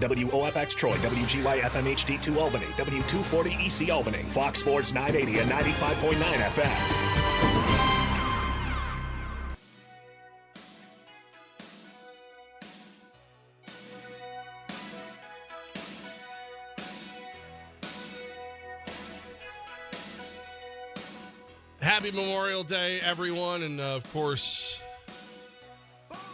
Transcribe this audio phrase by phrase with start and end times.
[0.00, 7.68] WOFX Troy, WGY FM HD2 Albany, W240 EC Albany, Fox Sports 980 and 95.9 FM.
[21.80, 23.64] Happy Memorial Day, everyone.
[23.64, 24.80] And uh, of course,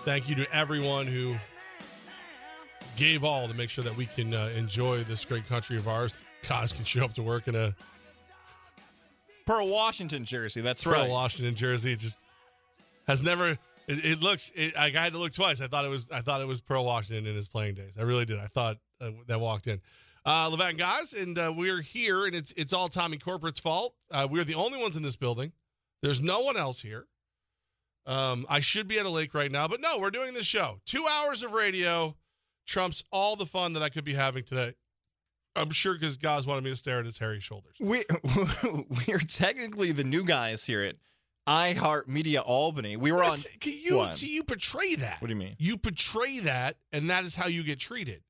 [0.05, 1.37] thank you to everyone who
[2.97, 6.17] gave all to make sure that we can uh, enjoy this great country of ours.
[6.49, 7.75] Guys can show up to work in a
[9.47, 10.61] Pearl Washington jersey.
[10.61, 10.95] That's right.
[10.95, 11.11] Pearl right.
[11.11, 11.93] Washington jersey.
[11.93, 12.21] It just
[13.07, 13.59] has never.
[13.87, 14.53] It, it looks.
[14.55, 15.61] It, I had to look twice.
[15.61, 16.11] I thought it was.
[16.11, 17.95] I thought it was Pearl Washington in his playing days.
[17.99, 18.39] I really did.
[18.39, 19.81] I thought uh, that walked in.
[20.27, 23.95] Uh, Levat and guys, and uh, we're here, and it's it's all Tommy Corporate's fault.
[24.11, 25.53] Uh, we're the only ones in this building.
[26.03, 27.07] There's no one else here.
[28.07, 30.79] Um, I should be at a lake right now, but no, we're doing this show.
[30.85, 32.15] Two hours of radio
[32.67, 34.75] trumps all the fun that I could be having today.
[35.57, 37.77] I'm sure because guys wanted me to stare at his hairy shoulders.
[37.79, 38.05] We
[39.07, 40.97] we're technically the new guys here at
[41.47, 42.97] iHeart Media Albany.
[42.97, 43.39] We were on.
[43.61, 45.21] Can you see you portray that?
[45.21, 45.57] What do you mean?
[45.59, 48.23] You portray that, and that is how you get treated.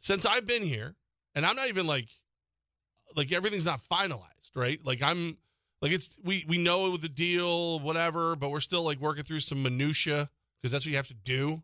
[0.00, 0.96] Since I've been here,
[1.34, 2.08] and I'm not even like,
[3.16, 4.84] like everything's not finalized, right?
[4.84, 5.38] Like I'm,
[5.80, 9.62] like it's we we know the deal, whatever, but we're still like working through some
[9.62, 10.28] minutia
[10.60, 11.62] because that's what you have to do.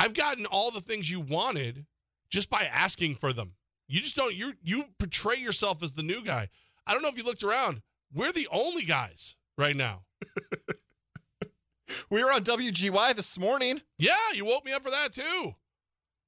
[0.00, 1.86] I've gotten all the things you wanted
[2.30, 3.52] just by asking for them.
[3.86, 4.34] You just don't.
[4.34, 6.48] You you portray yourself as the new guy.
[6.86, 7.82] I don't know if you looked around.
[8.12, 10.02] We're the only guys right now.
[12.08, 13.80] We were on WGY this morning.
[13.98, 15.54] Yeah, you woke me up for that too.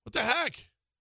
[0.04, 0.54] What the heck?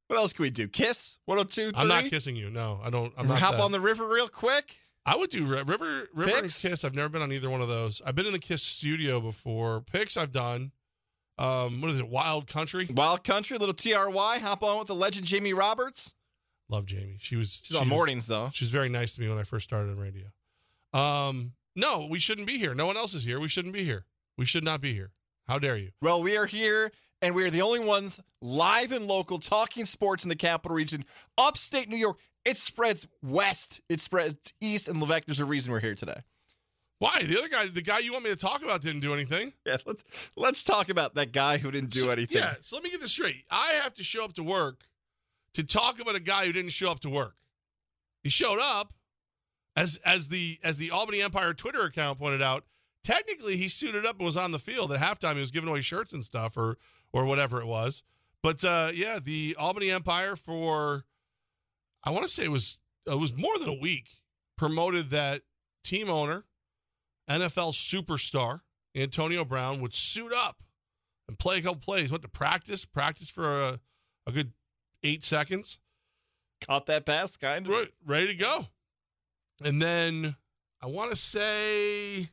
[0.07, 0.67] What else can we do?
[0.67, 1.71] Kiss 102.
[1.75, 2.49] I'm not kissing you.
[2.49, 3.13] No, I don't.
[3.17, 3.39] I'm not.
[3.39, 3.61] Hop that.
[3.61, 4.75] on the river real quick.
[5.05, 6.83] I would do Ri- River, River and Kiss.
[6.83, 8.01] I've never been on either one of those.
[8.05, 9.81] I've been in the Kiss studio before.
[9.81, 10.71] Picks I've done.
[11.37, 12.07] Um, what is it?
[12.07, 12.87] Wild Country.
[12.93, 14.37] Wild Country, little TRY.
[14.39, 16.13] Hop on with the legend Jamie Roberts.
[16.69, 17.17] Love Jamie.
[17.19, 17.61] She was.
[17.63, 18.49] She's on was- mornings though.
[18.53, 20.27] She was very nice to me when I first started on radio.
[20.93, 22.73] Um, no, we shouldn't be here.
[22.75, 23.39] No one else is here.
[23.39, 24.05] We shouldn't be here.
[24.37, 25.11] We should not be here.
[25.47, 25.91] How dare you?
[26.01, 26.91] Well, we are here,
[27.21, 31.05] and we are the only ones live and local talking sports in the capital region,
[31.37, 32.19] upstate New York.
[32.45, 35.25] It spreads west, it spreads east, and Levesque.
[35.25, 36.21] There's a reason we're here today.
[37.01, 37.23] Why?
[37.23, 39.53] The other guy, the guy you want me to talk about, didn't do anything.
[39.65, 40.03] Yeah, let's
[40.35, 42.37] let's talk about that guy who didn't do So- anything.
[42.37, 42.53] Yeah.
[42.61, 43.43] So let me get this straight.
[43.49, 44.83] I have to show up to work
[45.55, 47.37] to talk about a guy who didn't show up to work.
[48.21, 48.93] He showed up
[49.75, 52.65] as as the as the Albany Empire Twitter account pointed out.
[53.03, 55.33] Technically, he suited up and was on the field at halftime.
[55.33, 56.77] He was giving away shirts and stuff, or
[57.11, 58.03] or whatever it was.
[58.43, 61.05] But uh, yeah, the Albany Empire for
[62.03, 64.09] I want to say it was it was more than a week
[64.55, 65.41] promoted that
[65.83, 66.43] team owner,
[67.29, 68.61] NFL superstar
[68.95, 70.57] Antonio Brown would suit up
[71.27, 72.11] and play a couple plays.
[72.11, 73.79] Went to practice, practice for a,
[74.27, 74.51] a good
[75.03, 75.79] eight seconds,
[76.61, 77.73] Caught that pass, kind of.
[77.73, 78.67] right, ready to go.
[79.63, 80.35] And then
[80.81, 82.29] I want to say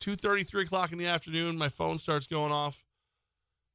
[0.00, 2.84] two thirty, three o'clock in the afternoon, my phone starts going off.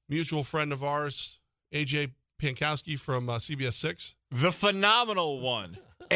[0.10, 1.40] Mutual friend of ours,
[1.74, 2.12] AJ
[2.42, 4.16] Pankowski from uh, CBS Six.
[4.32, 5.78] The phenomenal one,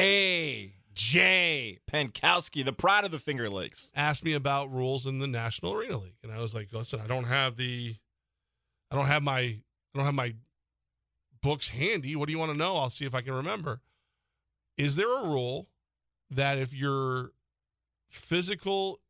[0.96, 1.80] A.J.
[1.92, 3.92] Pankowski, the pride of the Finger Lakes.
[3.96, 7.08] asked me about rules in the National Arena League, and I was like, "Listen, I
[7.08, 7.98] don't have the,
[8.90, 9.62] I don't have my, I
[9.94, 10.36] don't have my
[11.42, 12.16] books handy.
[12.16, 12.78] What do you want to know?
[12.78, 13.82] I'll see if I can remember.
[14.78, 15.68] Is there a rule
[16.30, 17.32] that if your
[18.10, 19.02] physical,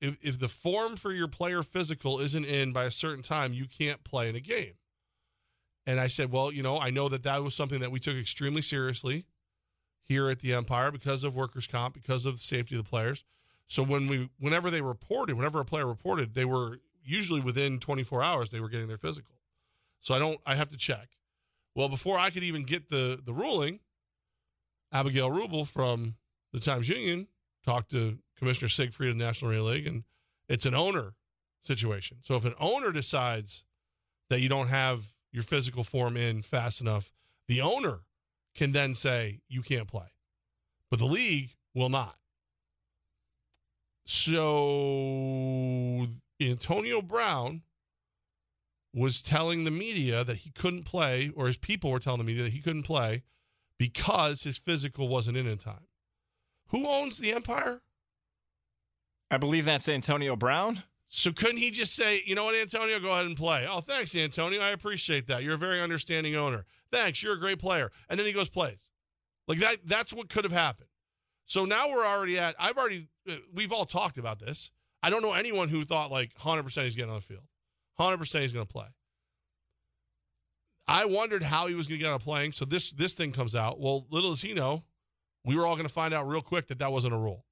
[0.00, 3.66] if if the form for your player physical isn't in by a certain time, you
[3.66, 4.74] can't play in a game?"
[5.86, 8.16] And I said, "Well, you know, I know that that was something that we took
[8.16, 9.24] extremely seriously."
[10.12, 13.24] Here at the Empire because of workers' comp, because of the safety of the players.
[13.66, 18.22] So when we, whenever they reported, whenever a player reported, they were usually within 24
[18.22, 19.34] hours they were getting their physical.
[20.00, 21.08] So I don't, I have to check.
[21.74, 23.80] Well, before I could even get the the ruling,
[24.92, 26.16] Abigail Rubel from
[26.52, 27.28] the Times Union
[27.64, 30.04] talked to Commissioner Siegfried of the National League, and
[30.48, 31.14] it's an owner
[31.62, 32.18] situation.
[32.22, 33.64] So if an owner decides
[34.28, 37.12] that you don't have your physical form in fast enough,
[37.48, 38.00] the owner
[38.54, 40.12] can then say you can't play,
[40.90, 42.16] but the league will not.
[44.04, 46.06] So
[46.40, 47.62] Antonio Brown
[48.94, 52.42] was telling the media that he couldn't play, or his people were telling the media
[52.42, 53.22] that he couldn't play
[53.78, 55.86] because his physical wasn't in in time.
[56.68, 57.80] Who owns the Empire?
[59.30, 60.82] I believe that's Antonio Brown.
[61.08, 63.66] So couldn't he just say, you know what, Antonio, go ahead and play?
[63.68, 64.60] Oh, thanks, Antonio.
[64.60, 65.42] I appreciate that.
[65.42, 66.64] You're a very understanding owner.
[66.92, 67.22] Thanks.
[67.22, 67.90] You're a great player.
[68.08, 68.90] And then he goes plays.
[69.48, 69.78] Like that.
[69.84, 70.88] That's what could have happened.
[71.46, 72.54] So now we're already at.
[72.58, 73.08] I've already.
[73.28, 74.70] uh, We've all talked about this.
[75.02, 77.42] I don't know anyone who thought like 100 percent he's getting on the field.
[77.96, 78.86] 100 percent he's going to play.
[80.86, 82.52] I wondered how he was going to get of playing.
[82.52, 83.80] So this this thing comes out.
[83.80, 84.82] Well, little as he know,
[85.44, 87.44] we were all going to find out real quick that that wasn't a rule.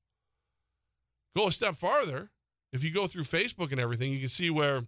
[1.36, 2.30] Go a step farther.
[2.72, 4.82] If you go through Facebook and everything, you can see where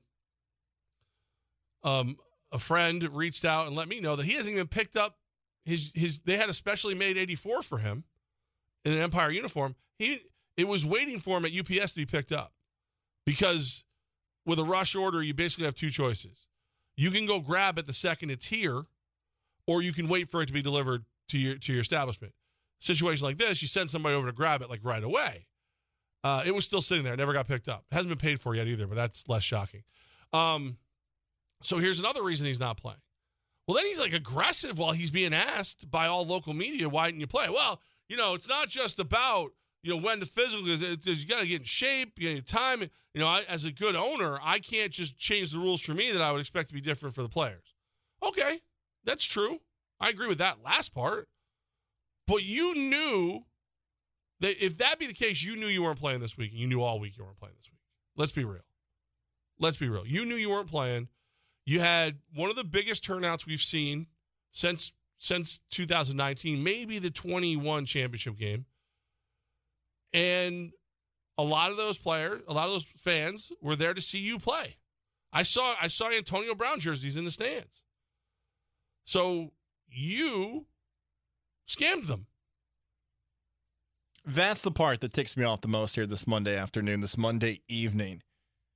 [1.82, 2.16] um,
[2.52, 5.16] a friend reached out and let me know that he hasn't even picked up
[5.64, 6.20] his his.
[6.20, 8.04] They had a specially made 84 for him
[8.84, 9.74] in an Empire uniform.
[9.98, 10.20] He
[10.56, 12.52] it was waiting for him at UPS to be picked up
[13.24, 13.84] because
[14.44, 16.46] with a rush order, you basically have two choices.
[16.96, 18.84] You can go grab it the second it's here,
[19.66, 22.34] or you can wait for it to be delivered to your to your establishment.
[22.80, 25.46] Situation like this, you send somebody over to grab it like right away.
[26.24, 27.84] Uh, it was still sitting there, never got picked up.
[27.90, 29.82] Hasn't been paid for yet either, but that's less shocking.
[30.32, 30.76] Um,
[31.62, 33.00] so here's another reason he's not playing.
[33.66, 37.20] Well, then he's like aggressive while he's being asked by all local media, why didn't
[37.20, 37.48] you play?
[37.48, 41.06] Well, you know, it's not just about you know when the physical is.
[41.06, 42.82] You got to get in shape, you get time.
[42.82, 46.10] You know, I, as a good owner, I can't just change the rules for me
[46.12, 47.74] that I would expect to be different for the players.
[48.22, 48.60] Okay,
[49.04, 49.60] that's true.
[50.00, 51.28] I agree with that last part.
[52.26, 53.44] But you knew
[54.40, 56.66] that if that be the case, you knew you weren't playing this week, and you
[56.66, 57.80] knew all week you weren't playing this week.
[58.16, 58.64] Let's be real.
[59.58, 60.06] Let's be real.
[60.06, 61.08] You knew you weren't playing.
[61.64, 64.06] You had one of the biggest turnouts we've seen
[64.50, 68.64] since since 2019, maybe the 21 championship game.
[70.12, 70.72] And
[71.38, 74.38] a lot of those players, a lot of those fans were there to see you
[74.38, 74.76] play.
[75.32, 77.84] I saw I saw Antonio Brown jerseys in the stands.
[79.04, 79.52] So
[79.88, 80.66] you
[81.68, 82.26] scammed them.
[84.24, 87.62] That's the part that ticks me off the most here this Monday afternoon, this Monday
[87.66, 88.22] evening.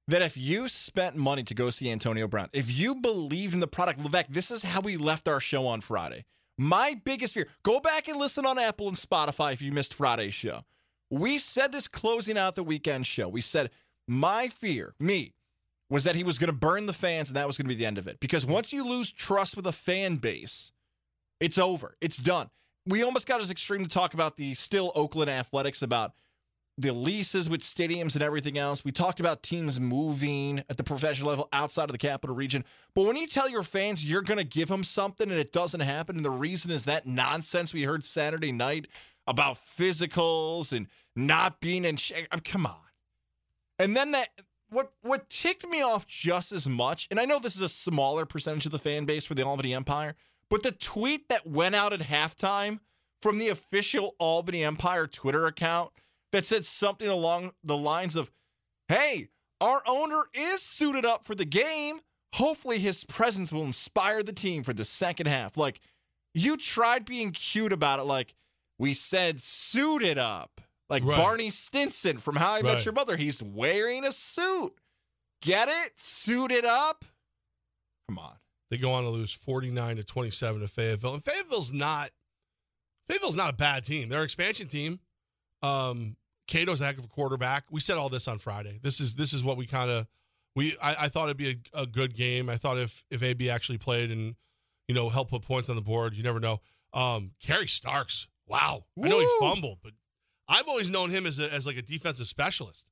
[0.09, 3.67] That if you spent money to go see Antonio Brown, if you believed in the
[3.67, 6.25] product, Levesque, this is how we left our show on Friday.
[6.57, 10.33] My biggest fear, go back and listen on Apple and Spotify if you missed Friday's
[10.33, 10.65] show.
[11.11, 13.29] We said this closing out the weekend show.
[13.29, 13.71] We said,
[14.07, 15.35] my fear, me,
[15.91, 17.79] was that he was going to burn the fans and that was going to be
[17.79, 18.21] the end of it.
[18.21, 20.73] Because once you lose trust with a fan base,
[21.41, 21.97] it's over.
[22.01, 22.49] It's done.
[22.87, 26.13] We almost got as extreme to talk about the still Oakland Athletics, about
[26.79, 28.85] the leases with stadiums and everything else.
[28.85, 32.65] We talked about teams moving at the professional level outside of the capital region.
[32.95, 35.81] But when you tell your fans you're going to give them something and it doesn't
[35.81, 38.89] happen, and the reason is that nonsense we heard Saturday night
[39.27, 42.77] about physicals and not being in shape, I mean, come on.
[43.79, 44.29] And then that
[44.69, 48.27] what what ticked me off just as much, and I know this is a smaller
[48.27, 50.15] percentage of the fan base for the Albany Empire,
[50.51, 52.81] but the tweet that went out at halftime
[53.23, 55.91] from the official Albany Empire Twitter account
[56.33, 58.31] that said something along the lines of,
[58.89, 59.29] Hey,
[59.61, 62.01] our owner is suited up for the game.
[62.35, 65.57] Hopefully, his presence will inspire the team for the second half.
[65.57, 65.81] Like,
[66.35, 68.35] you tried being cute about it, like,
[68.79, 70.61] we said suited up.
[70.89, 71.17] Like Right.
[71.17, 72.85] Barney Stinson from How I Met Right.
[72.85, 73.17] Your Mother.
[73.17, 74.73] He's wearing a suit.
[75.43, 75.99] Get it?
[75.99, 77.05] Suited up?
[78.09, 78.35] Come on.
[78.71, 81.15] They go on to lose 49 to 27 to Fayetteville.
[81.15, 82.11] And Fayetteville's not
[83.09, 84.09] Fayetteville's not a bad team.
[84.09, 85.01] They're an expansion team.
[85.67, 86.17] Um
[86.47, 87.65] Cato's a heck of a quarterback.
[87.71, 88.79] We said all this on Friday.
[88.83, 90.07] This is this is what we kind of
[90.55, 92.49] we I, I thought it'd be a, a good game.
[92.49, 94.37] I thought if if AB actually played and
[94.89, 96.61] you know helped put points on the board, you never know.
[96.93, 98.85] Um Kerry Starks, wow.
[99.03, 99.93] I know he fumbled, but
[100.49, 102.87] I've always known him as a, as like a defensive specialist.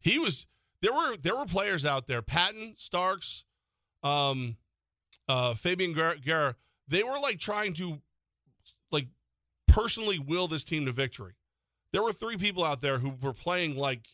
[0.00, 0.46] He was
[0.82, 3.44] there were there were players out there, Patton, Starks,
[4.02, 4.56] um
[5.28, 6.56] uh, Fabian Guerra,
[6.88, 8.00] they were like trying to
[8.90, 9.06] like
[9.68, 11.34] personally will this team to victory.
[11.92, 14.06] There were three people out there who were playing like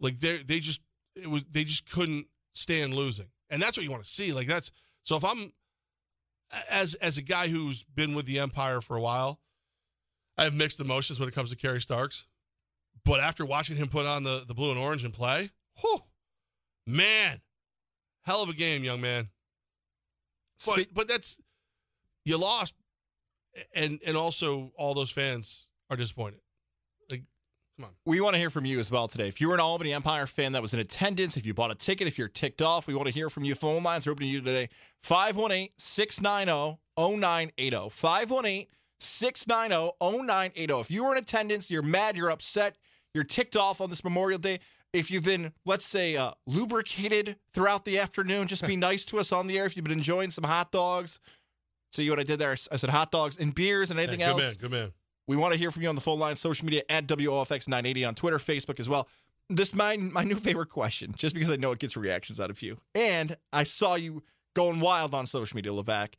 [0.00, 0.80] like they they just
[1.16, 3.28] it was they just couldn't stand losing.
[3.50, 4.32] And that's what you want to see.
[4.32, 4.70] Like that's
[5.02, 5.52] so if I'm
[6.70, 9.40] as as a guy who's been with the Empire for a while,
[10.36, 12.24] I have mixed emotions when it comes to Kerry Starks.
[13.04, 16.02] But after watching him put on the, the blue and orange and play, whew,
[16.86, 17.40] man,
[18.22, 19.28] hell of a game, young man.
[20.64, 21.40] But but that's
[22.24, 22.74] you lost,
[23.74, 26.40] and and also all those fans are disappointed.
[27.78, 29.28] Like, come on, we want to hear from you as well today.
[29.28, 31.74] If you were an Albany Empire fan that was in attendance, if you bought a
[31.74, 33.54] ticket, if you're ticked off, we want to hear from you.
[33.54, 34.68] Phone lines are open to you today
[35.02, 37.88] 518 690 0980.
[37.90, 38.66] 518
[39.00, 40.80] 690 0980.
[40.80, 42.76] If you were in attendance, you're mad, you're upset,
[43.14, 44.60] you're ticked off on this Memorial Day.
[44.92, 49.32] If you've been, let's say, uh, lubricated throughout the afternoon, just be nice to us
[49.32, 49.64] on the air.
[49.64, 51.18] If you've been enjoying some hot dogs,
[51.92, 52.52] see what I did there?
[52.70, 54.52] I said hot dogs and beers and anything Yeah, good else.
[54.52, 54.92] man, good man.
[55.26, 58.14] We want to hear from you on the phone line, social media at WOFX980 on
[58.14, 59.08] Twitter, Facebook as well.
[59.48, 62.62] This my my new favorite question, just because I know it gets reactions out of
[62.62, 62.78] you.
[62.94, 64.22] And I saw you
[64.54, 66.14] going wild on social media, Levac.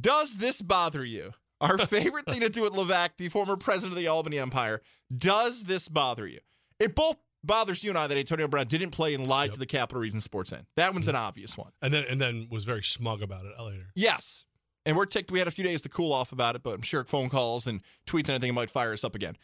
[0.00, 1.32] Does this bother you?
[1.60, 4.80] Our favorite thing to do at Levac, the former president of the Albany Empire,
[5.14, 6.40] does this bother you?
[6.78, 9.54] It both bothers you and I that Antonio Brown didn't play and lied Yep.
[9.54, 10.66] to the Capital Region Sports End.
[10.76, 11.16] That one's mm-hmm.
[11.16, 11.72] an obvious one.
[11.82, 13.88] And then and then was very smug about it later.
[13.94, 14.44] Yes.
[14.84, 15.30] And we're ticked.
[15.30, 17.66] We had a few days to cool off about it, but I'm sure phone calls
[17.66, 19.36] and tweets and anything might fire us up again.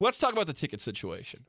[0.00, 1.46] Let's talk about the ticket situation.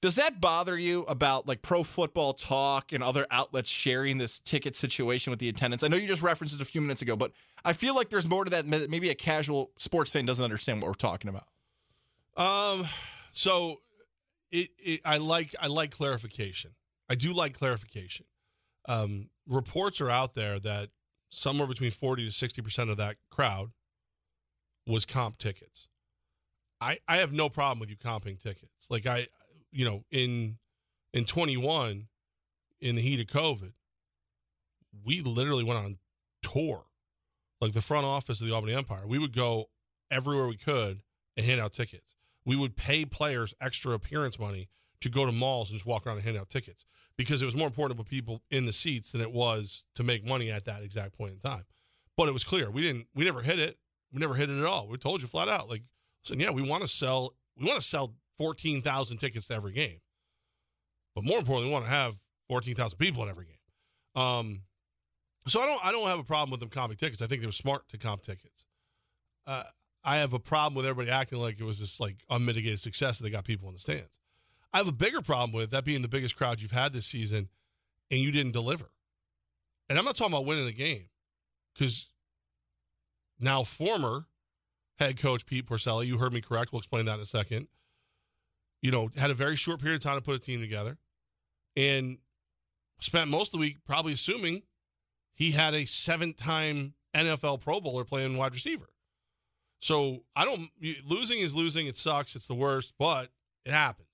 [0.00, 4.76] Does that bother you about like pro football talk and other outlets sharing this ticket
[4.76, 5.82] situation with the attendance?
[5.82, 7.32] I know you just referenced it a few minutes ago, but
[7.64, 8.66] I feel like there's more to that.
[8.66, 11.46] Maybe a casual sports fan doesn't understand what we're talking about.
[12.36, 12.86] Um,
[13.32, 13.80] so
[14.50, 16.72] it, it I like I like clarification.
[17.08, 18.26] I do like clarification.
[18.86, 20.90] Um, reports are out there that
[21.34, 23.70] somewhere between forty to sixty percent of that crowd
[24.86, 25.88] was comp tickets.
[26.80, 28.88] I I have no problem with you comping tickets.
[28.90, 29.28] Like I,
[29.72, 30.58] you know, in
[31.12, 32.08] in twenty one,
[32.80, 33.72] in the heat of COVID,
[35.04, 35.98] we literally went on
[36.42, 36.84] tour,
[37.60, 39.06] like the front office of the Albany Empire.
[39.06, 39.66] We would go
[40.10, 41.02] everywhere we could
[41.36, 42.14] and hand out tickets.
[42.44, 44.68] We would pay players extra appearance money
[45.00, 46.84] to go to malls and just walk around and hand out tickets
[47.16, 50.02] because it was more important to put people in the seats than it was to
[50.02, 51.64] make money at that exact point in time.
[52.16, 53.78] But it was clear we didn't, we never hit it.
[54.12, 54.86] We never hit it at all.
[54.86, 55.82] We told you flat out, like,
[56.22, 59.72] listen, yeah, we want to sell, we want to sell fourteen thousand tickets to every
[59.72, 60.00] game,
[61.16, 62.16] but more importantly, we want to have
[62.48, 64.22] fourteen thousand people in every game.
[64.22, 64.62] Um,
[65.48, 67.22] so I don't, I don't have a problem with them comping tickets.
[67.22, 68.66] I think they were smart to comp tickets.
[69.46, 69.64] Uh,
[70.04, 73.24] I have a problem with everybody acting like it was this like unmitigated success that
[73.24, 74.20] they got people in the stands.
[74.74, 77.48] I have a bigger problem with that being the biggest crowd you've had this season
[78.10, 78.90] and you didn't deliver.
[79.88, 81.04] And I'm not talking about winning the game
[81.72, 82.08] because
[83.38, 84.26] now former
[84.98, 86.72] head coach Pete Porcelli, you heard me correct.
[86.72, 87.68] We'll explain that in a second.
[88.82, 90.98] You know, had a very short period of time to put a team together
[91.76, 92.18] and
[92.98, 94.62] spent most of the week probably assuming
[95.34, 98.88] he had a seven time NFL Pro Bowler playing wide receiver.
[99.80, 100.68] So I don't
[101.06, 101.86] losing is losing.
[101.86, 102.34] It sucks.
[102.34, 103.28] It's the worst, but
[103.64, 104.08] it happens.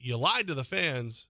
[0.00, 1.28] You lied to the fans.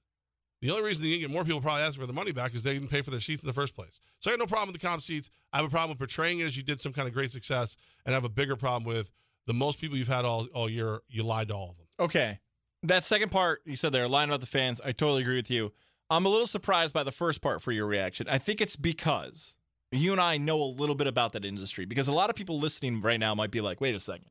[0.62, 2.62] The only reason you didn't get more people probably asking for the money back is
[2.62, 4.00] they didn't pay for their seats in the first place.
[4.20, 5.30] So I got no problem with the comp seats.
[5.52, 7.76] I have a problem with portraying it as you did some kind of great success,
[8.04, 9.10] and I have a bigger problem with
[9.46, 11.86] the most people you've had all, all year, you lied to all of them.
[11.98, 12.38] Okay.
[12.82, 15.72] That second part you said there, lying about the fans, I totally agree with you.
[16.10, 18.26] I'm a little surprised by the first part for your reaction.
[18.28, 19.56] I think it's because
[19.92, 22.58] you and I know a little bit about that industry because a lot of people
[22.58, 24.28] listening right now might be like, wait a second.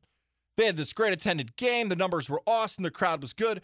[0.56, 3.62] They had this great attended game, the numbers were awesome, the crowd was good,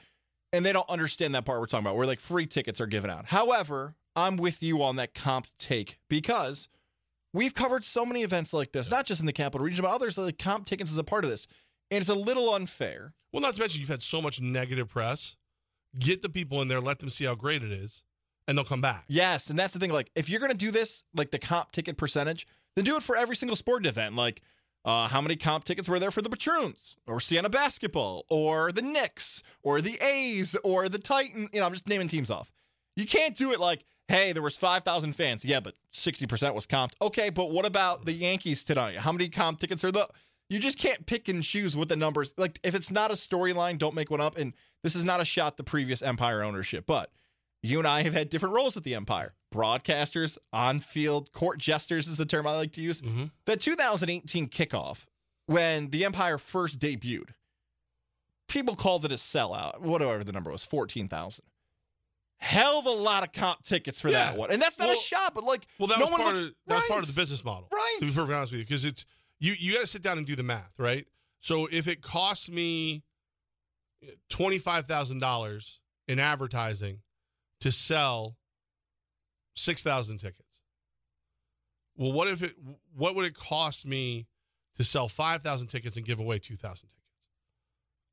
[0.53, 3.11] and they don't understand that part we're talking about where like free tickets are given
[3.11, 3.27] out.
[3.27, 6.69] However, I'm with you on that comp take because
[7.33, 10.17] we've covered so many events like this, not just in the capital region, but others
[10.17, 11.47] like comp tickets is a part of this.
[11.91, 13.13] And it's a little unfair.
[13.33, 15.37] Well, not to mention you've had so much negative press.
[15.99, 18.03] Get the people in there, let them see how great it is,
[18.49, 19.05] and they'll come back.
[19.09, 19.93] Yes, and that's the thing.
[19.93, 23.17] Like, if you're gonna do this, like the comp ticket percentage, then do it for
[23.17, 24.15] every single sporting event.
[24.17, 24.43] Like,
[24.87, 28.81] uh, how many comp tickets were there for the Patroons, or Siena basketball, or the
[28.81, 31.51] Knicks, or the A's, or the Titan?
[31.53, 32.51] You know, I'm just naming teams off.
[32.95, 35.45] You can't do it like, hey, there was five thousand fans.
[35.45, 36.93] Yeah, but sixty percent was comped.
[37.03, 38.97] Okay, but what about the Yankees tonight?
[38.97, 40.09] How many comp tickets are the?
[40.49, 42.33] You just can't pick and choose what the numbers.
[42.37, 44.39] Like, if it's not a storyline, don't make one up.
[44.39, 47.11] And this is not a shot the previous Empire ownership, but
[47.63, 49.35] you and I have had different roles at the Empire.
[49.53, 53.01] Broadcasters, on field, court jesters is the term I like to use.
[53.03, 53.25] Mm-hmm.
[53.47, 55.07] The 2018 kickoff,
[55.47, 57.31] when the Empire first debuted,
[58.49, 61.45] people called it a sellout, whatever the number was, 14,000.
[62.39, 64.51] Hell of a lot of comp tickets for that one.
[64.51, 66.49] And that's not Well- a shot, but like, Well, that no was one part looks-
[66.49, 67.67] of that was part of the business model.
[67.73, 67.97] Right.
[68.01, 69.07] To be perfectly honest with you, because it's
[69.41, 71.07] you you got to sit down and do the math, right?
[71.41, 73.05] So if it costs me
[74.29, 77.01] twenty five thousand dollars in advertising
[77.61, 78.37] to sell
[79.55, 80.63] six thousand tickets,
[81.97, 82.55] well, what if it?
[82.95, 84.27] What would it cost me
[84.77, 87.31] to sell five thousand tickets and give away two thousand tickets?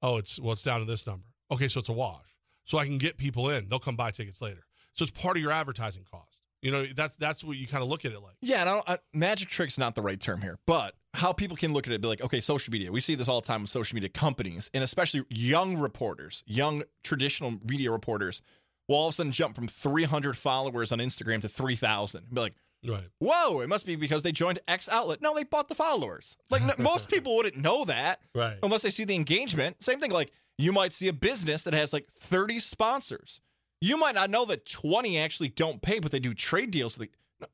[0.02, 1.26] Oh, it's well, it's down to this number.
[1.52, 2.38] Okay, so it's a wash.
[2.66, 4.66] So I can get people in; they'll come buy tickets later.
[4.94, 6.38] So it's part of your advertising cost.
[6.62, 8.36] You know, that's that's what you kind of look at it like.
[8.42, 11.58] Yeah, and I don't, I, magic trick's not the right term here, but how people
[11.58, 12.90] can look at it, be like, okay, social media.
[12.90, 16.84] We see this all the time with social media companies, and especially young reporters, young
[17.04, 18.42] traditional media reporters,
[18.88, 22.24] will all of a sudden jump from 300 followers on Instagram to 3,000.
[22.26, 22.54] and Be like,
[22.86, 23.08] Right.
[23.20, 25.22] whoa, it must be because they joined X outlet.
[25.22, 26.36] No, they bought the followers.
[26.50, 28.58] Like most people wouldn't know that Right.
[28.62, 29.82] unless they see the engagement.
[29.82, 33.40] Same thing, like you might see a business that has like 30 sponsors.
[33.80, 36.98] You might not know that 20 actually don't pay, but they do trade deals.
[36.98, 37.10] With
[37.40, 37.48] the,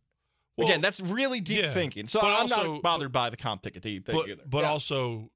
[0.58, 1.74] Well, Again, that's really deep yeah.
[1.74, 2.08] thinking.
[2.08, 4.42] So But I'm also- not bothered by the comp ticket thing but, either.
[4.48, 4.70] but Yeah.
[4.72, 5.32] also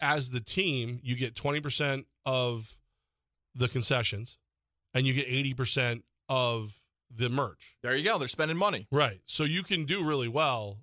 [0.00, 2.78] as the team, you get 20% of
[3.54, 4.36] the concessions
[4.94, 6.74] and you get 80% of
[7.14, 7.76] the merch.
[7.82, 8.18] there you go.
[8.18, 8.86] They're spending money.
[8.92, 9.20] Right.
[9.24, 10.78] So you can do really well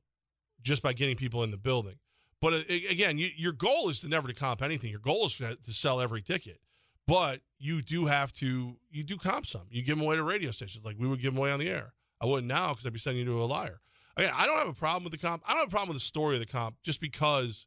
[0.61, 1.95] just by getting people in the building.
[2.41, 4.89] But uh, again, you, your goal is to never to comp anything.
[4.91, 6.59] Your goal is to to sell every ticket.
[7.07, 9.63] but you do have to you do comp some.
[9.71, 11.69] You give them away to radio stations like we would give them away on the
[11.69, 11.93] air.
[12.21, 13.79] I wouldn't now because I'd be sending you to a liar.
[14.17, 15.43] Again, I don't have a problem with the comp.
[15.47, 17.65] I don't have a problem with the story of the comp just because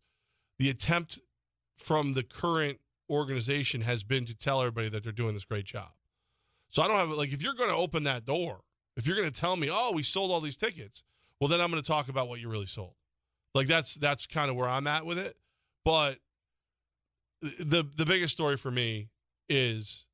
[0.59, 1.20] the attempt
[1.78, 2.78] from the current
[3.09, 5.88] organization has been to tell everybody that they're doing this great job.
[6.70, 8.60] So I don't have like if you're going to open that door,
[8.96, 11.02] if you're going to tell me, "Oh, we sold all these tickets,"
[11.40, 12.94] well then I'm going to talk about what you really sold.
[13.54, 15.36] Like that's that's kind of where I'm at with it.
[15.84, 16.18] But
[17.42, 19.08] the the biggest story for me
[19.48, 20.06] is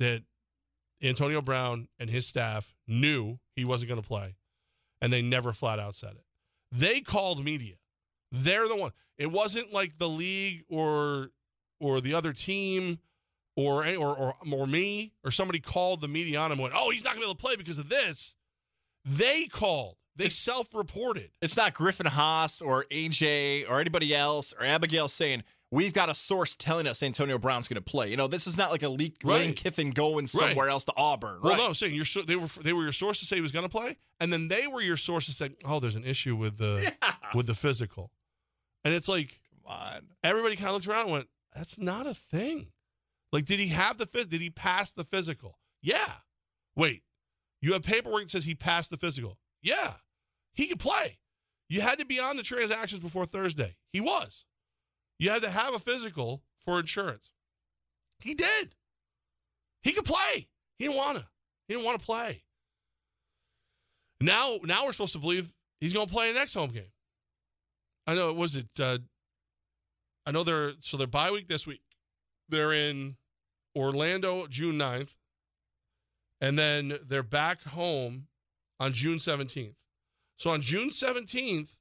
[0.00, 0.22] that
[1.02, 4.36] Antonio Brown and his staff knew he wasn't going to play,
[5.00, 6.24] and they never flat out said it.
[6.72, 7.74] They called media.
[8.32, 8.92] They're the one.
[9.18, 11.30] It wasn't like the league or
[11.80, 12.98] or the other team
[13.56, 16.90] or or or, or me or somebody called the media on him and went, "Oh,
[16.90, 18.34] he's not going to be able to play because of this."
[19.04, 19.96] They called.
[20.14, 21.30] They self-reported.
[21.40, 26.14] It's not Griffin Haas or AJ or anybody else or Abigail saying we've got a
[26.14, 28.10] source telling us Antonio Brown's going to play.
[28.10, 29.40] You know, this is not like a leaked Right.
[29.40, 31.38] Lane Kiffin going somewhere else to Auburn.
[31.42, 31.58] Well, right.
[31.58, 33.70] no, saying you're they were they were your source to say he was going to
[33.70, 36.92] play, and then they were your source to say, "Oh, there's an issue with the
[37.34, 38.10] with the physical,"
[38.84, 40.00] and it's like Come on.
[40.22, 42.68] everybody kind of looked around and went, "That's not a thing."
[43.32, 44.28] Like, did he have the phys?
[44.28, 45.58] Did he pass the physical?
[45.82, 46.12] Yeah.
[46.76, 47.02] Wait,
[47.60, 49.38] you have paperwork that says he passed the physical.
[49.62, 49.94] Yeah,
[50.54, 51.18] he could play.
[51.68, 53.76] You had to be on the transactions before Thursday.
[53.92, 54.44] He was.
[55.18, 57.30] You had to have a physical for insurance.
[58.18, 58.74] He did.
[59.82, 60.48] He could play.
[60.78, 61.26] He didn't want to.
[61.68, 62.42] He didn't want to play.
[64.20, 66.90] Now, now we're supposed to believe he's going to play the next home game.
[68.06, 68.30] I know.
[68.30, 68.68] It was it?
[68.78, 68.98] Uh,
[70.26, 71.82] I know they're so they're bye week this week.
[72.48, 73.16] They're in
[73.76, 75.10] Orlando June 9th.
[76.40, 78.26] And then they're back home
[78.80, 79.74] on June 17th.
[80.36, 81.76] So on June 17th,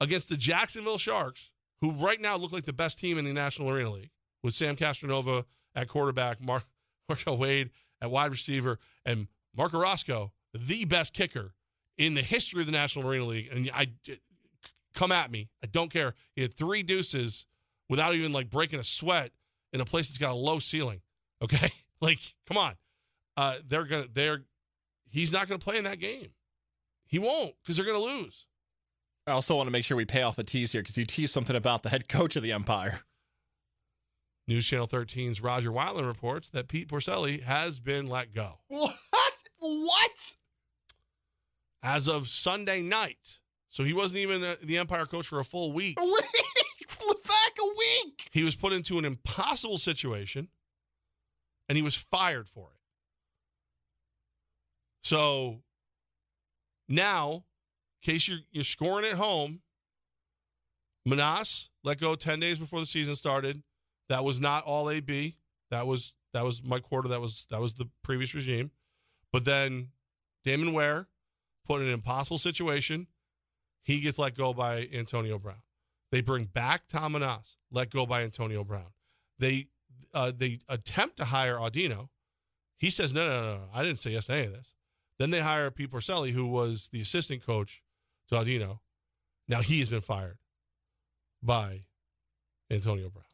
[0.00, 3.70] against the Jacksonville Sharks, who right now look like the best team in the National
[3.70, 4.10] Arena League,
[4.42, 5.44] with Sam Castronova
[5.74, 6.64] at quarterback, Mark
[7.08, 7.70] Marco Wade
[8.00, 11.54] at wide receiver, and Marco Roscoe, the best kicker
[11.98, 13.48] in the history of the National Arena League.
[13.50, 13.88] And I
[14.94, 15.48] come at me.
[15.62, 16.14] I don't care.
[16.34, 17.46] He had three deuces
[17.88, 19.30] without even like breaking a sweat
[19.76, 21.00] in a place that's got a low ceiling.
[21.42, 22.76] Okay, like come on.
[23.36, 24.06] Uh, they're gonna.
[24.10, 24.40] They're.
[25.10, 26.28] He's not gonna play in that game.
[27.08, 28.46] He won't because they're gonna lose.
[29.26, 31.34] I also want to make sure we pay off the tease here because you teased
[31.34, 33.00] something about the head coach of the Empire.
[34.48, 38.94] News Channel 13's Rodger Wyland reports that Pete Porcelli has been let go What?
[39.58, 40.36] What?
[41.82, 43.40] as of Sunday night.
[43.68, 45.98] So he wasn't even the Empire coach for a full week.
[48.06, 48.28] Week.
[48.32, 50.48] He was put into an impossible situation
[51.68, 52.80] and he was fired for it.
[55.02, 55.62] So
[56.88, 57.44] now,
[58.02, 59.60] in case you're, you're scoring at home,
[61.04, 63.62] Menas let go 10 days before the season started.
[64.08, 65.36] That was not all AB.
[65.70, 67.08] That was that was my Quarter.
[67.08, 68.70] That was that was the previous regime.
[69.32, 69.88] But then
[70.44, 71.08] Damon Ware
[71.66, 73.06] put in an impossible situation.
[73.82, 75.62] He gets let go by Antonio Brown.
[76.12, 78.92] They bring back Tom Menas, let go by Antonio Brown.
[79.38, 79.68] They
[80.14, 82.08] uh, they attempt to hire Audino.
[82.78, 84.74] He says, no, no, no, no, I didn't say yes to any of this.
[85.18, 87.82] Then they hire Pete Porcelli, who was the assistant coach
[88.28, 88.80] to Audino.
[89.48, 90.38] Now he has been fired
[91.42, 91.84] by
[92.70, 93.24] Antonio Brown.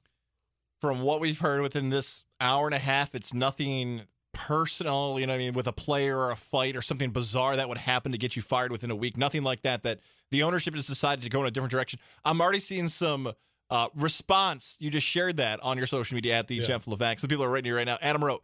[0.80, 5.32] From what we've heard within this hour and a half, it's nothing personal, you know
[5.32, 8.12] what I mean, with a player or a fight or something bizarre that would happen
[8.12, 9.16] to get you fired within a week.
[9.16, 10.00] Nothing like that, that
[10.32, 12.00] the ownership has decided to go in a different direction.
[12.24, 13.32] I'm already seeing some
[13.70, 14.76] uh, response.
[14.80, 16.62] You just shared that on your social media at the Yeah.
[16.64, 17.20] Jeff Levac.
[17.20, 17.98] Some people are writing you right now.
[18.02, 18.42] Adam wrote,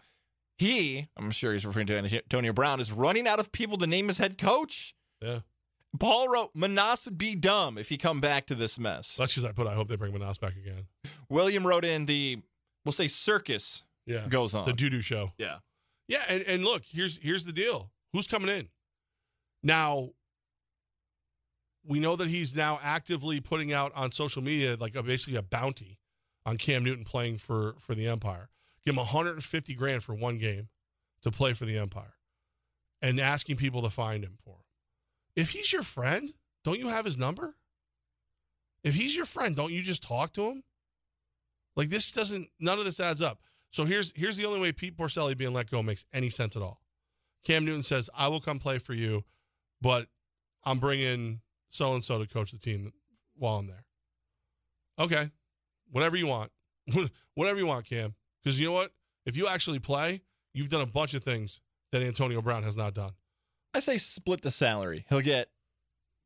[0.56, 4.08] he, I'm sure he's referring to Antonio Brown, is running out of people to name
[4.08, 4.94] as head coach.
[5.20, 5.40] Yeah.
[5.98, 9.16] Paul wrote, Menas would be dumb if he come back to this mess.
[9.16, 10.86] That's because I put, I hope they bring Menas back again.
[11.28, 12.38] William wrote in the,
[12.84, 14.26] we'll say circus Yeah.
[14.28, 14.66] goes on.
[14.66, 15.32] The doo doo show.
[15.38, 15.56] yeah.
[16.08, 17.90] Yeah, and, and look, here's here's the deal.
[18.14, 18.68] Who's coming in?
[19.62, 20.10] Now,
[21.88, 25.42] we know that he's now actively putting out on social media like a, basically a
[25.42, 25.98] bounty
[26.44, 28.50] on Cam Newton playing for for the Empire.
[28.84, 30.68] Give him 150 grand for one game
[31.22, 32.14] to play for the Empire,
[33.02, 34.64] and asking people to find him for him.
[35.34, 37.56] If he's your friend, don't you have his number?
[38.84, 40.62] If he's your friend, don't you just talk to him?
[41.74, 42.48] Like this doesn't.
[42.60, 43.40] None of this adds up.
[43.70, 46.62] So here's here's the only way Pete Porcelli being let go makes any sense at
[46.62, 46.82] all.
[47.44, 49.24] Cam Newton says, "I will come play for you,
[49.80, 50.08] but
[50.64, 51.40] I'm bringing
[51.70, 52.92] so and so to coach the team
[53.36, 53.84] while I'm there."
[54.98, 55.30] Okay,
[55.90, 56.50] whatever you want,
[57.34, 58.14] whatever you want, Cam.
[58.42, 58.92] Because you know what?
[59.26, 60.22] If you actually play,
[60.54, 61.60] you've done a bunch of things
[61.92, 63.12] that Antonio Brown has not done.
[63.74, 65.04] I say split the salary.
[65.08, 65.48] He'll get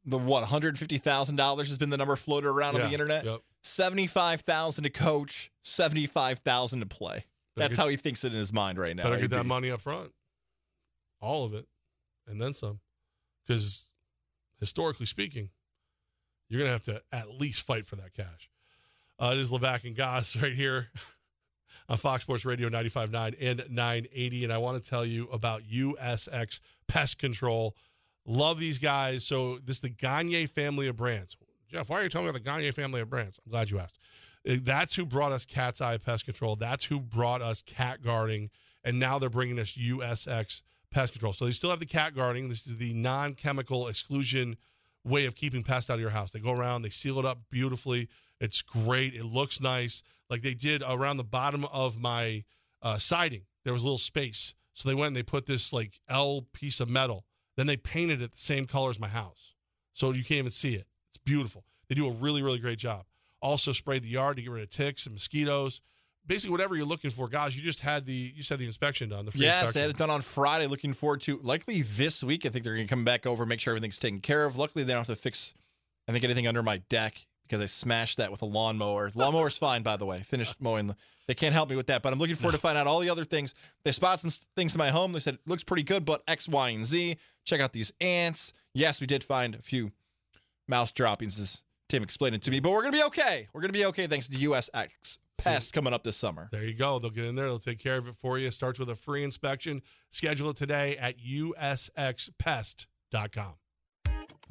[0.05, 3.25] the what, $150,000 has been the number floated around on the internet.
[3.25, 3.41] Yep.
[3.63, 7.25] 75,000 to coach, 75,000 to play.
[7.57, 9.05] That's get, how he thinks it in his mind right now.
[9.05, 10.13] Better get that money up front,
[11.21, 11.67] all of it,
[12.27, 12.81] and then some,
[13.47, 13.87] because
[14.62, 15.48] historically speaking,
[16.48, 18.48] you're gonna have to at least fight for that cash.
[19.18, 20.87] Uh, it is Levac and Goss right here
[21.88, 24.44] on Fox Sports Radio 95.9 and 980.
[24.44, 27.75] And I want to tell you about USX Pest Control.
[28.25, 29.25] Love these guys.
[29.25, 31.37] So this is the Gagne family of brands.
[31.68, 33.40] Jeff, why are you telling me about the Gagne family of brands?
[33.44, 33.98] I'm glad you asked.
[34.48, 36.55] Uh, That's who brought us Catseye Pest Control.
[36.55, 38.51] That's who brought us cat guarding.
[38.85, 40.62] And now they're bringing us USX
[40.93, 41.33] Pest Control.
[41.33, 42.49] So they still have the cat guarding.
[42.49, 44.57] This is the non chemical exclusion
[45.05, 46.33] way of keeping pests out of your house.
[46.33, 48.09] They go around, they seal it up beautifully.
[48.41, 49.15] It's great.
[49.15, 50.03] It looks nice.
[50.31, 52.45] Like they did around the bottom of my
[52.81, 54.55] uh, siding, there was a little space.
[54.75, 57.25] So they went and they put this like L piece of metal.
[57.57, 59.55] Then they painted it the same color as my house.
[59.93, 60.87] So you can't even see it.
[61.11, 61.65] It's beautiful.
[61.89, 63.05] They do a really, really great job.
[63.43, 65.81] Also sprayed the yard to get rid of ticks and mosquitoes.
[66.27, 67.57] Basically, whatever you're looking for, guys.
[67.57, 69.25] You just had the you said the inspection done.
[69.25, 69.73] The free Yes, inspection.
[69.75, 70.67] they had it done on Friday.
[70.67, 72.47] Looking forward to likely this week.
[72.47, 74.57] I think they're going to come back over, make sure everything's taken care of.
[74.57, 75.53] Luckily, they don't have to fix,
[76.09, 79.11] I think, anything under my deck because I smashed that with a lawnmower.
[79.15, 80.21] Lawnmower's fine, by the way.
[80.21, 80.87] Finished mowing.
[80.87, 83.01] The, they can't help me with that, but I'm looking forward to find out all
[83.01, 83.55] the other things.
[83.85, 85.13] They spot some things in my home.
[85.13, 87.17] They said it looks pretty good, but X, Y, and Z.
[87.45, 88.53] Check out these ants.
[88.75, 89.91] Yes, we did find a few
[90.69, 93.49] mouse droppings, Tim explained it to me, but we're going to be okay.
[93.53, 96.49] We're going to be okay thanks to USX Pest coming up this summer.
[96.51, 96.99] There you go.
[96.99, 97.45] They'll get in there.
[97.45, 98.51] They'll take care of it for you.
[98.51, 99.83] Starts with a free inspection.
[100.11, 102.77] Schedule it today at usxpest.com.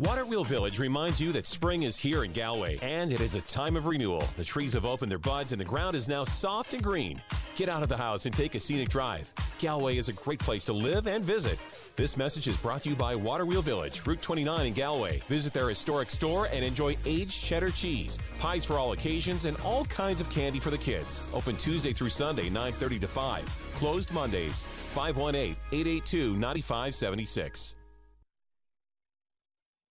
[0.01, 3.41] Water Wheel Village reminds you that spring is here in Galway, and it is a
[3.41, 4.23] time of renewal.
[4.35, 7.21] The trees have opened their buds, and the ground is now soft and green.
[7.55, 9.31] Get out of the house and take a scenic drive.
[9.59, 11.59] Galway is a great place to live and visit.
[11.95, 15.21] This message is brought to you by Waterwheel Village, Route 29 in Galway.
[15.27, 19.85] Visit their historic store and enjoy aged cheddar cheese, pies for all occasions, and all
[19.85, 21.21] kinds of candy for the kids.
[21.31, 23.45] Open Tuesday through Sunday, 9:30 to 5.
[23.75, 24.65] Closed Mondays.
[24.95, 27.75] 518-882-9576.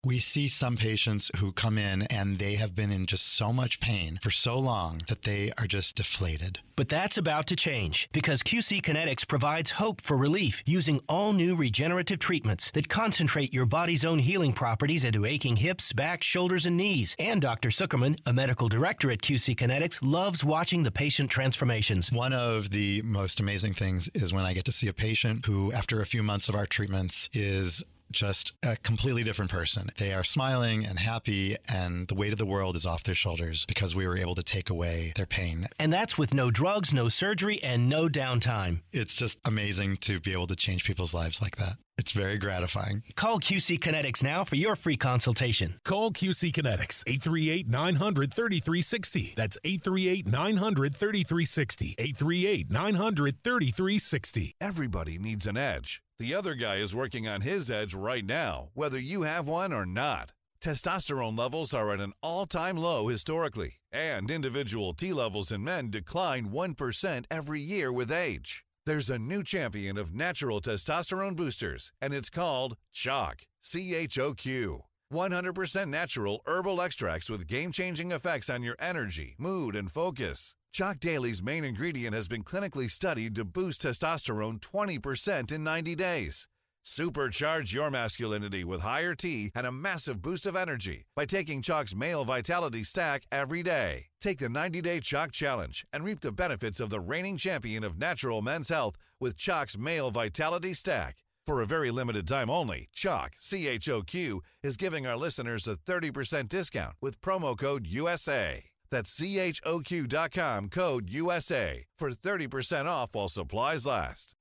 [0.08, 3.82] We see some patients who come in and they have been in just so much
[3.82, 6.60] pain for so long that they are just deflated.
[6.78, 11.58] But that's about to change because QC Kinetics provides hope for relief using all new
[11.58, 16.78] regenerative treatments that concentrate your body's own healing properties into aching hips, back, shoulders, and
[16.78, 17.14] knees.
[17.20, 17.68] And Dr.
[17.68, 22.14] Zuckerman, a medical director at QC Kinetics, loves watching the patient transformations.
[22.14, 25.74] One of the most amazing things is when I get to see a patient who,
[25.74, 29.90] after a few months of our treatments, is just a completely different person.
[29.98, 33.66] They are smiling and happy, and the weight of the world is off their shoulders
[33.66, 35.68] because we were able to take away their pain.
[35.80, 38.82] And that's with no drugs, no surgery, and no downtime.
[38.92, 41.78] It's just amazing to be able to change people's lives like that.
[41.98, 43.02] It's very gratifying.
[43.16, 45.80] Call QC Kinetics now for your free consultation.
[45.84, 49.34] Call QC Kinetics 838 900 3360.
[49.36, 51.96] That's 838 900 3360.
[51.98, 54.56] 838 900 3360.
[54.62, 56.04] Everybody needs an edge.
[56.20, 59.86] The other guy is working on his edge right now, whether you have one or
[59.86, 60.34] not.
[60.62, 65.90] Testosterone levels are at an all time low historically, and individual T levels in men
[65.90, 68.66] decline 1% every year with age.
[68.88, 73.42] There's a new champion of natural testosterone boosters, and it's called Choq.
[73.60, 74.84] C H O Q.
[75.12, 80.56] 100% natural herbal extracts with game changing effects on your energy, mood, and focus.
[80.74, 86.48] Choq Daily's main ingredient has been clinically studied to boost testosterone 20% in 90 days.
[86.88, 91.94] Supercharge your masculinity with higher T and a massive boost of energy by taking Choq's
[91.94, 94.06] Male Vitality Stack every day.
[94.22, 98.00] Take the 90 Day Choq Challenge and reap the benefits of the reigning champion of
[98.00, 101.18] natural men's health with Choq's Male Vitality Stack.
[101.46, 105.68] For a very limited time only, Choq, C H O Q, is giving our listeners
[105.68, 108.64] a 30% discount with promo code USA.
[108.90, 114.37] That's CHOQ.com code USA for 30% off while supplies last.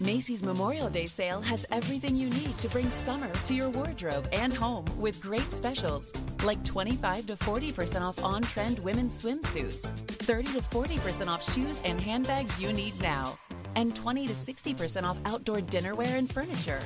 [0.00, 4.52] Macy's Memorial Day sale has everything you need to bring summer to your wardrobe and
[4.52, 6.12] home with great specials
[6.44, 12.00] like 25 to 40% off on trend women's swimsuits, 30 to 40% off shoes and
[12.00, 13.38] handbags you need now,
[13.76, 16.80] and 20 to 60% off outdoor dinnerware and furniture.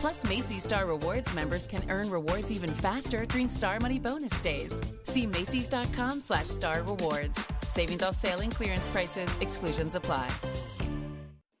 [0.00, 4.72] Plus, Macy's Star Rewards members can earn rewards even faster during Star Money bonus days.
[5.04, 7.44] See Macy's.com slash Star Rewards.
[7.62, 9.30] Savings off sale and clearance prices.
[9.40, 10.28] Exclusions apply.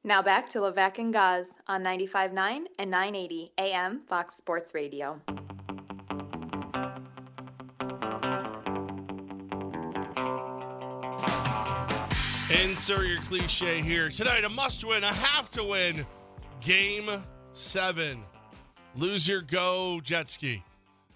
[0.04, 5.20] Now back to Levac and Gaz on 95.9 and 980 AM Fox Sports Radio.
[12.50, 14.08] Insert your cliche here.
[14.08, 16.04] Tonight, a must win, a have to win.
[16.60, 17.08] Game
[17.52, 18.24] seven.
[18.96, 20.64] Loser go jet ski.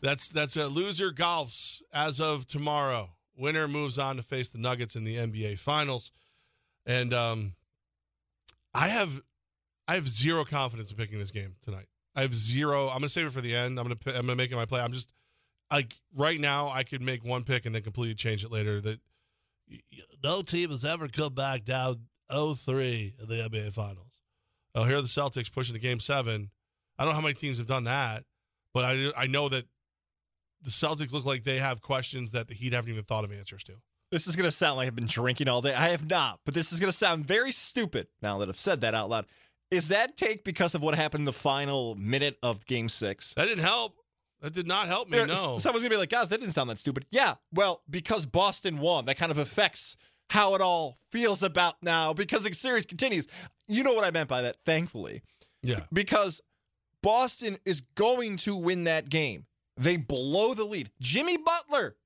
[0.00, 3.10] That's that's a loser golfs as of tomorrow.
[3.36, 6.12] winner moves on to face the Nuggets in the NBA Finals.
[6.86, 7.54] And um,
[8.76, 9.20] I have
[9.88, 11.86] I have zero confidence in picking this game tonight.
[12.14, 12.88] I have zero.
[12.88, 13.78] I'm gonna save it for the end.
[13.78, 14.80] I'm gonna I'm gonna make it my play.
[14.80, 15.12] I'm just
[15.70, 16.68] like right now.
[16.68, 18.80] I could make one pick and then completely change it later.
[18.80, 19.00] That
[20.22, 24.20] no team has ever come back down 0-3 in the NBA Finals.
[24.74, 26.50] Oh, here are the Celtics pushing to Game Seven.
[26.98, 28.24] I don't know how many teams have done that,
[28.72, 29.64] but I I know that
[30.62, 33.62] the Celtics look like they have questions that the Heat haven't even thought of answers
[33.64, 33.74] to.
[34.12, 35.74] This is going to sound like I've been drinking all day.
[35.74, 38.80] I have not, but this is going to sound very stupid now that I've said
[38.82, 39.26] that out loud.
[39.70, 43.34] Is that take because of what happened in the final minute of game six?
[43.34, 43.94] That didn't help.
[44.40, 45.24] That did not help me.
[45.24, 45.58] No.
[45.58, 47.06] Someone's going to be like, guys, that didn't sound that stupid.
[47.10, 49.96] Yeah, well, because Boston won, that kind of affects
[50.30, 53.26] how it all feels about now because the series continues.
[53.66, 55.22] You know what I meant by that, thankfully.
[55.62, 55.80] Yeah.
[55.92, 56.40] Because
[57.02, 59.46] Boston is going to win that game.
[59.76, 60.90] They blow the lead.
[61.00, 61.96] Jimmy Butler.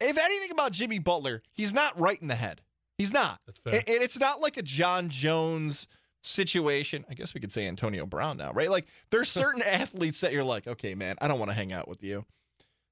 [0.00, 2.60] If anything about Jimmy Butler, he's not right in the head.
[2.96, 3.40] He's not.
[3.46, 3.74] That's fair.
[3.74, 5.86] And and it's not like a Jon Jones
[6.22, 7.04] situation.
[7.08, 8.70] I guess we could say Antonio Brown now, right?
[8.70, 11.88] Like there's certain athletes that you're like, okay, man, I don't want to hang out
[11.88, 12.24] with you.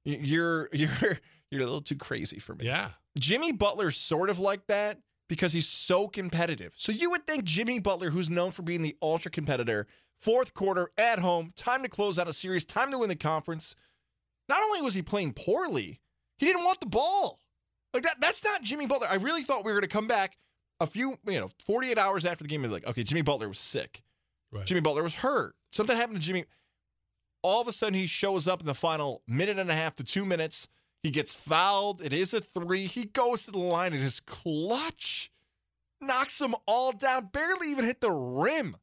[0.04, 1.18] You're you're
[1.50, 2.66] you're a little too crazy for me.
[2.66, 2.90] Yeah.
[3.18, 6.72] Jimmy Butler's sort of like that because he's so competitive.
[6.76, 9.86] So you would think Jimmy Butler, who's known for being the ultra competitor,
[10.20, 13.74] fourth quarter at home, time to close out a series, time to win the conference.
[14.48, 16.00] Not only was he playing poorly,
[16.38, 17.40] he didn't want the ball.
[17.94, 19.08] Like that that's not Jimmy Butler.
[19.10, 20.36] I really thought we were going to come back
[20.80, 23.48] a few, you know, 48 hours after the game and be like, okay, Jimmy Butler
[23.48, 24.02] was sick.
[24.52, 24.66] Right.
[24.66, 25.54] Jimmy Butler was hurt.
[25.72, 26.44] Something happened to Jimmy.
[27.42, 30.04] All of a sudden, he shows up in the final minute and a half to
[30.04, 30.68] two minutes.
[31.02, 32.02] He gets fouled.
[32.02, 32.86] It is a three.
[32.86, 35.30] He goes to the line and his clutch
[36.00, 38.76] knocks them all down, barely even hit the rim.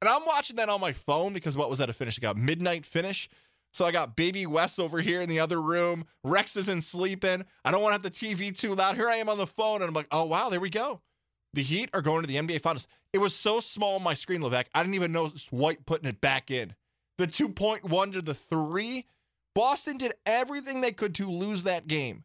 [0.00, 2.18] And I'm watching that on my phone because what was that a finish?
[2.18, 3.28] I got midnight finish.
[3.74, 6.04] So I got baby Wes over here in the other room.
[6.22, 7.44] Rex isn't sleeping.
[7.64, 8.94] I don't want to have the TV too loud.
[8.94, 11.00] Here I am on the phone, and I'm like, oh wow, there we go.
[11.54, 12.86] The Heat are going to the NBA Finals.
[13.12, 14.70] It was so small on my screen, Levesque.
[14.76, 16.72] I didn't even notice White putting it back in.
[17.18, 19.06] The 2.1 to the three.
[19.56, 22.22] Boston did everything they could to lose that game,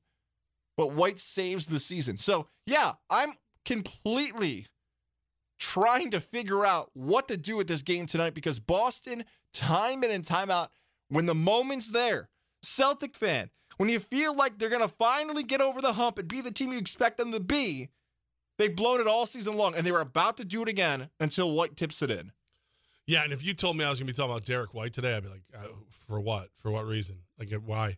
[0.77, 2.17] but White saves the season.
[2.17, 3.33] So, yeah, I'm
[3.65, 4.67] completely
[5.57, 10.11] trying to figure out what to do with this game tonight because Boston, time in
[10.11, 10.69] and time out,
[11.09, 12.29] when the moment's there,
[12.61, 16.27] Celtic fan, when you feel like they're going to finally get over the hump and
[16.27, 17.89] be the team you expect them to be,
[18.57, 21.51] they've blown it all season long and they were about to do it again until
[21.51, 22.31] White tips it in.
[23.07, 24.93] Yeah, and if you told me I was going to be talking about Derrick White
[24.93, 25.67] today, I'd be like, uh,
[26.07, 26.49] for what?
[26.57, 27.17] For what reason?
[27.39, 27.97] Like, uh, why?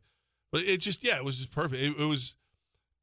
[0.52, 1.82] But it just, yeah, it was just perfect.
[1.82, 2.36] It, it was,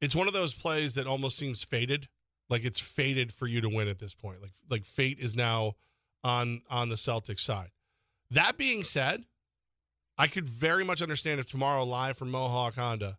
[0.01, 2.07] it's one of those plays that almost seems fated.
[2.49, 4.41] Like it's fated for you to win at this point.
[4.41, 5.75] Like, like fate is now
[6.23, 7.69] on on the Celtics side.
[8.31, 9.25] That being said,
[10.19, 13.17] I could very much understand if tomorrow live from Mohawk Honda,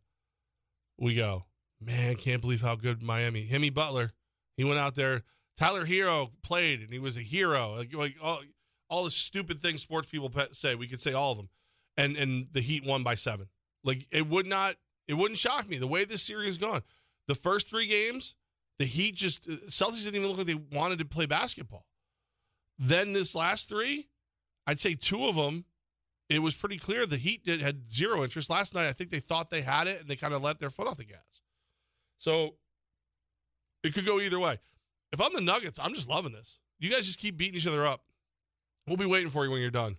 [0.98, 1.46] we go,
[1.80, 3.46] man, can't believe how good Miami.
[3.46, 4.12] Jimmy Butler,
[4.58, 5.22] he went out there.
[5.56, 7.74] Tyler Herro played and he was a hero.
[7.74, 8.42] Like, like all,
[8.90, 11.48] all the stupid things sports people pe- say, we could say all of them.
[11.96, 13.48] And and the Heat won by seven.
[13.82, 14.76] Like it would not,
[15.08, 16.82] it wouldn't shock me the way this series has gone.
[17.28, 18.34] The first three games,
[18.78, 21.86] the Heat just uh, Celtics didn't even look like they wanted to play basketball.
[22.78, 24.08] Then this last three,
[24.66, 25.64] I'd say two of them,
[26.30, 28.48] it was pretty clear the Heat did had zero interest.
[28.48, 30.70] Last night, I think they thought they had it and they kind of let their
[30.70, 31.18] foot off the gas.
[32.18, 32.54] So
[33.82, 34.58] it could go either way.
[35.12, 36.60] If I'm the Nuggets, I'm just loving this.
[36.78, 38.04] You guys just keep beating each other up.
[38.86, 39.96] We'll be waiting for you when you're done.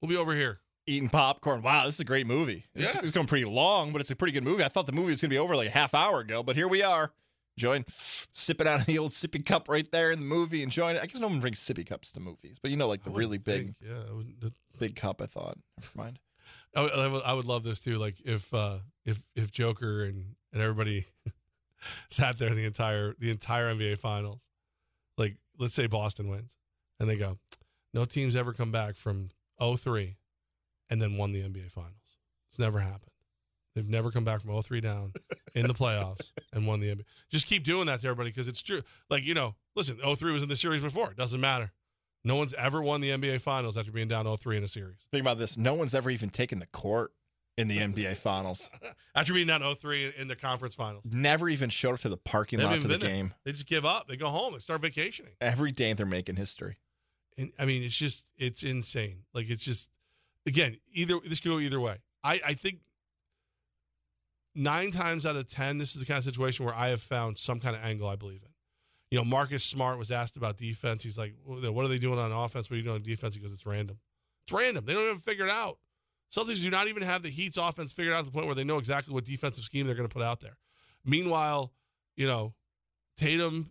[0.00, 0.58] We'll be over here.
[0.86, 1.62] Eating popcorn.
[1.62, 2.64] Wow, this is a great movie.
[2.74, 3.02] This Yeah.
[3.04, 4.64] It's going pretty long, but it's a pretty good movie.
[4.64, 6.56] I thought the movie was going to be over like a half hour ago, but
[6.56, 7.12] here we are.
[7.60, 7.84] Enjoying,
[8.32, 11.02] sipping out of the old sippy cup right there in the movie, enjoying it.
[11.02, 13.36] I guess no one brings sippy cups to movies, but you know, like the really
[13.36, 14.50] big, think, yeah.
[14.78, 15.20] Big cup.
[15.20, 15.58] I thought.
[15.78, 16.18] Never mind.
[16.74, 17.98] I would, I would, I would love this too.
[17.98, 21.04] Like if uh, if if Joker and and everybody
[22.08, 24.48] sat there the entire the entire NBA Finals,
[25.18, 26.56] like let's say Boston wins,
[26.98, 27.36] and they go,
[27.92, 29.28] no team's ever come back from
[29.60, 30.14] 0-3
[30.88, 31.92] and then won the NBA Finals.
[32.48, 33.10] It's never happened.
[33.74, 35.12] They've never come back from 0-3 down
[35.54, 37.04] in the playoffs and won the NBA.
[37.30, 38.82] Just keep doing that to everybody because it's true.
[39.08, 41.10] Like you know, listen, 0-3 was in the series before.
[41.12, 41.70] It doesn't matter.
[42.24, 44.98] No one's ever won the NBA Finals after being down 0-3 in a series.
[45.10, 45.56] Think about this.
[45.56, 47.12] No one's ever even taken the court
[47.56, 48.68] in the NBA Finals.
[49.14, 51.04] After being down 0-3 in the conference finals.
[51.10, 53.08] Never even showed up to the parking They lot to the been there.
[53.10, 53.34] game.
[53.44, 54.06] They just give up.
[54.08, 54.52] They go home.
[54.52, 55.32] They start vacationing.
[55.40, 56.76] Every day they're making history.
[57.38, 59.20] And I mean, it's just it's insane.
[59.32, 59.88] Like it's just
[60.46, 61.96] again, either this could go either way.
[62.22, 62.80] I I think
[64.54, 67.38] nine times out of ten, this is the kind of situation where I have found
[67.38, 68.48] some kind of angle I believe in.
[69.10, 71.02] You know, Marcus Smart was asked about defense.
[71.02, 72.70] He's like, "Well, "What are they doing on offense?
[72.70, 73.98] What are you doing on defense?" He goes, "It's random.
[74.44, 74.84] It's random.
[74.84, 75.78] They don't even figure it out."
[76.32, 78.62] Celtics do not even have the Heat's offense figured out to the point where they
[78.62, 80.56] know exactly what defensive scheme they're going to put out there.
[81.04, 81.72] Meanwhile,
[82.16, 82.54] you know,
[83.16, 83.70] Tatum,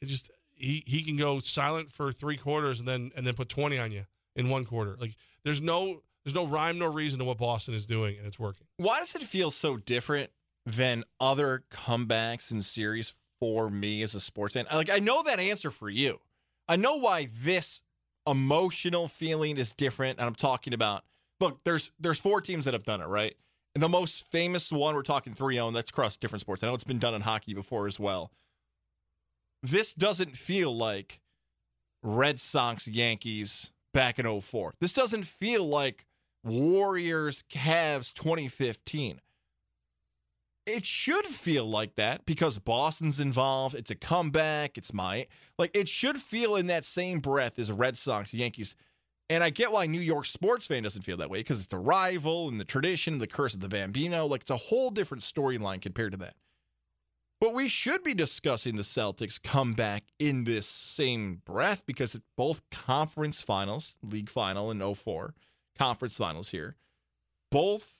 [0.00, 3.48] it just he he can go silent for three quarters and then and then put
[3.48, 4.06] twenty on you
[4.36, 4.96] in one quarter.
[4.98, 8.36] Like there's no there's no rhyme, no reason to what Boston is doing, and it's
[8.36, 8.66] working.
[8.78, 10.30] Why does it feel so different
[10.64, 14.66] than other comebacks in series for me as a sports fan?
[14.74, 16.18] Like I know that answer for you.
[16.66, 17.80] I know why this
[18.26, 21.04] emotional feeling is different, and I'm talking about.
[21.38, 23.36] Look, there's there's four teams that have done it, right?
[23.76, 26.64] And the most famous one, we're talking 3 0, and that's across different sports.
[26.64, 28.32] I know it's been done in hockey before as well.
[29.62, 31.20] This doesn't feel like
[32.02, 34.74] Red Sox Yankees back in 04.
[34.80, 36.04] This doesn't feel like
[36.46, 39.20] Warriors Cavs 2015.
[40.66, 43.74] It should feel like that because Boston's involved.
[43.74, 44.78] It's a comeback.
[44.78, 45.26] It's my
[45.58, 48.74] like it should feel in that same breath as Red Sox Yankees.
[49.28, 51.78] And I get why New York sports fan doesn't feel that way because it's the
[51.78, 54.26] rival and the tradition, the curse of the Bambino.
[54.26, 56.34] Like it's a whole different storyline compared to that.
[57.40, 62.62] But we should be discussing the Celtics comeback in this same breath because it's both
[62.70, 65.34] conference finals, league final in 04,
[65.78, 66.76] conference finals here.
[67.50, 67.98] Both,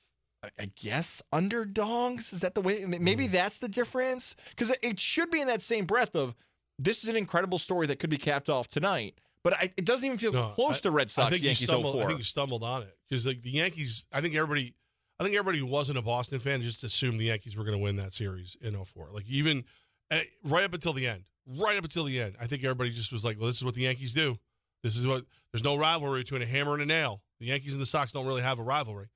[0.59, 2.33] I guess, underdogs.
[2.33, 2.85] Is that the way?
[2.87, 4.37] Maybe that's the difference?
[4.51, 6.35] Because it should be in that same breath of
[6.79, 9.19] this is an incredible story that could be capped off tonight.
[9.43, 11.49] But I, it doesn't even feel No, close I- to Red Sox I think you
[11.51, 14.07] Yankees stumbled, I think you stumbled on it because like the Yankees.
[14.13, 14.75] I think everybody.
[15.19, 17.83] I think everybody who wasn't a Boston fan just assumed the Yankees were going to
[17.83, 19.09] win that series in 04.
[19.13, 19.65] Like even
[20.11, 23.13] eh, right up until the end, right up until the end, I think everybody just
[23.13, 24.37] was like, "Well, this is what the Yankees do.
[24.83, 27.23] This is what." There's no rivalry between a hammer and a nail.
[27.41, 29.09] The Yankees and the Sox don't really have a rivalry.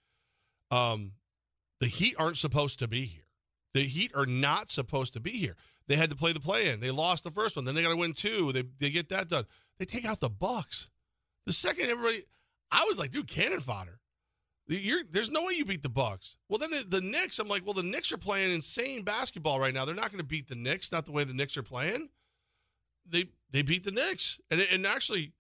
[0.71, 1.13] Um,
[1.81, 3.25] the Heat aren't supposed to be here.
[3.73, 5.57] The Heat are not supposed to be here.
[5.87, 6.81] They had to play the play-in.
[6.81, 7.65] They lost the first one.
[7.65, 8.53] Then they got to win two.
[8.53, 9.47] They they get that done.
[9.79, 10.91] They take out the Bucks.
[11.47, 12.25] The second everybody,
[12.71, 13.99] I was like, dude, cannon fodder.
[14.69, 16.37] You're, there's no way you beat the Bucks.
[16.49, 19.75] Well, then the, the Knicks, I'm like, well, the Knicks are playing insane basketball right
[19.75, 19.85] now.
[19.85, 22.11] They're not going to beat the Knicks, not the way the Knicks are playing.
[23.09, 25.33] They they beat the Knicks, and and actually,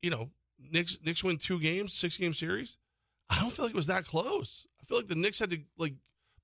[0.00, 2.76] you know, Knicks Knicks win two games, six game series.
[3.28, 4.66] I don't feel like it was that close.
[4.80, 5.94] I feel like the Knicks had to like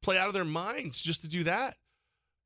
[0.02, 1.76] play out of their minds just to do that.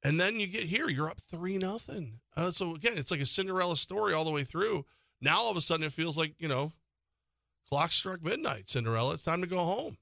[0.03, 2.21] And then you get here, you're up three nothing.
[2.37, 4.85] Uh, so again, it's like a Cinderella story all the way through.
[5.21, 6.73] Now all of a sudden it feels like you know,
[7.69, 8.69] clock struck midnight.
[8.69, 9.97] Cinderella, it's time to go home.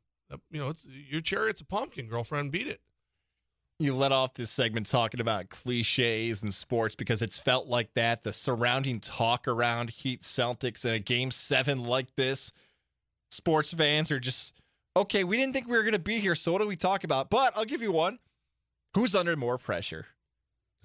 [0.50, 2.50] You know, it's your chariot's a pumpkin, girlfriend.
[2.50, 2.80] Beat it.
[3.80, 8.22] You let off this segment talking about cliches and sports because it's felt like that.
[8.22, 12.52] The surrounding talk around Heat Celtics in a game seven like this,
[13.32, 14.54] sports fans are just
[14.96, 15.24] okay.
[15.24, 17.30] We didn't think we were going to be here, so what do we talk about?
[17.30, 18.20] But I'll give you one.
[18.94, 20.06] Who's under more pressure,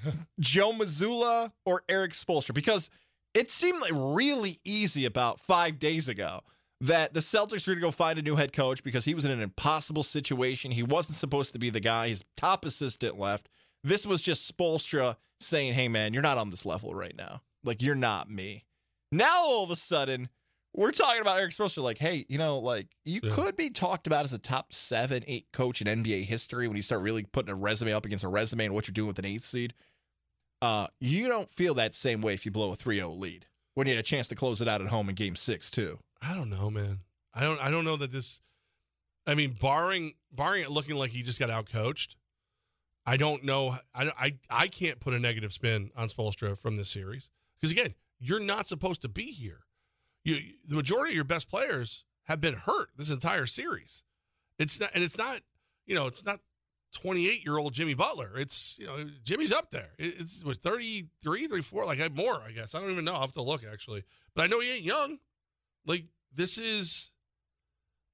[0.40, 2.56] Joe Mazzulla or Erik Spoelstra?
[2.56, 2.90] Because
[3.36, 6.42] it seemed like really easy about five days ago
[6.82, 9.26] that the Celtics were going to go find a new head coach because he was
[9.26, 10.72] in an impossible situation.
[10.72, 12.08] He wasn't supposed to be the guy.
[12.10, 13.50] His top assistant left.
[13.84, 17.42] This was just Spoelstra saying, "Hey, man, you're not on this level right now.
[17.64, 18.66] Like you're not me."
[19.12, 20.30] Now all of a sudden,
[20.76, 21.82] we're talking about Erik Spoelstra.
[21.84, 23.32] Like, hey, you know, like you Yeah.
[23.34, 26.84] could be talked about as a top seven, eight coach in NBA history when you
[26.84, 29.26] start really putting a resume up against a resume and what you're doing with an
[29.26, 29.74] eighth seed.
[30.62, 33.94] Uh, you don't feel that same way if you blow a 3-0 lead when you
[33.96, 36.00] had a chance to close it out at home in Game Six too.
[36.22, 37.00] I don't know, man.
[37.34, 37.60] I don't.
[37.60, 38.42] I don't know that this.
[39.28, 42.16] I mean, barring barring it looking like he just got outcoached,
[43.06, 43.78] I don't know.
[43.94, 47.30] I I I can't put a negative spin on Spoelstra from this series
[47.60, 49.62] because again, you're not supposed to be here.
[50.24, 54.04] You the majority of your best players have been hurt this entire series.
[54.58, 55.42] It's not, and it's not.
[55.86, 56.40] You know, it's not.
[56.96, 58.32] 28 year old Jimmy Butler.
[58.36, 59.92] It's, you know, Jimmy's up there.
[60.00, 62.74] It- It's was 33, 34, like I more, I guess.
[62.74, 63.14] I don't even know.
[63.14, 64.04] I'll have to look actually.
[64.34, 65.20] But I know he ain't young
[65.86, 67.12] like this is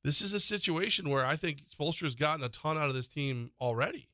[0.03, 3.51] this is a situation where I think Spoelstra's gotten a ton out of this team
[3.59, 4.07] already.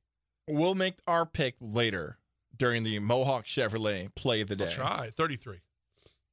[0.47, 2.17] We'll make our pick later
[2.57, 4.65] during the Mohawk Chevrolet play of the day.
[4.65, 5.57] I'll try 33.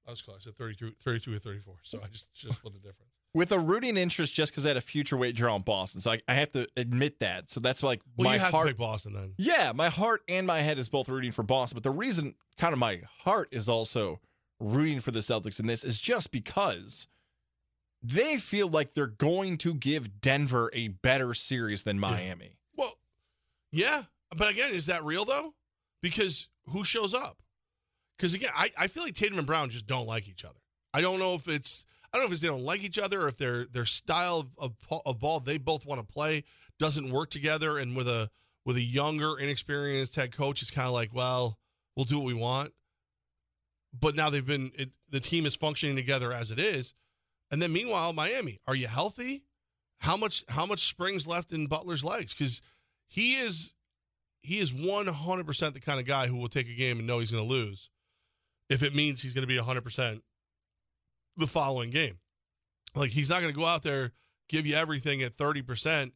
[0.06, 0.38] I was close.
[0.38, 1.74] at said 33, 32 or 34.
[1.82, 3.12] So I just just split the difference.
[3.34, 6.00] With a rooting interest just because I had a future wager on Boston.
[6.00, 7.50] So I, I have to admit that.
[7.50, 8.66] So that's like Well, my you have heart.
[8.68, 9.34] to pick Boston then.
[9.36, 11.76] Yeah, my heart and my head is both rooting for Boston.
[11.76, 14.20] But the reason kind of my heart is also
[14.60, 17.06] rooting for the Celtics in this is just because
[18.02, 22.56] they feel like they're going to give Denver a better series than Miami.
[22.76, 22.96] Well,
[23.72, 24.04] yeah,
[24.36, 25.54] but again, is that real though?
[26.00, 27.38] Because who shows up?
[28.16, 30.58] Because again, I, I feel like Tatum and Brown just don't like each other.
[30.92, 33.22] I don't know if it's I don't know if it's they don't like each other
[33.22, 36.44] or if their their style of, of, of ball they both want to play
[36.78, 37.78] doesn't work together.
[37.78, 38.30] And with a
[38.64, 41.58] with a younger, inexperienced head coach, it's kind of like, well,
[41.96, 42.72] we'll do what we want.
[43.98, 46.94] But now they've been it, the team is functioning together as it is.
[47.50, 49.44] And then meanwhile, Miami, are you healthy?
[49.98, 52.34] How much how much springs left in Butler's legs?
[52.34, 52.60] Because
[53.06, 53.74] he is
[54.42, 57.32] he is 100% the kind of guy who will take a game and know he's
[57.32, 57.90] going to lose
[58.68, 60.20] if it means he's going to be 100%
[61.36, 62.18] the following game.
[62.94, 64.12] Like he's not going to go out there
[64.48, 66.12] give you everything at 30%,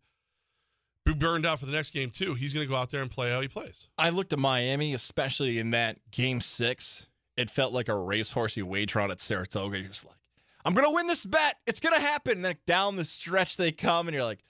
[1.04, 2.34] be burned out for the next game too.
[2.34, 3.88] He's going to go out there and play how he plays.
[3.98, 7.06] I looked at Miami, especially in that game six.
[7.36, 9.78] It felt like a racehorsey wager on at Saratoga.
[9.78, 10.16] You're just like,
[10.64, 11.56] I'm to win this bet.
[11.66, 12.36] It's to happen.
[12.36, 14.44] And then down the stretch they come, and you're like,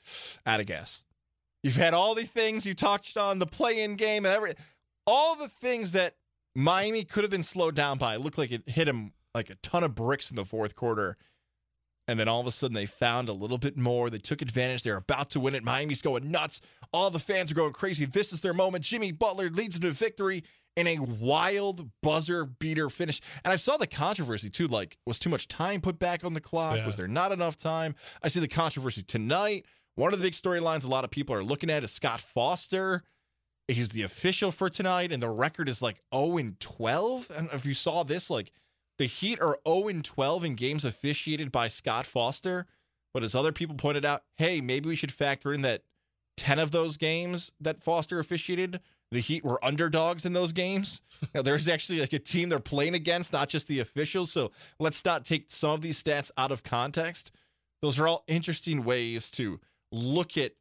[0.46, 1.04] out of gas.
[1.62, 4.54] You've had all the things you touched on, the play in game, and every,
[5.06, 6.16] all the things that
[6.54, 8.14] Miami could have been slowed down by.
[8.14, 11.16] It looked like it hit him like a ton of bricks in the fourth quarter.
[12.08, 14.10] And then all of a sudden they found a little bit more.
[14.10, 14.82] They took advantage.
[14.82, 15.62] They're about to win it.
[15.62, 16.60] Miami's going nuts.
[16.92, 18.04] All the fans are going crazy.
[18.04, 18.84] This is their moment.
[18.84, 20.42] Jimmy Butler leads them to victory
[20.76, 23.20] in a wild buzzer beater finish.
[23.44, 24.66] And I saw the controversy too.
[24.66, 26.76] Like, was too much time put back on the clock?
[26.76, 26.86] Yeah.
[26.86, 27.94] Was there not enough time?
[28.22, 29.66] I see the controversy tonight.
[29.94, 33.02] One of the big storylines a lot of people are looking at is Scott Foster.
[33.68, 37.30] He's the official for tonight, and the record is like 0 and 12.
[37.36, 38.52] And if you saw this, like
[38.98, 42.66] the Heat are 0 and 12 in games officiated by Scott Foster.
[43.14, 45.82] But as other people pointed out, hey, maybe we should factor in that
[46.38, 48.80] 10 of those games that Foster officiated,
[49.12, 51.02] the Heat were underdogs in those games.
[51.36, 54.32] Now, there's actually like a team they're playing against, not just the officials.
[54.32, 54.50] So
[54.80, 57.30] let's not take some of these stats out of context.
[57.80, 59.60] Those are all interesting ways to
[59.92, 60.54] look at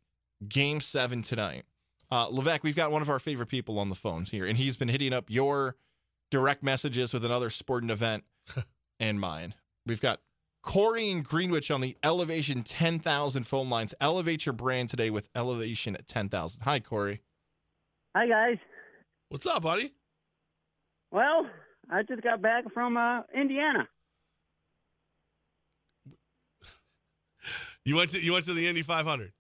[0.47, 1.64] game seven tonight.
[2.12, 4.78] Uh, Levac, we've got one of our favorite people on the phones here, and he's
[4.78, 5.78] been hitting up your
[6.30, 8.24] direct messages with another sporting event
[8.99, 9.56] and mine.
[9.88, 10.20] We've got
[10.62, 13.95] Corey and Greenwich on the Elevation 10,000 phone lines.
[13.99, 16.62] Elevate your brand today with Elevation at 10,000.
[16.62, 17.22] Hi, Corey.
[18.14, 18.57] Hi guys.
[19.30, 19.93] What's up, buddy?
[21.12, 21.47] Well,
[21.89, 23.88] I just got back from uh, Indiana.
[27.86, 29.32] You went to you went to the Indy 500.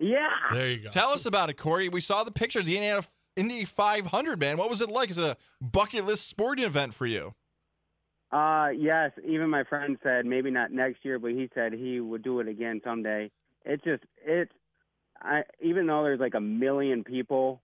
[0.00, 0.16] Yeah.
[0.52, 0.90] There you go.
[0.90, 1.88] Tell us about it, Corey.
[1.88, 3.02] We saw the picture of the Indiana
[3.36, 4.58] Indy 500, man.
[4.58, 5.10] What was it like?
[5.10, 7.34] Is it a bucket list sporting event for you?
[8.32, 9.12] Uh, yes.
[9.24, 12.48] Even my friend said maybe not next year, but he said he would do it
[12.48, 13.30] again someday.
[13.64, 14.52] It's just it's
[15.22, 17.62] I even though there's like a million people,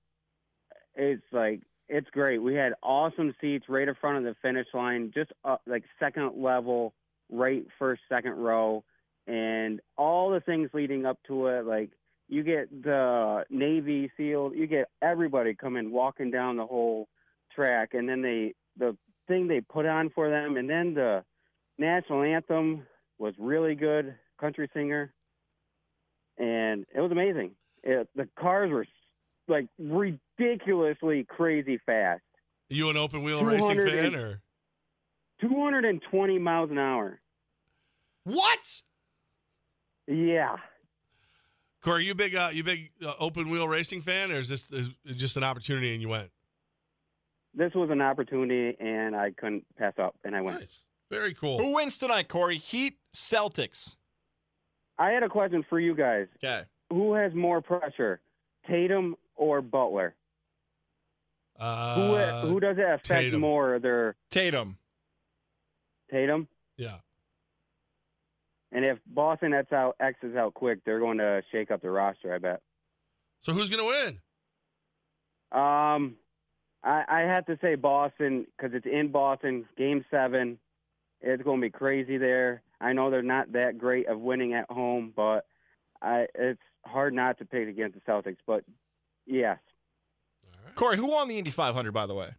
[0.94, 2.38] it's like it's great.
[2.38, 6.42] We had awesome seats right in front of the finish line, just uh, like second
[6.42, 6.94] level,
[7.30, 8.84] right first second row,
[9.26, 11.90] and all the things leading up to it, like
[12.28, 17.08] you get the Navy SEAL, you get everybody coming walking down the whole
[17.54, 18.96] track, and then they the
[19.28, 21.24] thing they put on for them, and then the
[21.78, 22.86] national anthem
[23.18, 25.12] was really good, country singer,
[26.38, 27.52] and it was amazing.
[27.82, 28.86] It, the cars were
[29.48, 32.22] like ridiculously crazy fast,
[32.68, 34.40] You an open wheel racing fan or
[35.40, 37.20] 220 miles an hour.
[38.24, 38.82] What?
[40.06, 40.56] Yeah.
[41.82, 42.04] Corey?
[42.04, 45.14] You big uh, you big uh, open wheel racing fan, or is this is it
[45.14, 46.30] just an opportunity and you went?
[47.54, 50.60] This was an opportunity, and I couldn't pass up, and I went.
[50.60, 51.58] Nice, very cool.
[51.58, 52.56] Who wins tonight, Corey?
[52.56, 53.96] Heat, Celtics.
[54.98, 56.28] I had a question for you guys.
[56.42, 56.62] Okay.
[56.90, 58.20] Who has more pressure,
[58.68, 60.14] Tatum or Butler?
[61.58, 63.40] Uh, who who does it affect Tatum.
[63.40, 63.78] more?
[63.78, 64.78] Their Tatum.
[66.10, 66.48] Tatum.
[66.76, 66.96] Yeah.
[68.72, 72.34] And if Boston that's out X's out quick, they're going to shake up the roster.
[72.34, 72.62] I bet.
[73.42, 74.18] So who's gonna win?
[75.52, 76.16] Um,
[76.82, 79.66] I, I have to say Boston because it's in Boston.
[79.76, 80.58] Game seven,
[81.20, 82.62] it's going to be crazy there.
[82.80, 85.44] I know they're not that great of winning at home, but
[86.00, 88.38] I it's hard not to pick against the Celtics.
[88.46, 88.64] But
[89.26, 89.58] yes,
[90.74, 92.30] Corey, who won the Indy 500, by the way?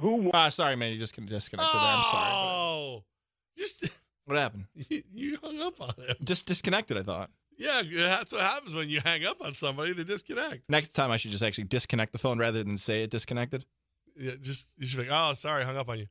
[0.00, 0.30] Who won?
[0.34, 0.92] Ah, sorry, man.
[0.92, 1.82] You just con- disconnected there.
[1.82, 2.32] I'm sorry.
[2.32, 3.04] Oh,
[3.56, 3.84] just
[4.26, 4.66] What happened?
[4.74, 6.14] you, you hung up on him.
[6.22, 7.30] Just disconnected, I thought.
[7.56, 9.92] Yeah, that's what happens when you hang up on somebody.
[9.92, 10.62] They disconnect.
[10.68, 13.64] Next time I should just actually disconnect the phone rather than say it disconnected.
[14.16, 16.06] Yeah, just you should be like, oh, sorry, hung up on you.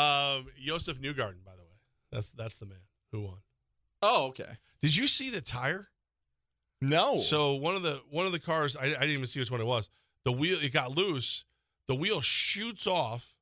[0.00, 1.76] Um, Josef Newgarden, by the way,
[2.10, 2.78] that's that's the man
[3.12, 3.36] who won.
[4.02, 4.56] Oh, okay.
[4.80, 5.88] Did you see the tire?
[6.80, 7.18] No.
[7.18, 9.60] So one of the one of the cars, I, I didn't even see which one
[9.60, 9.90] it was.
[10.24, 11.44] The wheel it got loose.
[11.86, 13.34] The wheel shoots off,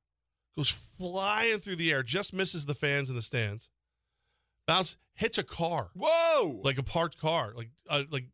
[0.57, 3.70] goes flying through the air, just misses the fans in the stands.
[4.66, 6.61] Bounce hits a car, Whoa.
[6.62, 8.26] like a parked car, like uh, like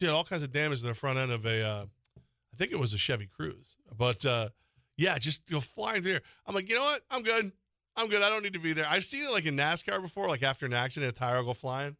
[0.00, 1.84] did all kinds of damage to the front end of a, uh,
[2.16, 4.48] I think it was a Chevy Cruze, but uh,
[4.96, 6.12] yeah, just go flying through.
[6.12, 6.22] there.
[6.46, 7.02] I'm like, you know what?
[7.10, 7.52] I'm good.
[7.96, 8.22] I'm good.
[8.22, 8.86] I don't need to be there.
[8.88, 11.52] I've seen it like in NASCAR before, like after an accident, a tire will go
[11.54, 11.96] flying,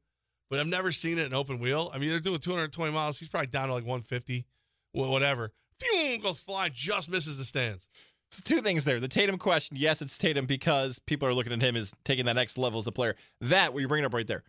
[0.51, 1.91] but I've never seen it in open wheel.
[1.93, 3.19] I mean, they're doing 220 miles.
[3.19, 4.47] He's probably down to like 150,
[4.93, 5.53] whatever.
[6.23, 7.87] Goes flying, just misses the stands.
[8.31, 9.01] So two things there.
[9.01, 12.37] The Tatum question, yes, it's Tatum because people are looking at him as taking that
[12.37, 13.15] next level as a player.
[13.41, 14.43] That what you're bringing up right there.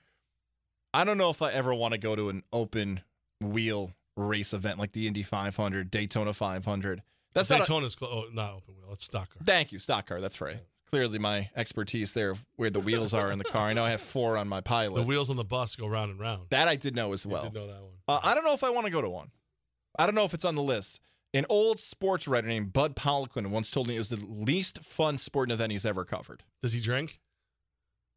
[0.93, 3.01] I don't know if I ever want to go to an open
[3.41, 7.03] wheel race event like the Indy 500, Daytona 500.
[7.33, 8.91] That's not a- Daytona's clo- oh, not open wheel.
[8.91, 9.41] It's stock car.
[9.45, 10.19] Thank you, stock car.
[10.19, 10.57] That's right.
[10.91, 13.67] Clearly, my expertise there of where the wheels are in the car.
[13.67, 14.95] I know I have four on my pilot.
[15.01, 16.47] The wheels on the bus go round and round.
[16.49, 17.43] that I did know as You well.
[17.43, 17.93] did know that one.
[18.07, 19.29] Uh, I don't know if I want to go to one.
[19.97, 20.99] I don't know if it's on the list.
[21.33, 25.19] An old sports writer named Bud Poliquin once told me it was the least fun
[25.19, 26.41] sporting event he's ever covered.
[26.63, 27.19] Does he drink?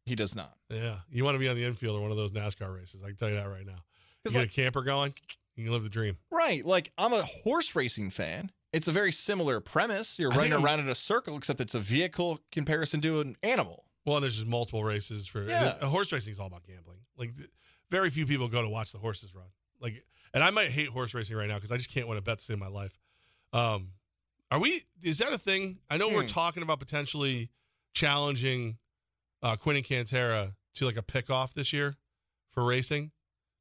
[0.07, 0.57] He does not.
[0.69, 0.97] Yeah.
[1.11, 3.03] You want to be on the infield or one of those NASCAR races.
[3.03, 3.73] I can tell you that right now.
[3.73, 5.13] You It's get a camper going,
[5.55, 6.17] you can live the dream.
[6.31, 6.65] Right.
[6.65, 8.51] Like, I'm a horse racing fan.
[8.73, 10.17] It's a very similar premise.
[10.19, 13.85] You're I running around in a circle, except it's a vehicle comparison to an animal.
[14.05, 15.77] Well, and there's just multiple races for Yeah.
[15.85, 16.97] horse racing is all about gambling.
[17.15, 17.49] Like th-
[17.91, 19.45] very few people go to watch the horses run.
[19.79, 20.03] Like,
[20.33, 22.39] and I might hate horse racing right now because I just can't win a bet
[22.39, 22.97] to save my life.
[23.53, 23.91] Um,
[24.49, 24.83] are we?
[25.03, 25.79] Is that a thing?
[25.89, 26.27] I know we're Hmm.
[26.27, 27.49] talking about potentially
[27.93, 28.77] challenging
[29.43, 31.97] uh, Quinn and Cantera to like a pickoff this year
[32.51, 33.11] for racing.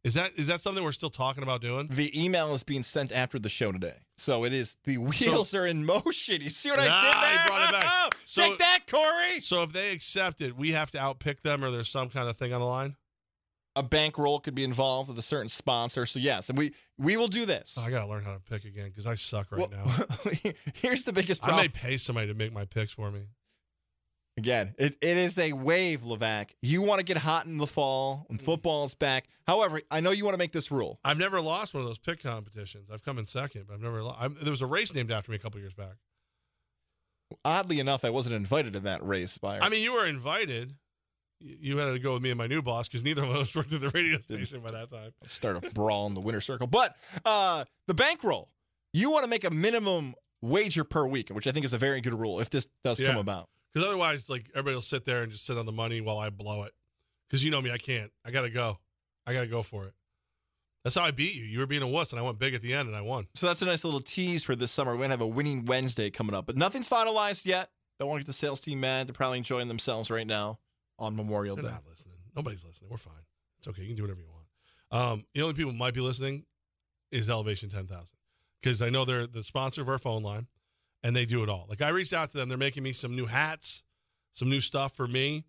[0.04, 1.88] Is that is that something we're still talking about doing?
[1.88, 3.98] The email is being sent after the show today.
[4.22, 6.40] So it is, the wheels are in motion.
[6.42, 7.46] You see what I Ah, did he there?
[7.48, 7.84] brought it back.
[7.88, 9.40] Oh, So- take that, Corey.
[9.40, 12.36] So if they accept it, we have to outpick them, or there's some kind of
[12.36, 12.94] thing on the line.
[13.74, 16.06] A bankroll could be involved with a certain sponsor.
[16.06, 17.76] So, yes, and we, we will do this.
[17.76, 20.52] Oh, I gotta learn how to pick again because I suck right Well, now.
[20.74, 21.64] here's the biggest I problem.
[21.64, 23.22] may pay somebody to make my picks for me.
[24.38, 26.50] Again, it, it is a wave, Levac.
[26.62, 29.28] You want to get hot in the fall when football's back.
[29.46, 30.98] However, I know you want to make this rule.
[31.04, 32.88] I've never lost one of those pick competitions.
[32.90, 34.40] I've come in second, but I've never lost.
[34.40, 35.96] there was a race named after me a couple years back.
[37.44, 40.74] Oddly enough, I wasn't invited to that race by I mean, you were invited.
[41.40, 43.54] You you had to go with me and my new boss because neither of us
[43.54, 45.12] worked at the radio station by that time.
[45.26, 46.66] start a brawl in the winner circle.
[46.66, 48.48] But uh, the bankroll,
[48.94, 52.00] you want to make a minimum wager per week, which I think is a very
[52.00, 53.48] good rule if this does come about.
[53.72, 56.30] Because otherwise, like everybody will sit there and just sit on the money while I
[56.30, 56.72] blow it.
[57.28, 58.10] Because you know me, I can't.
[58.24, 58.78] I gotta go.
[59.26, 59.94] I gotta go for it.
[60.84, 61.44] That's how I beat you.
[61.44, 63.28] You were being a wuss, and I went big at the end, and I won.
[63.36, 64.96] So that's a nice little tease for this summer.
[64.96, 67.70] We're to have a winning Wednesday coming up, but nothing's finalized yet.
[68.00, 69.06] Don't want to get the sales team mad.
[69.06, 70.58] They're probably enjoying themselves right now
[70.98, 71.70] on Memorial They're Day.
[71.70, 72.16] not listening.
[72.34, 72.90] Nobody's listening.
[72.90, 73.14] We're fine.
[73.58, 73.82] It's okay.
[73.82, 75.12] You can do whatever you want.
[75.12, 76.44] Um, the only people who might be listening
[77.12, 78.06] is Elevation 10,000
[78.60, 80.48] because I know they're the sponsor of our phone line
[81.02, 81.66] and they do it all.
[81.68, 82.48] Like I reached out to them.
[82.48, 83.82] They're making me some new hats,
[84.32, 85.44] some new stuff for me.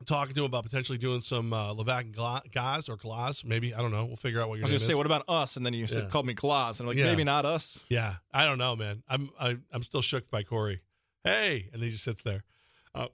[0.00, 3.44] I'm talking to them about potentially doing some uh, Levac and Gaz or Glaz.
[3.44, 3.74] Maybe.
[3.74, 4.06] I don't know.
[4.06, 4.62] We'll figure out what you're.
[4.64, 4.96] I was going to say, is.
[4.96, 5.58] what about us?
[5.58, 6.08] And then you said, Yeah.
[6.08, 6.80] called me Claus.
[6.80, 7.10] And I'm like, Yeah.
[7.10, 7.80] maybe not us.
[7.90, 9.02] Yeah, I don't know, man.
[9.08, 10.80] I'm I, I'm still shook by Corey.
[11.22, 12.44] Hey, and he just sits there.
[12.94, 13.08] Uh,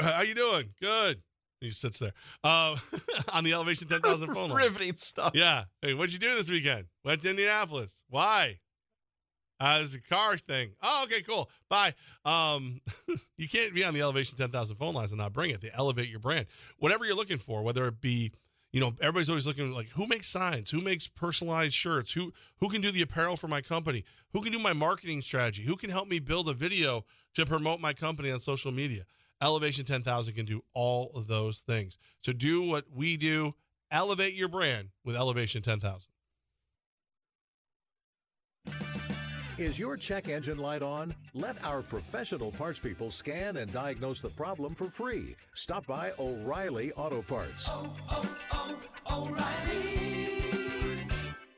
[0.00, 0.70] how you doing?
[0.80, 1.16] Good.
[1.16, 2.12] And he sits there
[2.42, 2.76] uh,
[3.32, 4.56] on the Elevation Ten Thousand phone line.
[4.64, 5.32] Riveting stuff.
[5.34, 5.64] Yeah.
[5.82, 6.86] Hey, what'd you do this weekend?
[7.04, 8.02] Went to Indianapolis.
[8.08, 8.58] Why?
[9.60, 10.70] Uh, a car thing.
[10.82, 11.50] Oh, okay, cool.
[11.68, 11.94] Bye.
[12.24, 12.80] Um,
[13.36, 15.60] you can't be on the Elevation 10,000 phone lines and not bring it.
[15.60, 16.46] They elevate your brand.
[16.78, 18.32] Whatever you're looking for, whether it be,
[18.72, 22.70] you know, everybody's always looking like who makes signs, who makes personalized shirts, who who
[22.70, 25.90] can do the apparel for my company, who can do my marketing strategy, who can
[25.90, 27.04] help me build a video
[27.34, 29.04] to promote my company on social media.
[29.42, 31.98] Elevation 10,000 can do all of those things.
[32.22, 33.54] So do what we do,
[33.90, 36.09] elevate your brand with Elevation 10,000.
[39.60, 41.14] Is your check engine light on?
[41.34, 45.36] Let our professional parts people scan and diagnose the problem for free.
[45.52, 47.68] Stop by O'Reilly Auto Parts.
[47.68, 48.78] Oh, oh,
[49.10, 49.36] oh,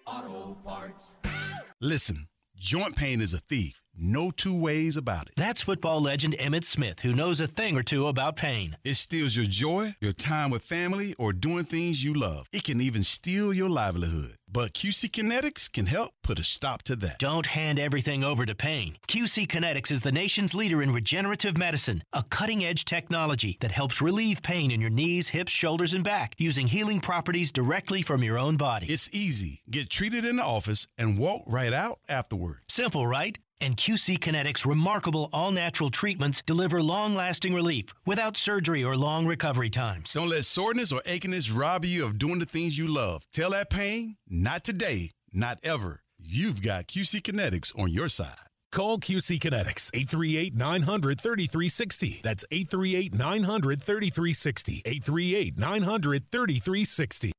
[0.05, 1.15] Auto Parts.
[1.81, 2.27] Listen,
[2.57, 3.82] joint pain is a thief.
[3.95, 5.35] No two ways about it.
[5.37, 8.77] That's football legend Emmitt Smith, who knows a thing or two about pain.
[8.85, 12.47] It steals your joy, your time with family, or doing things you love.
[12.53, 14.37] It can even steal your livelihood.
[14.51, 17.19] But QC Kinetics can help put a stop to that.
[17.19, 18.99] Don't hand everything over to pain.
[19.09, 24.03] QC Kinetics is the nation's leader in regenerative medicine, a cutting edge technology that helps
[24.03, 28.39] relieve pain in your knees, hips, shoulders, and back using healing properties directly from your
[28.39, 28.87] own body.
[28.91, 29.63] It's easy.
[29.71, 32.59] Get treated in the office and walk right out afterward.
[32.69, 33.39] Simple, right?
[33.63, 39.25] And QC Kinetics' remarkable all natural treatments deliver long lasting relief without surgery or long
[39.25, 40.13] recovery times.
[40.13, 43.23] Don't let soreness or achiness rob you of doing the things you love.
[43.33, 46.03] Tell that pain, not today, not ever.
[46.21, 48.35] You've got QC Kinetics on your side.
[48.73, 52.21] Call QC Kinetics 838 900 3360.
[52.25, 54.83] That's 838 900 3360.
[54.85, 57.33] 838 900 3360.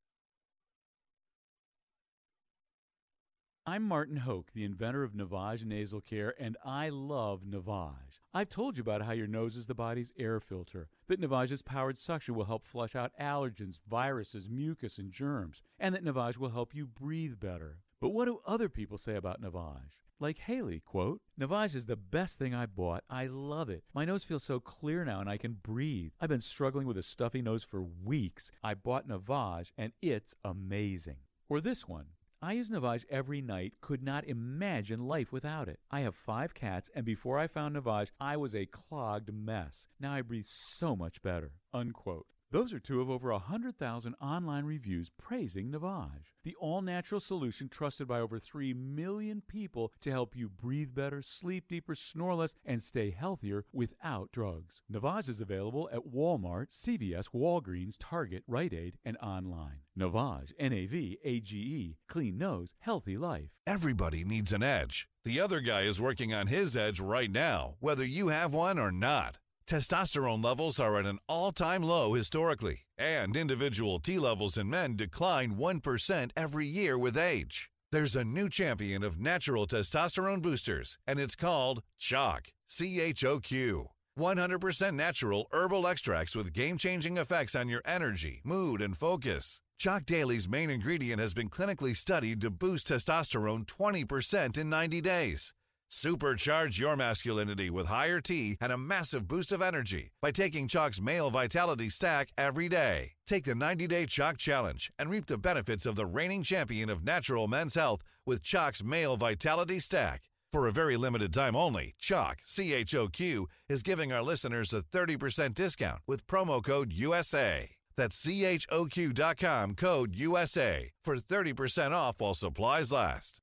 [3.66, 8.20] I'm Martin Hoke, the inventor of Navage Nasal Care, and I love Navage.
[8.34, 11.98] I've told you about how your nose is the body's air filter, that Navage's powered
[11.98, 16.76] suction will help flush out allergens, viruses, mucus, and germs, and that Navage will help
[16.76, 17.78] you breathe better.
[18.02, 20.02] But what do other people say about Navage?
[20.20, 23.06] Like Haley, quote, Navage is the best thing I bought.
[23.10, 23.86] I love it.
[23.94, 26.12] My nose feels so clear now and I can breathe.
[26.20, 28.52] I've been struggling with a stuffy nose for weeks.
[28.62, 31.20] I bought Navage and it's amazing.
[31.48, 32.08] Or this one.
[32.44, 35.80] I use Navage every night, could not imagine life without it.
[35.90, 39.88] I have five cats, and before I found Navage, I was a clogged mess.
[39.98, 41.54] Now I breathe so much better.
[41.74, 42.26] Unquote.
[42.54, 48.08] Those are two of over 100,000 online reviews praising Navage, the all natural solution trusted
[48.08, 52.84] by over 3 million people to help you breathe better, sleep deeper, snore less, and
[52.84, 54.84] stay healthier without drugs.
[54.92, 59.80] Navage is available at Walmart, CVS, Walgreens, Target, Rite Aid, and online.
[59.98, 63.50] Navage, N A V A G E, clean nose, healthy life.
[63.66, 65.08] Everybody needs an edge.
[65.26, 68.92] The other guy is working on his edge right now, whether you have one or
[68.92, 69.40] not.
[69.66, 74.98] Testosterone levels are at an all time low historically, and individual T levels in men
[74.98, 77.70] decline 1% every year with age.
[77.92, 82.48] There's a new champion of natural testosterone boosters, and it's called CHOQ.
[82.68, 83.90] C H O Q.
[84.20, 89.62] 100% natural herbal extracts with game changing effects on your energy, mood, and focus.
[89.80, 95.54] CHOQ Daily's main ingredient has been clinically studied to boost testosterone 20% in 90 days.
[95.94, 101.00] Supercharge your masculinity with higher T and a massive boost of energy by taking CHOQ's
[101.00, 103.12] Male Vitality Stack every day.
[103.28, 107.06] Take the 90 day CHOQ Challenge and reap the benefits of the reigning champion of
[107.06, 110.24] natural men's health with CHOQ's Male Vitality Stack.
[110.52, 114.74] For a very limited time only, CHOQ, C H O Q, is giving our listeners
[114.74, 117.70] a 30% discount with promo code USA.
[117.96, 123.43] That's CHOQ.com code USA for 30% off while supplies last.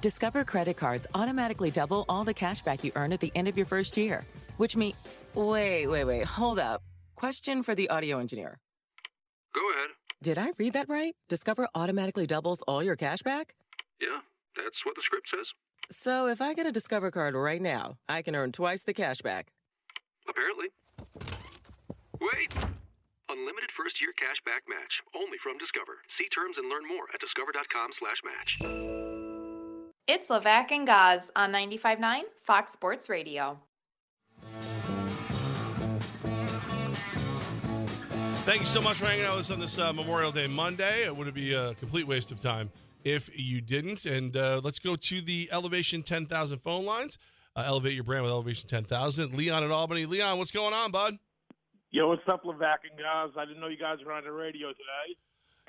[0.00, 3.56] Discover credit cards automatically double all the cash back you earn at the end of
[3.56, 4.22] your first year,
[4.56, 4.94] which means.
[5.34, 6.82] Wait, wait, wait, hold up.
[7.16, 8.58] Question for the audio engineer.
[9.54, 9.90] Go ahead.
[10.22, 11.14] Did I read that right?
[11.28, 13.54] Discover automatically doubles all your cash back?
[14.00, 14.20] Yeah,
[14.56, 15.52] that's what the script says.
[15.90, 19.20] So if I get a Discover card right now, I can earn twice the cash
[19.20, 19.48] back.
[20.28, 20.66] Apparently.
[22.20, 22.54] Wait!
[23.28, 25.02] Unlimited first year cash back match.
[25.16, 25.98] Only from Discover.
[26.08, 29.07] See terms and learn more at discover.com slash match.
[30.08, 33.58] It's Levac and Gaz on 95.9 Fox Sports Radio.
[38.46, 41.04] Thank you so much for hanging out with us on this uh, Memorial Day Monday.
[41.04, 42.70] It would be a complete waste of time
[43.04, 44.06] if you didn't.
[44.06, 47.18] And uh, let's go to the Elevation 10,000 phone lines.
[47.54, 49.34] Uh, elevate your brand with Elevation 10,000.
[49.34, 50.06] Leon at Albany.
[50.06, 51.18] Leon, what's going on, bud?
[51.90, 53.28] Yo, what's up, Levac and guys?
[53.36, 55.18] I didn't know you guys were on the radio today.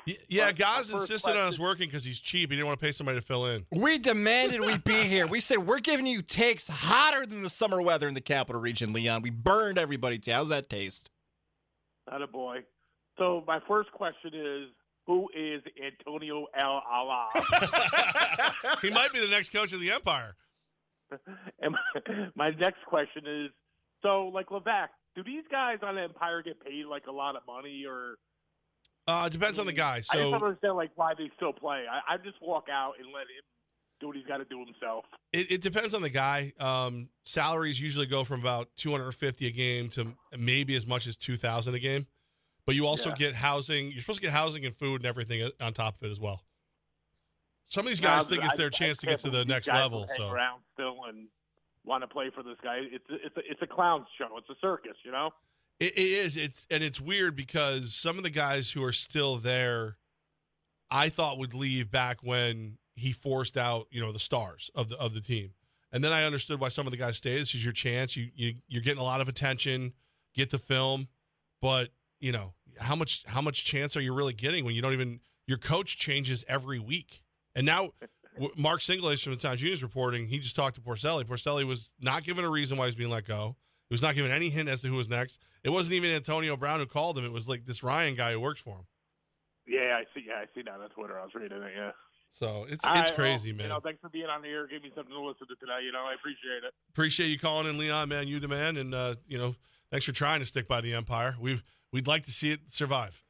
[0.08, 2.50] Y- Yeah, But my Gaz first insisted on us working because he's cheap.
[2.50, 3.66] He didn't want to pay somebody to fill in.
[3.72, 5.28] We demanded we be here.
[5.30, 8.94] We said we're giving you takes hotter than the summer weather in the capital region,
[8.94, 9.22] Leon.
[9.22, 10.18] We burned everybody.
[10.20, 11.10] to- How's that taste?
[12.10, 12.60] Not a boy.
[13.18, 14.70] So my first question is,
[15.06, 17.28] who is Antonio El Ala?
[18.82, 20.36] he might be the next coach of the Empire.
[21.62, 23.50] and my, my next question is,
[24.02, 27.42] so like Levac, do these guys on the Empire get paid like a lot of
[27.48, 28.16] money, or
[29.10, 30.02] Uh, it depends on the guy.
[30.02, 31.86] So I just don't understand like why they still play.
[31.92, 33.44] I, I just walk out and let him
[34.00, 35.06] do what he's got to do himself.
[35.34, 36.54] It, it depends on the guy.
[36.60, 40.08] Um, salaries usually go from about 250 a game to
[40.38, 42.06] maybe as much as 2,000 a game.
[42.66, 43.16] But you also Yeah.
[43.16, 43.92] get housing.
[43.92, 46.44] You're supposed to get housing and food and everything on top of it as well.
[47.68, 49.68] Some of these guys I- think it's their I chance to get to the next
[49.68, 50.08] level.
[50.18, 51.28] So around still and
[51.84, 52.78] want to play for this guy.
[52.92, 54.38] It's it's a, it's a clown show.
[54.38, 55.32] It's a circus, you know.
[55.80, 56.38] It, it is.
[56.38, 59.98] It's and it's weird because some of the guys who are still there,
[60.92, 64.98] I thought would leave back when he forced out, you know, the stars of the
[64.98, 65.52] of the team,
[65.92, 67.40] and then I understood why some of the guys stayed.
[67.40, 68.16] This is your chance.
[68.16, 69.94] You you you're getting a lot of attention.
[70.36, 71.08] Get the film,
[71.62, 74.94] but you know how much how much chance are you really getting when you don't
[74.94, 77.24] even your coach changes every week,
[77.56, 77.92] and now.
[78.56, 80.28] Mark Singelais from the Times Union is reporting.
[80.28, 81.26] He just talked to Porcelli.
[81.26, 83.58] Porcelli was not given a reason why he's being let go.
[83.90, 85.40] He was not given any hint as to who was next.
[85.64, 87.26] It wasn't even Antonio Brown who called him.
[87.26, 88.86] It was like this Ryan guy who works for him.
[89.68, 90.26] Yeah, I see.
[90.28, 91.20] Yeah, I see that on Twitter.
[91.20, 91.72] I was reading it.
[91.76, 91.92] Yeah.
[92.32, 93.66] So it's All it's right, crazy, well, man.
[93.66, 94.68] You know, thanks for being on the air.
[94.68, 95.80] Give me something to listen to today.
[95.84, 96.74] You know, I appreciate it.
[96.90, 98.10] Appreciate you calling in, Leon.
[98.10, 99.56] Man, you the man, and uh, you know,
[99.90, 101.36] thanks for trying to stick by the Empire.
[101.40, 103.22] We've we'd like to see it survive.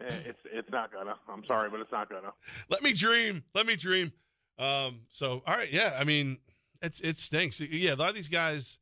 [0.00, 1.14] It's it's not gonna.
[1.28, 2.32] I'm sorry, but it's not gonna.
[2.68, 3.44] Let me dream.
[3.54, 4.12] Let me dream.
[4.58, 5.96] Um, so all right, yeah.
[5.98, 6.38] I mean,
[6.82, 7.60] it's it stinks.
[7.60, 8.78] Yeah, a lot of these guys.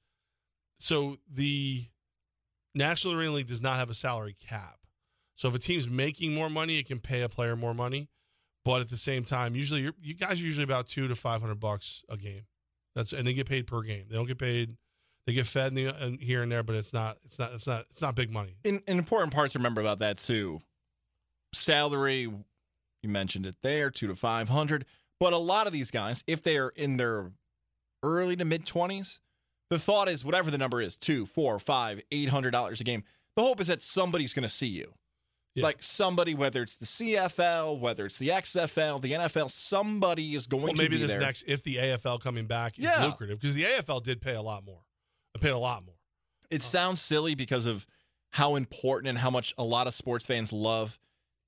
[0.79, 1.85] So the
[2.75, 4.79] National Arena League does not have a salary cap.
[5.37, 8.09] So if a team's making more money, it can pay a player more money.
[8.65, 11.61] But at the same time, usually you guys are usually about two to five hundred
[11.61, 12.43] bucks a game.
[12.95, 14.07] That's and they get paid per game.
[14.09, 14.77] They don't get paid.
[15.27, 17.19] They get fed the, here and there, but it's not.
[17.25, 17.53] It's not.
[17.53, 17.87] It's not.
[17.91, 18.57] It's not big money.
[18.65, 20.61] An important part to remember about that too.
[21.53, 22.23] Salary,
[23.03, 24.85] you mentioned it there, two to five hundred.
[25.21, 27.31] But a lot of these guys, if they are in their
[28.03, 29.21] early to mid twenties,
[29.71, 33.03] the thought is whatever the number is, two, four, five, eight hundred dollars a game.
[33.37, 34.93] The hope is that somebody's going to see you.
[35.59, 40.65] Like somebody, whether it's the CFL, whether it's the XFL, the NFL, somebody is going
[40.65, 41.21] Well, to maybe be this there.
[41.21, 43.07] next, if the AFL coming back is Yeah.
[43.07, 44.83] lucrative, because the AFL did pay a lot more.
[45.35, 45.95] It paid a lot more.
[46.51, 46.65] It uh.
[46.65, 47.87] sounds silly because of
[48.33, 50.99] how important and how much a lot of sports fans love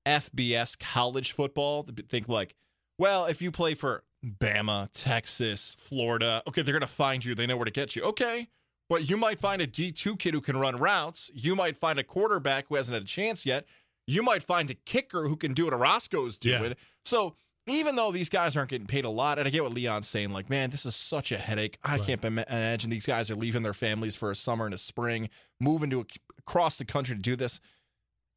[0.07, 1.83] FBS college football.
[1.83, 2.55] They Think like,
[2.97, 7.35] well, if you play for Bama, Texas, Florida, okay, they're going to find you.
[7.35, 8.03] They know where to get you.
[8.03, 8.47] Okay.
[8.89, 11.29] But you might find a D2 kid who can run routes.
[11.33, 13.65] You might find a quarterback who hasn't had a chance yet.
[14.07, 16.73] You might find a kicker who can do what Orozco's doing.
[17.05, 17.35] So
[17.67, 20.31] even though these guys aren't getting paid a lot, and I get what Leon's saying,
[20.31, 21.77] like, man, this is such a headache.
[21.83, 25.29] I can't imagine these guys are leaving their families for a summer and a spring,
[25.59, 26.05] moving to a,
[26.39, 27.59] across the country to do this.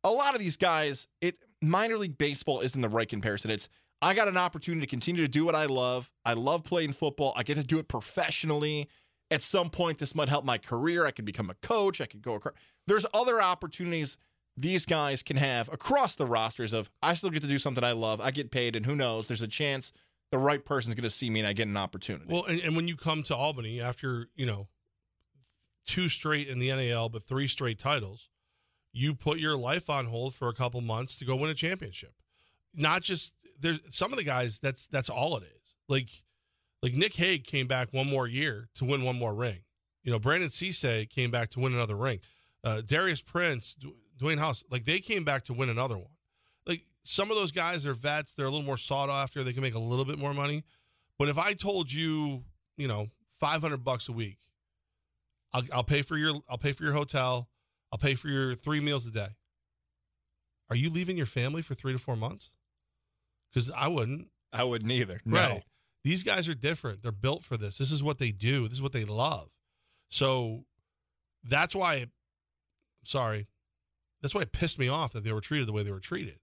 [0.05, 3.51] A lot of these guys, it minor league baseball isn't the right comparison.
[3.51, 3.69] It's
[4.03, 6.11] I got an opportunity to continue to do what I love.
[6.25, 7.33] I love playing football.
[7.37, 8.89] I get to do it professionally.
[9.31, 11.07] At some point, this might help my career.
[11.07, 12.01] I can become a coach.
[12.01, 12.55] I can go across.
[12.87, 14.19] There's other opportunities
[14.57, 17.93] these guys can have across the rosters of I still get to do something I
[17.93, 18.21] love.
[18.21, 19.29] I get paid, and who knows?
[19.29, 19.93] There's a chance
[20.33, 22.27] the right person's going to see me and I get an opportunity.
[22.29, 24.67] Well, and, and when you come to Albany after, you know,
[25.87, 28.29] two straight in the NAL, but three straight titles,
[28.93, 32.15] you put your life on hold for a couple months to go win a championship.
[32.75, 35.77] Not just there's some of the guys that's that's all it is.
[35.89, 36.09] Like
[36.83, 39.59] like Nick Hague came back one more year to win one more ring.
[40.03, 42.21] You know, Brandon Cisse came back to win another ring.
[42.65, 43.77] Uh, Darius Prince,
[44.21, 46.11] Dwayne House, like they came back to win another one.
[46.67, 49.63] Like some of those guys are vets, they're a little more sought after, they can
[49.63, 50.65] make a little bit more money.
[51.19, 52.43] But if I told you,
[52.77, 53.09] you know,
[53.39, 54.39] 500 bucks a week,
[55.53, 57.49] I'll, I'll pay for your I'll pay for your hotel,
[57.93, 59.37] I'll pay for your three meals a day.
[60.71, 62.51] Are you leaving your family for 3 to 4 months?
[63.55, 64.29] Cuz I wouldn't.
[64.53, 65.21] I wouldn't either.
[65.25, 65.39] No.
[65.39, 65.65] Right.
[66.05, 67.03] These guys are different.
[67.03, 67.79] They're built for this.
[67.79, 68.69] This is what they do.
[68.69, 69.51] This is what they love.
[70.11, 70.65] So
[71.45, 72.11] that's why it,
[73.05, 73.47] sorry.
[74.21, 76.39] That's why it pissed me off that they were treated the way they were treated.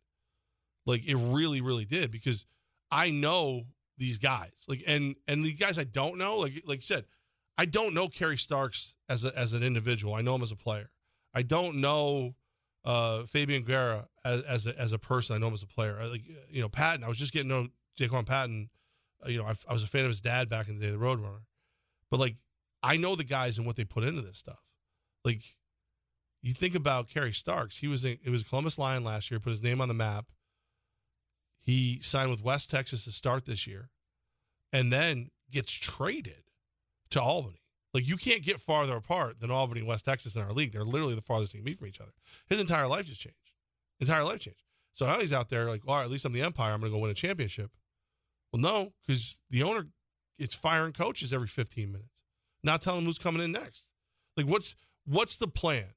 [0.86, 2.46] Like it really, really did because
[2.90, 3.66] I know
[3.98, 4.66] these guys.
[4.68, 7.06] Like and and the guys I don't know, like like you said,
[7.58, 10.14] I don't know Kerry Starks as a, as an individual.
[10.14, 10.90] I know him as a player.
[11.34, 12.36] I don't know
[12.86, 15.36] uh, Fabian Guerra as as a, as a person.
[15.36, 15.98] I know him as a player.
[16.02, 17.04] I, like you know Patton.
[17.04, 17.68] I was just getting to know
[18.00, 18.70] Jaquan Patton.
[19.26, 20.92] Uh, you know I, I was a fan of his dad back in the day,
[20.92, 21.42] the Roadrunner.
[22.10, 22.36] But like
[22.82, 24.64] I know the guys and what they put into this stuff.
[25.26, 25.42] Like
[26.42, 27.78] you think about Kerry Starks.
[27.78, 29.40] He was a, it was Columbus Lion last year.
[29.40, 30.26] Put his name on the map.
[31.60, 33.90] He signed with West Texas to start this year,
[34.72, 36.44] and then gets traded
[37.10, 37.62] to Albany.
[37.94, 40.72] Like you can't get farther apart than Albany West Texas in our league.
[40.72, 42.12] They're literally the farthest they can be from each other.
[42.48, 43.38] His entire life just changed.
[44.00, 44.64] Entire life changed.
[44.94, 46.74] So now he's out there like, all right, at least I'm the Empire.
[46.74, 47.72] I'm going to go win a championship.
[48.52, 49.88] Well, no, because the owner,
[50.38, 52.24] it's firing coaches every 15 minutes,
[52.64, 53.86] not telling them who's coming in next.
[54.36, 54.76] Like, what's
[55.06, 55.94] what's the plan?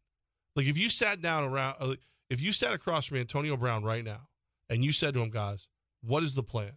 [0.57, 1.95] Like, if you sat down around, uh,
[2.28, 4.28] if you sat across from Antonio Brown right now,
[4.68, 5.68] and you said to him, guys,
[6.03, 6.72] what is the plan?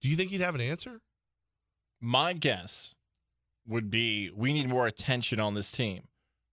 [0.00, 1.00] Do you think he'd have an answer?
[2.00, 2.93] My guess
[3.66, 6.02] would be we need more attention on this team.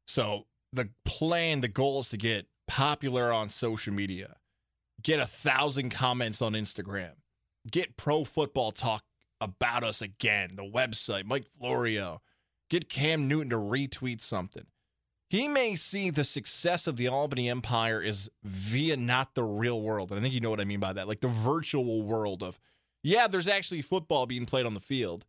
[0.07, 4.35] So the plan, the goal is to get popular on social media,
[5.03, 7.11] get a thousand comments on Instagram,
[7.69, 9.03] get pro football talk
[9.41, 12.21] about us again, the website, Mike Florio,
[12.69, 14.65] get Cam Newton to retweet something.
[15.29, 20.11] He may see the success of the Albany Empire is via not the real world.
[20.11, 21.07] And I think you know what I mean by that.
[21.07, 22.59] Like the virtual world of,
[23.01, 25.25] yeah, there's actually football being played on the field.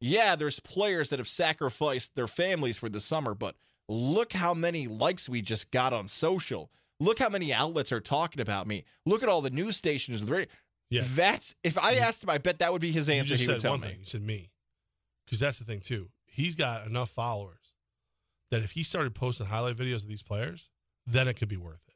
[0.00, 3.54] Yeah, there's players that have sacrificed their families for the summer, but
[3.88, 6.70] look how many likes we just got on social.
[7.00, 8.84] Look how many outlets are talking about me.
[9.06, 10.24] Look at all the news stations.
[10.24, 10.48] The radio.
[10.90, 11.02] Yeah.
[11.14, 12.02] That's if I mm-hmm.
[12.04, 13.28] asked him, I bet that would be his You answer.
[13.28, 13.88] just He would said one me.
[13.88, 13.96] thing.
[14.00, 14.50] You said me,
[15.24, 16.08] because that's the thing too.
[16.26, 17.74] He's got enough followers
[18.50, 20.68] that if he started posting highlight videos of these players,
[21.06, 21.94] then it could be worth it.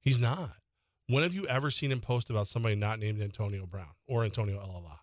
[0.00, 0.52] He's not.
[1.08, 4.58] When have you ever seen him post about somebody not named Antonio Brown or Antonio
[4.58, 4.98] Elala,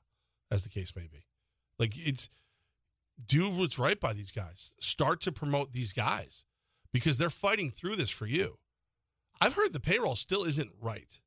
[0.50, 1.26] as the case may be?
[1.82, 2.30] Like it's
[3.28, 4.74] do what's right by these guys.
[4.80, 6.44] Start to promote these guys
[6.94, 8.58] because they're fighting through this for you.
[9.42, 11.20] I've heard the payroll still isn't right.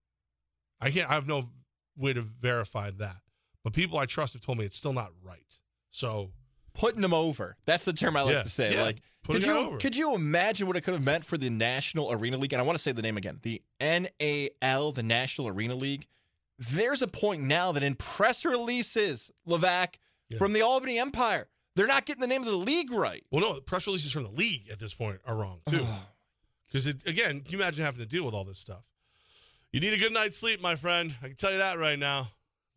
[0.81, 1.11] I can't.
[1.11, 1.51] I have no
[1.97, 3.17] way to verify that,
[3.65, 5.59] but people I trust have told me it's still not right.
[5.91, 6.31] So
[6.73, 7.57] putting them over.
[7.67, 8.75] That's the term I like Yeah, to say.
[8.75, 9.79] yeah, Like, could you over.
[9.79, 12.53] could you imagine what it could have meant for the National Arena League?
[12.53, 16.07] And I want to say the name again, the NAL, the National Arena League.
[16.59, 19.95] There's a point now that in press releases, Levac
[20.39, 23.25] from the Albany Empire, they're not getting the name of the league right.
[23.31, 25.81] Well, no, press releases from the league at this point are wrong too.
[25.83, 26.07] Oh.
[26.67, 28.83] Because again, can you imagine having to deal with all this stuff?
[29.73, 31.15] You need a good night's sleep, my friend.
[31.23, 32.29] I can tell you that right now.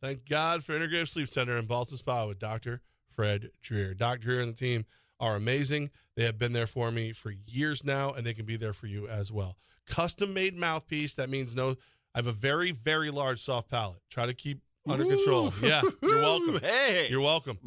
[0.02, 2.82] Thank God for Integrative Sleep Center in Ballston Spa with Dr.
[3.16, 3.94] Fred Dreer.
[3.94, 4.20] Dr.
[4.20, 4.86] Dreer and the team
[5.20, 5.90] are amazing.
[6.16, 8.88] They have been there for me for years now, and they can be there for
[8.88, 9.58] you as well.
[9.88, 11.16] Custom made mouthpiece.
[11.16, 11.72] That means no.
[12.14, 14.02] I have a very, very large soft palate.
[14.10, 15.54] Try to keep under control.
[15.62, 16.60] Yeah, you're welcome.
[16.64, 17.08] Hey.
[17.10, 17.58] you're welcome.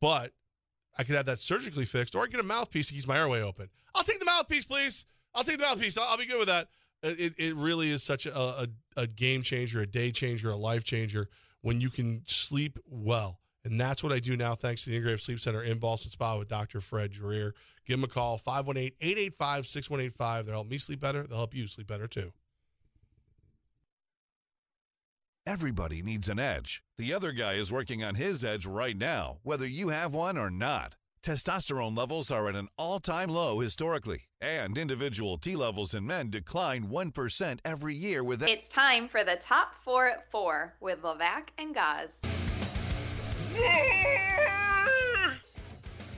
[0.00, 0.32] But
[0.98, 3.42] I could have that surgically fixed, or I get a mouthpiece that keeps my airway
[3.42, 3.68] open.
[3.94, 5.06] I'll take the mouthpiece, please.
[5.34, 5.98] I'll take the mouthpiece.
[5.98, 6.68] I'll, I'll be good with that.
[7.04, 10.56] Uh, it, it really is such a, a, a game changer, a day changer, a
[10.56, 11.28] life changer
[11.60, 13.40] when you can sleep well.
[13.64, 16.38] And that's what I do now, thanks to the Integrative Sleep Center in Ballston Spa
[16.38, 16.80] with Dr.
[16.80, 17.52] Fred Dreer.
[17.84, 20.46] Give them a call, 518 885 6185.
[20.46, 21.24] They'll help me sleep better.
[21.24, 22.32] They'll help you sleep better too.
[25.48, 26.82] Everybody needs an edge.
[26.98, 30.50] The other guy is working on his edge right now, whether you have one or
[30.50, 30.96] not.
[31.22, 36.30] Testosterone levels are at an all time low historically, and individual T levels in men
[36.30, 41.50] decline 1% every year with It's time for the top four at four with Levac
[41.56, 42.18] and Gaz.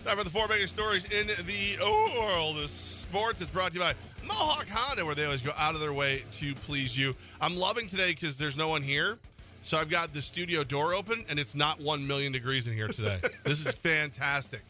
[0.06, 1.76] Time for the four biggest stories in the
[2.18, 3.42] world of sports.
[3.42, 3.92] It's brought to you by
[4.28, 7.14] Mohawk Honda, where they always go out of their way to please you.
[7.40, 9.18] I'm loving today because there's no one here.
[9.62, 12.88] So I've got the studio door open, and it's not 1 million degrees in here
[12.88, 13.20] today.
[13.44, 14.62] this is fantastic.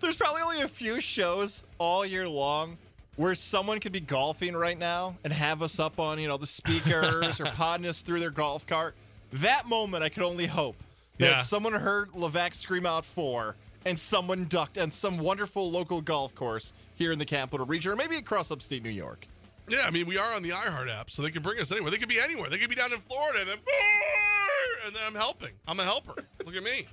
[0.00, 2.76] There's probably only a few shows all year long
[3.16, 6.46] where someone could be golfing right now and have us up on, you know, the
[6.46, 8.94] speakers or podding us through their golf cart.
[9.34, 10.76] That moment, I could only hope
[11.18, 11.40] that Yeah.
[11.42, 16.72] someone heard Levac scream out four and someone ducked on some wonderful local golf course
[17.02, 19.26] here in the capital region or maybe across upstate New York.
[19.68, 21.90] Yeah, I mean, we are on the iHeart app, so they can bring us anywhere.
[21.90, 22.48] They could be anywhere.
[22.48, 23.58] They could be down in Florida, and then,
[24.86, 25.50] and then I'm helping.
[25.66, 26.14] I'm a helper.
[26.44, 26.84] Look at me.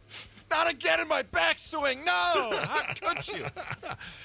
[0.49, 2.03] Not again in my backswing.
[2.05, 2.57] No.
[2.63, 3.45] How could you?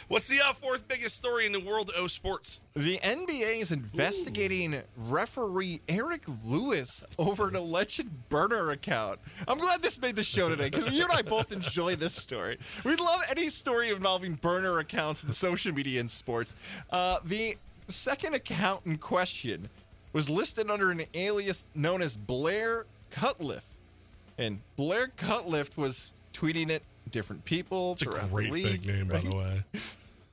[0.09, 2.61] What's the uh, fourth biggest story in the world of sports?
[2.75, 9.21] The NBA is investigating referee Eric Lewis over an alleged burner account.
[9.47, 12.59] I'm glad this made the show today because you and I both enjoy this story.
[12.85, 16.57] We love any story involving burner accounts in social media and sports.
[16.91, 17.57] Uh, the
[17.89, 19.69] second account in question
[20.15, 23.63] was listed under an alias known as Blair Cutliff.
[24.39, 28.83] And Blair Cutliff was tweeting it different people It's a great the league.
[28.83, 29.65] fake name, by the way.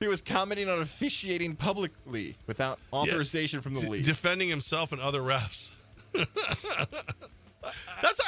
[0.00, 4.04] He was commenting on officiating publicly without authorization from the D- league.
[4.04, 5.70] defending himself and other refs.
[6.12, 6.66] that's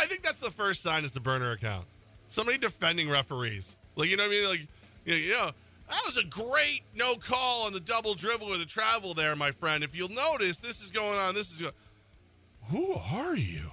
[0.01, 1.85] I think that's the first sign is the burner account.
[2.29, 3.75] Somebody defending referees.
[3.97, 4.49] Like you know what I mean?
[4.49, 4.61] Like
[5.05, 5.51] you know, you know
[5.89, 9.51] that was a great no call on the double dribble or the travel there, my
[9.51, 9.83] friend.
[9.83, 11.35] If you'll notice, this is going on.
[11.35, 11.75] This is going.
[12.71, 13.69] Who are you?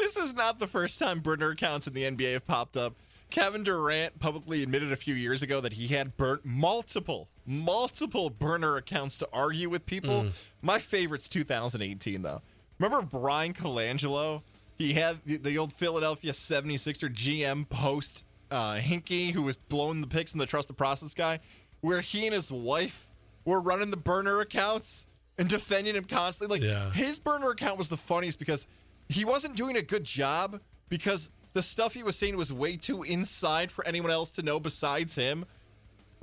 [0.00, 2.94] This is not the first time burner accounts in the NBA have popped up.
[3.30, 8.76] Kevin Durant publicly admitted a few years ago that he had burnt multiple, multiple burner
[8.76, 10.26] accounts to argue with people.
[10.62, 12.40] My favorite's 2018, though.
[12.80, 14.42] Remember Bryan Colangelo?
[14.78, 20.06] He had the, the old Philadelphia 76er GM post uh, Hinkie, who was blowing the
[20.08, 21.38] picks in the Trust the Process guy,
[21.82, 23.10] where he and his wife
[23.44, 25.06] were running the burner accounts
[25.38, 26.58] and defending him constantly.
[26.58, 26.90] Like Yeah.
[26.90, 28.66] his burner account was the funniest because
[29.10, 33.02] he wasn't doing a good job because the stuff he was saying was way too
[33.02, 35.44] inside for anyone else to know besides him.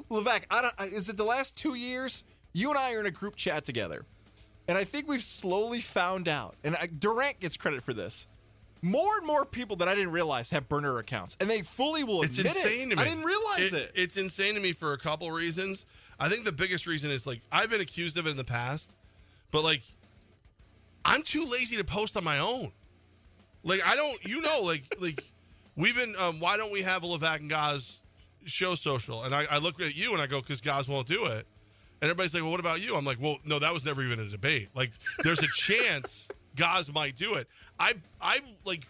[0.10, 2.24] Levac, I don't, is it the last two years?
[2.54, 4.06] You and I are in a group chat together,
[4.68, 6.56] and I think we've slowly found out.
[6.64, 8.28] And I, Durant gets credit for this.
[8.82, 12.22] More and more people that I didn't realize have burner accounts, and they fully will
[12.22, 12.96] It's admit insane it.
[12.96, 13.02] to me.
[13.02, 13.92] I didn't realize it.
[13.96, 15.84] It's insane to me for a couple reasons.
[16.20, 18.92] I think the biggest reason is like I've been accused of it in the past,
[19.52, 19.82] but like
[21.08, 22.72] I'm too lazy to post on my own.
[23.64, 25.24] Like I don't, you know, like like
[25.76, 26.16] we've been.
[26.18, 28.02] Um, why don't we have a Levac and Gaz
[28.46, 29.24] show social?
[29.24, 31.48] And I, I look at you and I go, because Gaz won't do it.
[32.00, 32.96] And everybody's like, well, what about you?
[32.96, 34.70] I'm like, well, no, that was never even a debate.
[34.76, 34.92] Like,
[35.24, 37.48] there's a chance Gaz might do it.
[37.80, 38.86] I I like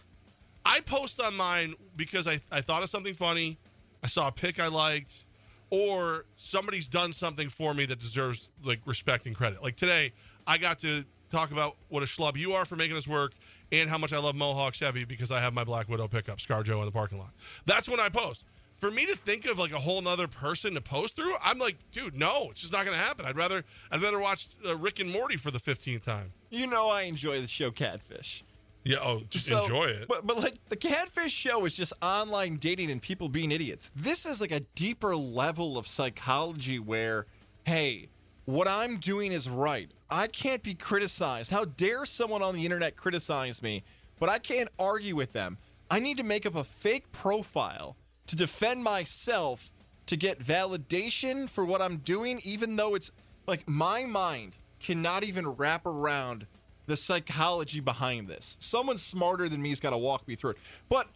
[0.66, 3.58] I post on mine because I, I thought of something funny,
[4.02, 5.24] I saw a pic I liked,
[5.70, 9.62] or somebody's done something for me that deserves like respect and credit.
[9.62, 10.12] Like today,
[10.46, 13.32] I got to talk about what a schlub you are for making this work
[13.72, 16.78] and how much I love Mohawk Chevy because I have my Black Widow pickup, ScarJo
[16.78, 17.30] in the parking lot.
[17.66, 18.44] That's when I post.
[18.80, 21.76] For me to think of like a whole nother person to post through, I'm like,
[21.90, 23.26] dude, no, it's just not going to happen.
[23.26, 26.32] I'd rather I'd rather watch uh, Rick and Morty for the fifteenth time.
[26.50, 28.44] You know I enjoy the show Catfish.
[28.84, 30.06] Yeah, oh, just So- enjoy it.
[30.08, 33.90] But but like the catfish show is just online dating and people being idiots.
[33.96, 37.26] This is like a deeper level of psychology where,
[37.64, 38.08] hey,
[38.48, 39.90] what I'm doing is right.
[40.08, 41.50] I can't be criticized.
[41.50, 43.82] How dare someone on the internet criticize me?
[44.18, 45.58] But I can't argue with them.
[45.90, 47.94] I need to make up a fake profile
[48.26, 49.74] to defend myself
[50.06, 53.12] to get validation for what I'm doing, even though it's
[53.46, 56.46] like my mind cannot even wrap around
[56.86, 58.56] the psychology behind this.
[58.60, 60.58] Someone smarter than me's got to walk me through it.
[60.88, 61.06] But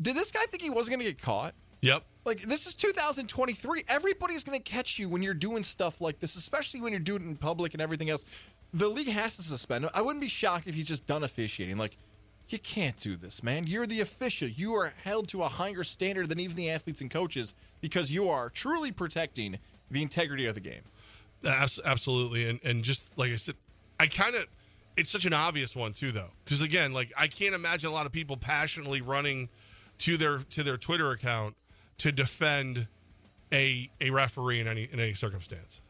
[0.00, 1.54] did this guy think he wasn't going to get caught?
[1.82, 2.02] Yep.
[2.24, 3.84] Like this is 2023.
[3.88, 7.22] Everybody's going to catch you when you're doing stuff like this, especially when you're doing
[7.22, 8.24] it in public and everything else.
[8.72, 9.90] The league has to suspend him.
[9.94, 11.76] I wouldn't be shocked if he's just done officiating.
[11.76, 11.96] Like,
[12.48, 13.66] you can't do this, man.
[13.66, 14.48] You're the official.
[14.48, 18.28] You are held to a higher standard than even the athletes and coaches because you
[18.28, 19.58] are truly protecting
[19.90, 20.82] the integrity of the game.
[21.44, 23.54] Absolutely, and and just like I said,
[23.98, 24.46] I kind of
[24.96, 28.06] it's such an obvious one too, though, because again, like I can't imagine a lot
[28.06, 29.48] of people passionately running
[29.98, 31.54] to their to their Twitter account
[32.00, 32.86] to defend
[33.52, 35.80] a a referee in any in any circumstance.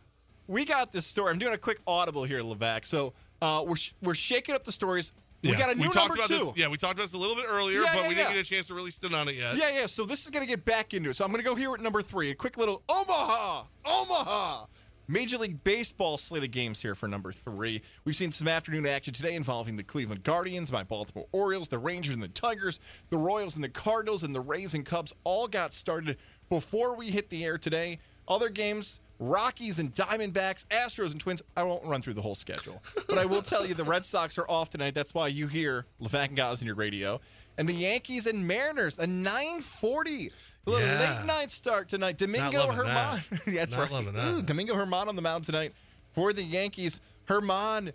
[0.47, 1.31] We got this story.
[1.31, 2.85] I'm doing a quick audible here, Levac.
[2.85, 5.13] So uh, we're sh- we're shaking up the stories.
[5.43, 6.27] We Yeah, got a new number two.
[6.47, 8.33] This, yeah, we talked about this a little bit earlier, Yeah, but yeah, we didn't
[8.33, 9.57] get a chance to really sit on it yet.
[9.57, 9.87] Yeah, yeah.
[9.87, 11.17] So this is going to get back into it.
[11.17, 12.31] So I'm going to go here at number three.
[12.31, 14.67] A quick little Omaha, Omaha.
[15.11, 17.83] Major League Baseball slate of games here for number three.
[18.05, 22.15] We've seen some afternoon action today involving the Cleveland Guardians, my Baltimore Orioles, the Rangers
[22.15, 25.73] and the Tigers, the Royals and the Cardinals, and the Rays and Cubs all got
[25.73, 26.17] started
[26.49, 27.99] before we hit the air today.
[28.29, 31.43] Other games, Rockies and Diamondbacks, Astros and Twins.
[31.57, 34.39] I won't run through the whole schedule, but I will tell you the Red Sox
[34.39, 34.95] are off tonight.
[34.95, 37.21] That's why you hear Levac and Gaz in your radio.
[37.59, 40.31] And the Yankees and Mariners, a 940.
[40.67, 41.17] A little Yeah.
[41.19, 42.19] late night start tonight.
[42.19, 42.85] Domingo Germán.
[43.31, 43.47] that.
[43.47, 44.13] Yeah, That's Not right.
[44.15, 44.29] that.
[44.35, 45.73] Ooh, Domingo Germán on the mound tonight
[46.13, 47.01] for the Yankees.
[47.29, 47.93] Germán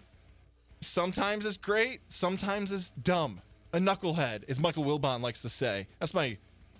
[0.81, 3.41] sometimes is great, sometimes is dumb.
[3.73, 5.87] A knucklehead, as Michael Wilbon likes to say.
[5.99, 6.37] That's my.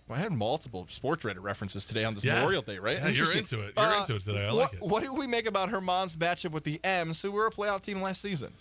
[0.08, 2.36] I had multiple sports writer references today on this Yeah.
[2.36, 2.98] Memorial Day, right?
[2.98, 3.74] Yeah, you're into it.
[3.76, 4.46] You're Uh, into it today.
[4.48, 4.82] I like it.
[4.82, 8.02] What do we make about Germán's matchup with the M's, who were a playoff team
[8.04, 8.54] last season?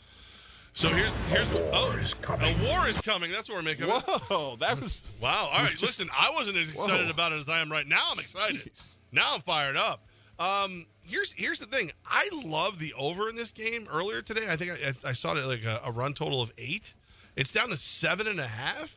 [0.77, 1.93] So here's here's oh,
[2.41, 3.31] a war is coming.
[3.31, 3.87] That's what we're making.
[3.87, 5.49] Whoa, that was Wow.
[5.53, 5.70] All right.
[5.70, 7.11] Just- Listen, I wasn't as excited Whoa.
[7.11, 8.09] about it as I am right now.
[8.11, 8.70] I'm excited.
[9.12, 10.05] Now I'm fired up.
[10.41, 11.93] Um, here's here's the thing.
[12.05, 13.87] I love the over in this game.
[13.89, 16.93] Earlier today, I think I, I saw it like a, a run total of eight.
[17.37, 18.97] It's down to seven and a half.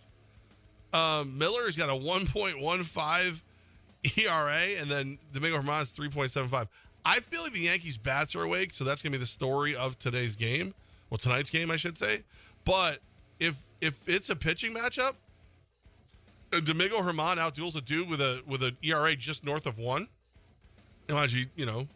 [0.93, 3.41] Um, Miller's got a 1.15
[4.17, 6.67] ERA, and then Domingo Germán's 3.75.
[7.05, 9.75] I feel like the Yankees' bats are awake, so that's going to be the story
[9.75, 10.73] of today's game.
[11.09, 12.23] Well, tonight's game, I should say.
[12.65, 12.99] But
[13.39, 15.13] if if it's a pitching matchup,
[16.53, 20.07] uh, Domingo Germán outduels a dude with a with an ERA just north of one.
[21.09, 21.87] Mind you, you know,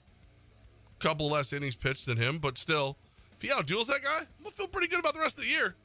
[0.99, 2.95] couple less innings pitched than him, but still,
[3.35, 5.49] if he outduels that guy, I'm gonna feel pretty good about the rest of the
[5.49, 5.75] year.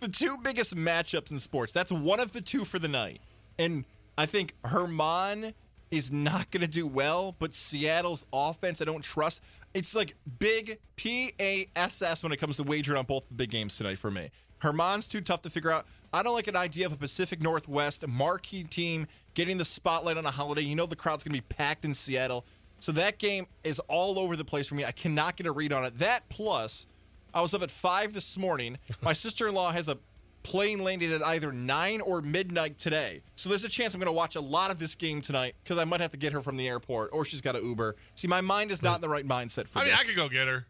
[0.00, 1.72] the two biggest matchups in sports.
[1.72, 3.20] That's one of the two for the night.
[3.58, 3.84] And
[4.18, 5.54] I think Germán
[5.90, 9.42] is not going to do well, but Seattle's offense, I don't trust.
[9.72, 13.34] It's like big P A S S when it comes to wagering on both the
[13.34, 14.30] big games tonight for me.
[14.60, 15.86] Germán's too tough to figure out.
[16.12, 20.26] I don't like an idea of a Pacific Northwest marquee team getting the spotlight on
[20.26, 20.62] a holiday.
[20.62, 22.44] You know the crowd's going to be packed in Seattle.
[22.80, 24.84] So that game is all over the place for me.
[24.84, 25.98] I cannot get a read on it.
[25.98, 26.86] That plus,
[27.32, 28.76] I was up at five this morning.
[29.02, 29.98] My sister in law has a
[30.42, 33.22] plane landing at either nine or midnight today.
[33.36, 35.78] So there's a chance I'm going to watch a lot of this game tonight because
[35.78, 37.96] I might have to get her from the airport or she's got an Uber.
[38.14, 40.00] See, my mind is not in the right mindset for I mean, this.
[40.00, 40.66] I could go get her.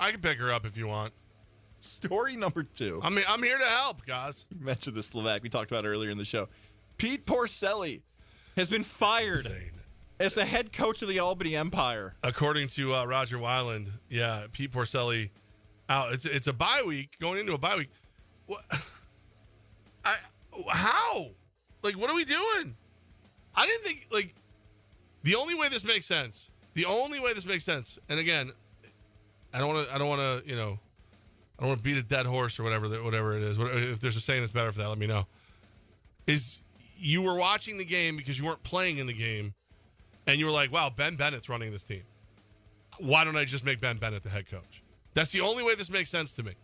[0.00, 1.12] I can pick her up if you want.
[1.80, 3.00] Story number two.
[3.02, 4.46] I mean, I'm here to help, guys.
[4.50, 6.48] You mentioned this Slovak we talked about earlier in the show.
[6.96, 8.02] Pete Porcelli
[8.56, 9.46] has been fired
[10.18, 12.14] as the head coach of the Albany Empire.
[12.22, 15.30] According to uh, Rodger Wyland, yeah, Pete Porcelli
[15.88, 16.12] out.
[16.12, 17.90] It's it's a bye week going into a bye week.
[18.46, 18.62] What?
[20.04, 20.16] I
[20.70, 21.28] how?
[21.82, 22.76] Like, what are we doing?
[23.54, 24.34] I didn't think like
[25.22, 26.50] the only way this makes sense.
[26.74, 27.98] The only way this makes sense.
[28.08, 28.52] And again,
[29.52, 29.94] I don't want to.
[29.94, 30.48] I don't want to.
[30.48, 30.78] You know,
[31.58, 32.88] I don't want to beat a dead horse or whatever.
[32.88, 33.58] that Whatever it is.
[33.58, 35.26] If there's a saying that's better for that, let me know.
[36.26, 36.58] Is
[36.96, 39.54] you were watching the game because you weren't playing in the game,
[40.26, 42.02] and you were like, "Wow, Ben Bennett's running this team.
[42.98, 44.82] Why don't I just make Ben Bennett the head coach?"
[45.14, 46.54] That's the only way this makes sense to me.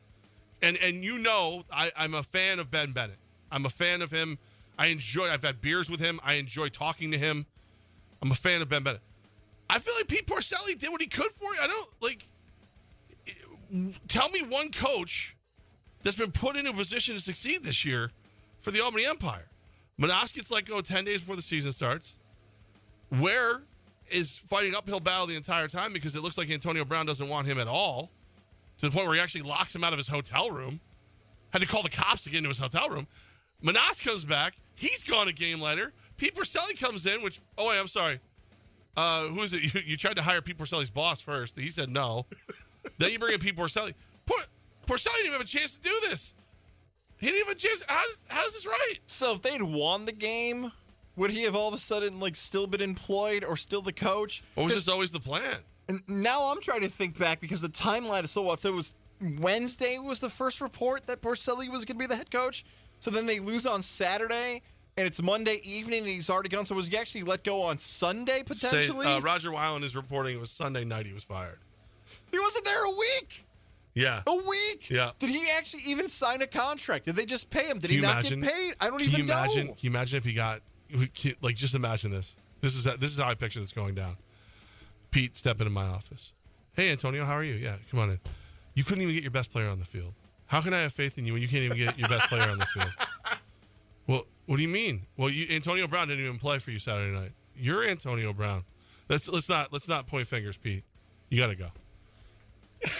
[0.60, 3.18] And and you know, I, I'm a fan of Ben Bennett.
[3.50, 4.38] I'm a fan of him.
[4.78, 5.28] I enjoy.
[5.28, 6.20] I've had beers with him.
[6.22, 7.46] I enjoy talking to him.
[8.22, 9.00] I'm a fan of Ben Bennett.
[9.68, 11.60] I feel like Pete Porcelli did what he could for you.
[11.60, 12.26] I don't like.
[14.08, 15.36] Tell me one coach
[16.02, 18.10] that's been put in a position to succeed this year
[18.60, 19.46] for the Albany Empire.
[19.96, 22.16] Menas gets let go 10 days before the season starts.
[23.10, 23.62] Where
[24.10, 27.46] is fighting uphill battle the entire time because it looks like Antonio Brown doesn't want
[27.46, 28.10] him at all
[28.78, 30.80] to the point where he actually locks him out of his hotel room.
[31.52, 33.06] Had to call the cops to get into his hotel room.
[33.62, 34.54] Menas comes back.
[34.74, 35.92] He's gone a game later.
[36.16, 38.20] Pete Porcelli comes in, which, oh, wait, I'm sorry.
[38.96, 39.62] Uh, who is it?
[39.74, 41.58] You, you tried to hire Pete Porcelli's boss first.
[41.58, 42.26] He said no.
[42.98, 43.94] then you bring in Pete Porcelli.
[44.26, 44.38] Por-
[44.86, 46.34] Porcelli didn't even have a chance to do this.
[47.18, 47.82] He didn't have a chance.
[47.86, 48.96] How does, this right?
[49.06, 50.72] So if they'd won the game,
[51.16, 54.42] would he have all of a sudden like still been employed or still the coach?
[54.56, 55.58] Or was this always the plan?
[55.88, 58.60] And now I'm trying to think back because the timeline is so what.
[58.60, 58.94] So it was
[59.38, 62.64] Wednesday was the first report that Porcelli was going to be the head coach.
[63.00, 64.62] So then they lose on Saturday,
[64.96, 66.66] and it's Monday evening, and he's already gone.
[66.66, 69.06] So was he actually let go on Sunday potentially?
[69.06, 71.58] Say, uh, Rodger Wyland is reporting it was Sunday night he was fired.
[72.30, 73.44] he wasn't there a week.
[73.94, 74.22] Yeah.
[74.26, 74.88] A week.
[74.88, 75.10] Yeah.
[75.18, 77.06] Did he actually even sign a contract?
[77.06, 77.78] Did they just pay him?
[77.80, 78.74] Did he not imagine- get paid?
[78.80, 79.66] I don't Can even you imagine?
[79.68, 79.72] know.
[79.72, 80.60] Can you imagine if he got
[81.42, 82.34] like just imagine this?
[82.60, 84.16] This is this is how I picture this going down.
[85.10, 86.32] Pete step into my office.
[86.74, 87.54] Hey Antonio, how are you?
[87.54, 88.20] Yeah, come on in.
[88.74, 90.14] You couldn't even get your best player on the field.
[90.50, 92.42] How can I have faith in you when you can't even get your best player
[92.42, 92.90] on the field?
[94.08, 95.02] Well, what do you mean?
[95.16, 97.30] Well, you, Antonio Brown didn't even play for you Saturday night.
[97.56, 98.64] You're Antonio Brown.
[99.08, 100.82] Let's let's not let's not point fingers, Pete.
[101.28, 101.68] You got to go.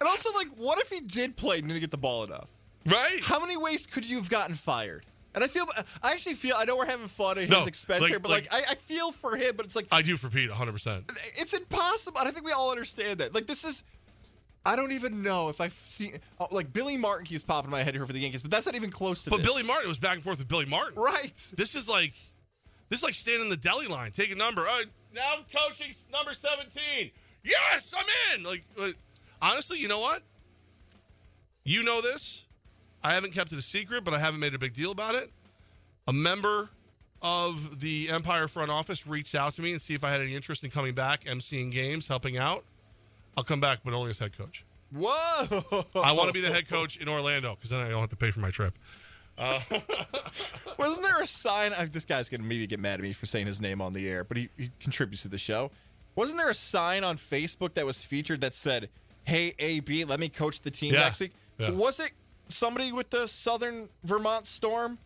[0.00, 2.48] And also, like, what if he did play and didn't get the ball enough?
[2.86, 3.18] Right.
[3.20, 5.04] How many ways could you have gotten fired?
[5.34, 5.66] And I feel,
[6.04, 8.30] I actually feel, I know we're having fun at his No, expense like- here, but
[8.30, 11.02] like, I, I feel for him, but it's like, I do for Pete 100%.
[11.34, 12.20] it's impossible.
[12.20, 13.34] And I think we all understand that.
[13.34, 13.82] Like, this is,
[14.66, 17.82] I don't even know if I've seen, oh, like, Billy Martin keeps popping in my
[17.82, 19.46] head here for the Yankees, but that's not even close to But this.
[19.46, 21.00] Billy Martin was back and forth with Billy Martin.
[21.00, 21.52] Right.
[21.56, 22.12] This is like
[22.88, 24.66] this is like standing in the deli line, take a number.
[24.66, 24.82] Uh,
[25.14, 27.10] now I'm coaching number 17.
[27.44, 28.44] Yes, I'm in.
[28.44, 28.96] Like, like,
[29.40, 30.22] honestly, you know what?
[31.64, 32.44] You know this.
[33.02, 35.30] I haven't kept it a secret, but I haven't made a big deal about it.
[36.06, 36.70] A member
[37.20, 40.34] of the Empire front office reached out to me and see if I had any
[40.34, 42.64] interest in coming back, emceeing games, helping out.
[43.38, 44.64] I'll come back, but only as head coach.
[44.90, 45.12] Whoa.
[45.94, 48.16] I want to be the head coach in Orlando because then I don't have to
[48.16, 48.74] pay for my trip.
[49.38, 49.60] Uh,
[50.78, 51.72] Wasn't there a sign?
[51.72, 53.92] I, this guy's going to maybe get mad at me for saying his name on
[53.92, 55.70] the air, but he, he contributes to the show.
[56.16, 58.88] Wasn't there a sign on Facebook that was featured that said,
[59.22, 61.00] Hey, AB, let me coach the team Yeah.
[61.04, 61.32] next week?
[61.58, 61.70] Yeah.
[61.70, 62.10] Was it
[62.48, 64.98] somebody with the Southern Vermont Storm?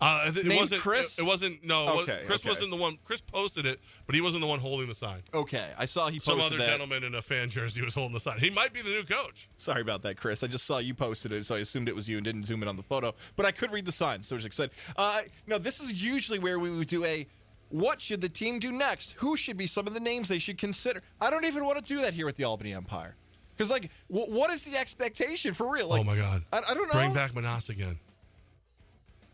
[0.00, 0.80] Uh, it Named wasn't.
[0.80, 1.18] Chris?
[1.18, 1.64] It, it wasn't.
[1.64, 2.48] No, Okay, Chris okay.
[2.50, 2.98] wasn't the one.
[3.04, 5.20] Chris posted it, but he wasn't the one holding the sign.
[5.34, 6.66] Okay, I saw he posted Some other that.
[6.66, 8.38] gentleman in a fan jersey was holding the sign.
[8.38, 9.48] He might be the new coach.
[9.56, 10.44] Sorry about that, Chris.
[10.44, 12.62] I just saw you posted it, so I assumed it was you and didn't zoom
[12.62, 13.12] in on the photo.
[13.34, 14.70] But I could read the sign, so I was excited.
[14.96, 17.26] Uh, no, this is usually where we would do a
[17.70, 19.12] what should the team do next?
[19.18, 21.02] Who should be some of the names they should consider?
[21.20, 23.14] I don't even want to do that here at the Albany Empire.
[23.56, 25.88] Because, like, wh- what is the expectation for real?
[25.88, 26.44] Like, oh my God!
[26.52, 26.98] I, I don't know.
[27.00, 27.98] Bring back Menas again.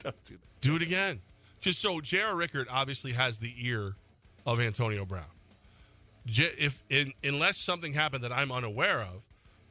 [0.03, 0.41] Don't do that.
[0.65, 1.21] Do it again.
[1.61, 2.35] Because so J.R.
[2.35, 3.95] Rickard obviously has the ear
[4.47, 5.25] of Antonio Brown.
[6.27, 9.23] J- if in, unless something happened that I'm unaware of,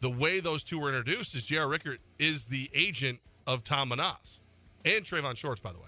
[0.02, 1.68] the way those two were introduced is J.R.
[1.68, 4.40] Rickard is the agent of Tom Menas
[4.86, 5.86] and Trayvon Shorts, by the way.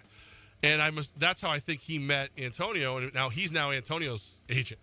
[0.64, 4.32] And I must, that's how I think he met Antonio, and now he's now Antonio's
[4.50, 4.80] agent.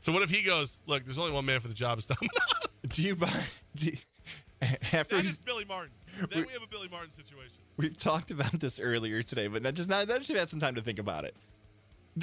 [0.00, 2.18] So what if he goes, look, there's only one man for the job, it's Tom
[2.20, 2.68] Menas.
[2.96, 3.30] Do you buy.
[3.74, 3.96] Do you,
[4.92, 5.90] after That we- is Billy Martin.
[6.30, 7.56] Then we have a Billy Martin situation.
[7.76, 10.74] We've talked about this earlier today, but that just not that just had some time
[10.74, 11.34] to think about it.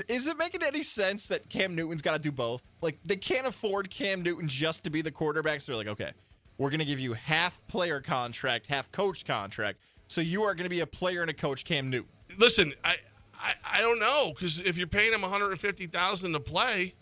[0.07, 2.61] Is it making any sense that Cam Newton's got to do both?
[2.81, 5.61] Like they can't afford Cam Newton just to be the quarterback.
[5.61, 6.11] So they're like, okay,
[6.57, 9.79] we're going to give you half player contract, half coach contract.
[10.07, 12.09] So you are going to be a player and a coach, Cam Newton.
[12.37, 12.97] Listen, I
[13.39, 16.93] I, I don't know because if you're paying him 150,000 to play,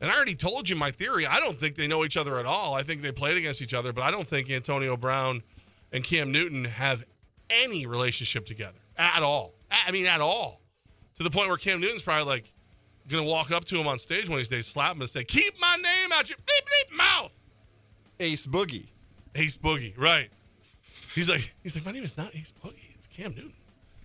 [0.00, 1.26] and I already told you my theory.
[1.26, 2.74] I don't think they know each other at all.
[2.74, 5.42] I think they played against each other, but I don't think Antonio Brown
[5.92, 7.04] and Cam Newton have
[7.50, 9.54] any relationship together at all.
[9.70, 10.60] I mean, at all.
[11.16, 12.44] To the point where Cam Newton's probably like
[13.08, 15.10] going to walk up to him on stage one of these days, slap him, and
[15.10, 17.32] say, "Keep my name out your bleep bleep mouth."
[18.20, 18.86] Ace Boogie.
[19.34, 20.30] Ace Boogie, right?
[21.14, 22.94] He's like, he's like, my name is not Ace Boogie.
[22.96, 23.52] It's Cam Newton.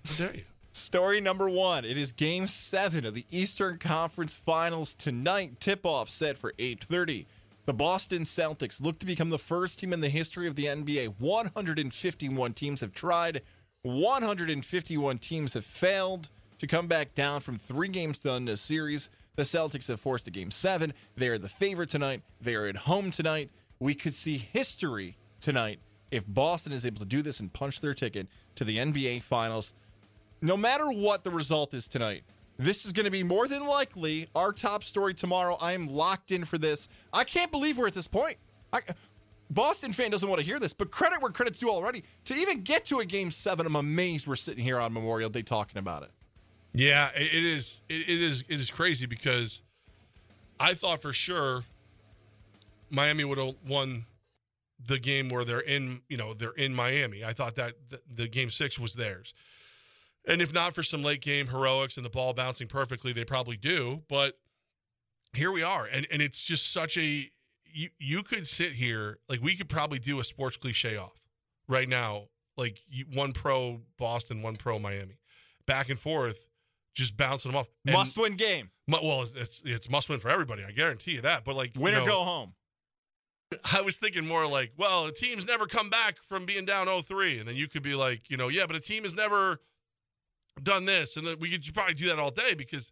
[0.06, 0.43] How dare you?
[0.72, 1.86] Story number one.
[1.86, 5.60] It is game seven of the Eastern Conference Finals tonight.
[5.60, 7.26] Tip-off set for 8:30.
[7.66, 11.16] The Boston Celtics look to become the first team in the history of the NBA.
[11.17, 13.42] 151 teams have tried.
[13.82, 16.29] 151 teams have failed
[16.59, 19.09] to come back down from three games done in a series.
[19.36, 20.93] The Celtics have forced a game seven.
[21.17, 22.21] They are the favorite tonight.
[22.39, 23.50] They are at home tonight.
[23.79, 25.79] We could see history tonight
[26.12, 29.74] if Boston is able to do this and punch their ticket to the NBA Finals
[30.42, 32.24] no matter what the result is tonight,
[32.57, 35.57] this is going to be more than likely our top story tomorrow.
[35.59, 36.89] I am locked in for this.
[37.11, 38.37] I can't believe we're at this point.
[38.71, 38.82] I,
[39.49, 42.03] Boston fan doesn't want to hear this, but credit where credit's due already.
[42.25, 45.41] To even get to a game seven, I'm amazed we're sitting here on Memorial Day
[45.41, 46.11] talking about it.
[46.73, 47.79] Yeah, it, is.
[47.87, 48.43] It, it is.
[48.49, 49.61] It is crazy because
[50.59, 51.63] I thought for sure
[52.89, 54.05] Miami would have won
[54.87, 56.01] the game where they're in.
[56.09, 57.23] You know, they're in Miami.
[57.23, 59.33] I thought that the, the game six was theirs,
[60.28, 63.58] and if not for some late game heroics and the ball bouncing perfectly, they probably
[63.58, 64.02] do.
[64.10, 64.38] But
[65.34, 67.30] here we are, and and it's just such a.
[67.78, 71.20] You you could sit here like we could probably do a sports cliche off
[71.68, 75.18] right now, like you, one pro Boston, one pro Miami,
[75.66, 76.39] back and forth
[76.93, 77.68] just bouncing them off.
[77.86, 78.70] And- Must win game.
[78.88, 80.64] well, it's it's must win for everybody.
[80.64, 81.43] I guarantee you that.
[81.43, 82.54] But like Win you or go home.
[83.64, 87.39] I was thinking more like, well, a team's never come back from being down 0-3.
[87.39, 89.60] and then you could be like, you know, yeah, but a team has never
[90.63, 92.91] done this, and then we could probably do that all day because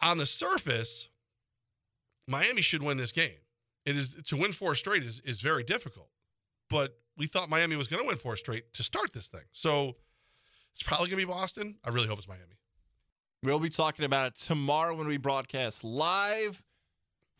[0.00, 1.08] on the surface,
[2.26, 3.36] Miami should win this game.
[3.84, 6.08] It is to win four straight is is very difficult,
[6.68, 9.42] but we thought Miami was going to win four straight to start this thing.
[9.52, 9.96] So
[10.74, 11.76] it's probably going to be Boston.
[11.84, 12.44] I really hope it's Miami.
[13.42, 16.62] We'll be talking about it tomorrow when we broadcast live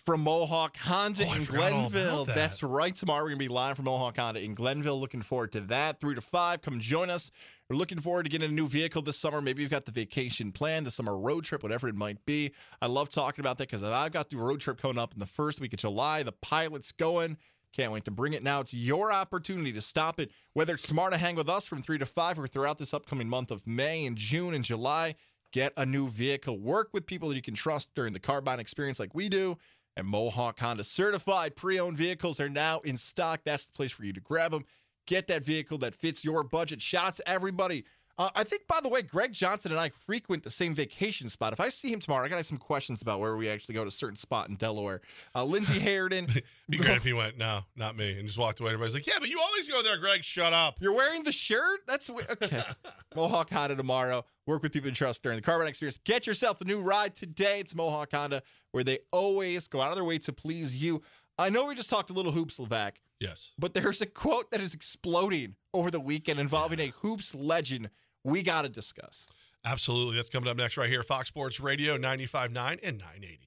[0.07, 2.25] from Mohawk Honda Oh, in forgot all about Glenville.
[2.27, 2.35] that.
[2.35, 2.95] That's right.
[2.95, 4.99] Tomorrow we're going to be live from Mohawk Honda in Glenville.
[4.99, 6.01] Looking forward to that.
[6.01, 6.63] Three to five.
[6.63, 7.31] Come join us.
[7.71, 9.43] We're looking forward to getting a new vehicle this summer.
[9.43, 12.53] Maybe you've got the vacation plan, the summer road trip, whatever it might be.
[12.81, 15.27] I love talking about that because I've got the road trip coming up in the
[15.27, 16.23] first week of July.
[16.23, 17.37] The pilot's going.
[17.75, 18.61] Can't wait to bring it now.
[18.61, 21.99] It's your opportunity to stop it, whether it's tomorrow to hang with us from 3
[21.99, 25.15] to 5 or throughout this upcoming month of May and June and July.
[25.53, 26.59] Get a new vehicle.
[26.59, 29.59] Work with people that you can trust during the car buying experience like we do.
[29.95, 33.41] And Mohawk Honda certified pre owned vehicles are now in stock.
[33.45, 34.65] That's the place for you to grab them.
[35.09, 36.83] Get that vehicle that fits your budget.
[36.83, 37.85] Shout out to everybody.
[38.19, 41.53] Uh, I think, by the way, Greg Johnson and I frequent the same vacation spot.
[41.53, 43.77] If I see him tomorrow, I got to have some questions about where we actually
[43.77, 45.01] go to a certain spot in Delaware.
[45.35, 46.43] Uh, Lindsay Harridan.
[46.69, 48.73] Be great if he went, no, not me, and just walked away.
[48.73, 50.23] Everybody's like, yeah, but you always go there, Greg.
[50.23, 50.77] Shut up.
[50.79, 51.81] You're wearing the shirt?
[51.87, 52.63] That's okay.
[53.17, 54.25] Mohawk Honda tomorrow.
[54.47, 55.99] Work with people you trust during the carbon experience.
[56.05, 57.61] Get yourself a new ride today.
[57.61, 61.01] It's Mohawk Honda, where they always go out of their way to please you.
[61.39, 63.51] I know we just talked a little hoops, Levac, Yes.
[63.59, 67.91] but there's a quote that is exploding over the weekend involving a hoops legend
[68.25, 69.29] we got to discuss.
[69.65, 70.17] Absolutely.
[70.17, 71.03] That's coming up next right here.
[71.03, 73.41] Fox Sports Radio 95.9 and 980.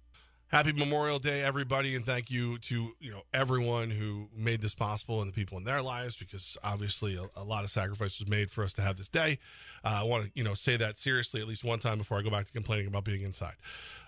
[0.48, 5.22] Happy Memorial Day, everybody, and thank you to you know everyone who made this possible
[5.22, 8.52] and the people in their lives, because obviously a, a lot of sacrifice was made
[8.52, 9.40] for us to have this day.
[9.86, 12.22] Uh, I want to you know say that seriously at least one time before I
[12.22, 13.56] go back to complaining about being inside.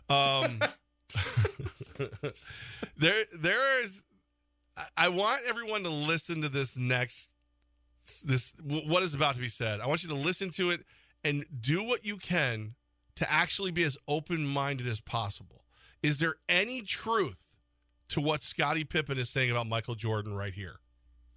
[0.10, 0.60] Um,
[2.98, 4.04] there, there is.
[4.76, 7.30] I- I want everyone to listen to this next
[8.26, 9.80] this what is about to be said.
[9.80, 10.86] I want you to listen to it
[11.24, 12.76] and do what you can
[13.16, 15.64] to actually be as open-minded as possible.
[16.02, 17.38] Is there any truth
[18.10, 20.80] to what Scottie Pippen is saying about Michael Jordan right here?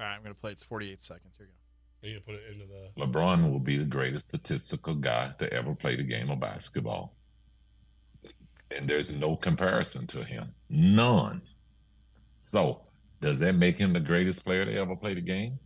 [0.00, 0.50] All right, I'm going to play.
[0.52, 1.34] It's 48 seconds.
[1.38, 4.94] Here you Are you gonna put it into the LeBron will be the greatest statistical
[4.96, 7.16] guy to ever play the game of basketball.
[8.72, 10.52] And there's no comparison to him.
[10.68, 11.42] None.
[12.36, 12.85] So,
[13.20, 15.58] does that make him the greatest player to ever play the game?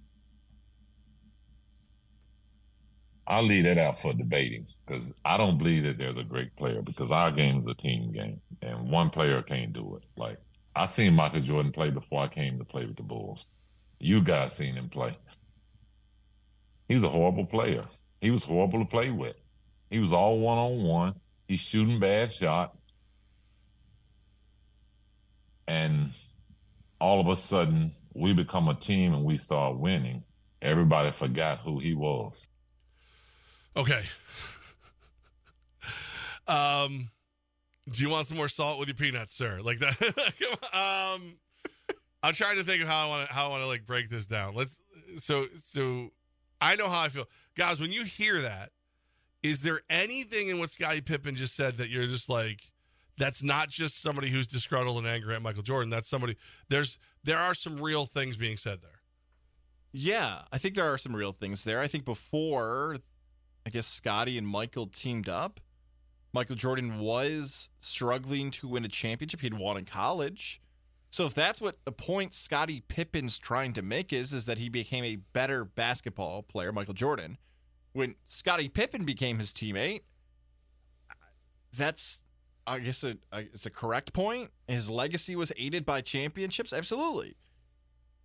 [3.26, 6.82] I'll leave that out for debating because I don't believe that there's a great player
[6.82, 10.04] because our game is a team game and one player can't do it.
[10.16, 10.38] Like,
[10.74, 13.46] I seen Michael Jordan play before I came to play with the Bulls.
[14.00, 15.16] You guys seen him play.
[16.88, 17.84] He's a horrible player.
[18.20, 19.36] He was horrible to play with.
[19.90, 21.14] He was all one on one.
[21.46, 22.84] He's shooting bad shots.
[25.68, 26.10] And
[27.00, 30.22] all of a sudden, we become a team and we start winning.
[30.62, 32.46] Everybody forgot who he was.
[33.76, 34.04] Okay.
[36.48, 37.10] um,
[37.90, 39.60] do you want some more salt with your peanuts, sir?
[39.62, 39.96] Like that?
[40.72, 41.34] Um,
[42.22, 44.08] I'm trying to think of how I want to how I want to like break
[44.08, 44.54] this down.
[44.54, 44.78] Let's.
[45.18, 46.10] So so,
[46.60, 47.80] I know how I feel, guys.
[47.80, 48.70] When you hear that,
[49.42, 52.60] is there anything in what Scottie Pippen just said that you're just like,
[53.20, 55.90] that's not just somebody who's disgruntled and angry at Michael Jordan.
[55.90, 56.36] That's somebody.
[56.70, 59.02] There's there are some real things being said there.
[59.92, 61.80] Yeah, I think there are some real things there.
[61.80, 62.96] I think before,
[63.66, 65.60] I guess Scottie and Michael teamed up,
[66.32, 69.42] Michael Jordan was struggling to win a championship.
[69.42, 70.62] He'd won in college.
[71.10, 74.68] So if that's what the point Scottie Pippen's trying to make is, is that he
[74.68, 77.36] became a better basketball player, Michael Jordan,
[77.92, 80.02] when Scottie Pippen became his teammate.
[81.76, 82.22] That's,
[82.66, 84.50] I guess, a, it's a correct point.
[84.68, 87.36] His legacy was aided by championships, absolutely.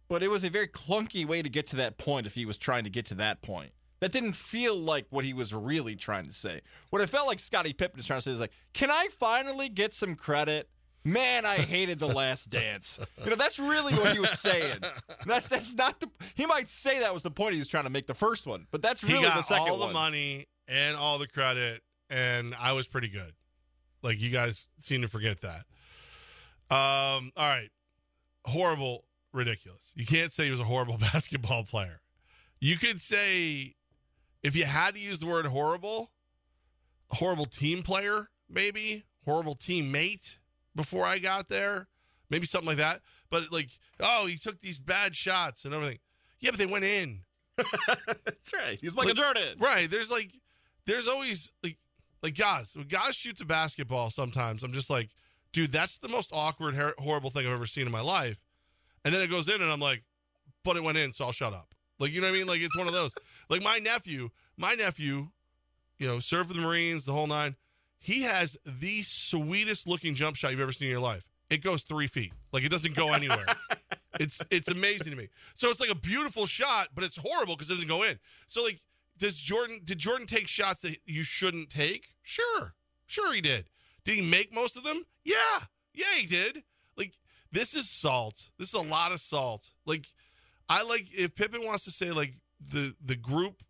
[0.07, 2.57] But it was a very clunky way to get to that point if he was
[2.57, 3.71] trying to get to that point.
[4.01, 6.61] That didn't feel like what he was really trying to say.
[6.89, 9.69] What it felt like Scottie Pippen was trying to say is like, can I finally
[9.69, 10.69] get some credit?
[11.03, 12.99] Man, I hated the last dance.
[13.23, 14.79] You know, that's really what he was saying.
[15.25, 17.89] That's that's not the he might say that was the point he was trying to
[17.91, 20.97] make the first one, but that's really he got the second all the money and
[20.97, 23.33] all the credit, and I was pretty good.
[24.05, 25.65] Like you guys seem to forget that.
[26.69, 27.71] Um, all right,
[28.45, 29.03] horrible,
[29.33, 29.91] ridiculous.
[29.95, 32.01] You can't say he was a horrible basketball player.
[32.59, 33.75] You could say,
[34.43, 36.11] if you had to use the word horrible,
[37.09, 40.35] horrible team player, maybe horrible teammate
[40.75, 41.87] before I got there,
[42.29, 43.01] maybe something like that.
[43.31, 43.69] But like,
[43.99, 45.97] oh, he took these bad shots and everything.
[46.39, 47.21] Yeah, but they went in.
[47.57, 48.77] That's right.
[48.79, 49.57] He's Michael Like, Jordan.
[49.57, 49.89] Right.
[49.89, 50.31] There's like,
[50.85, 51.77] there's always like,
[52.25, 55.09] like guys, when guys shoots a basketball sometimes, I'm just like,
[55.53, 58.39] dude, that's the most awkward, horrible thing I've ever seen in my life.
[59.03, 60.03] And then it goes in, and I'm like,
[60.63, 61.75] but it went in, so I'll shut up.
[61.99, 62.47] Like, you know what I mean?
[62.47, 63.11] Like, it's one of those.
[63.49, 65.27] Like my nephew, my nephew
[65.97, 67.55] you know, served for the Marines, the whole nine.
[67.99, 71.25] He has the sweetest looking jump shot you've ever seen in your life.
[71.49, 73.45] It goes three feet, like it doesn't go anywhere.
[74.19, 75.29] it's it's amazing to me.
[75.55, 78.19] So it's like a beautiful shot, but it's horrible because it doesn't go in.
[78.47, 78.81] So like,
[79.17, 79.81] does Jordan?
[79.83, 82.15] Did Jordan take shots that you shouldn't take?
[82.23, 82.73] Sure,
[83.05, 83.69] sure he did.
[84.03, 85.03] Did he make most of them?
[85.23, 85.35] Yeah,
[85.93, 86.63] yeah he did.
[86.97, 87.13] Like
[87.51, 88.49] this is salt.
[88.57, 89.71] This is a lot of salt.
[89.85, 90.07] Like
[90.69, 93.63] I like if Pippen wants to say like the the group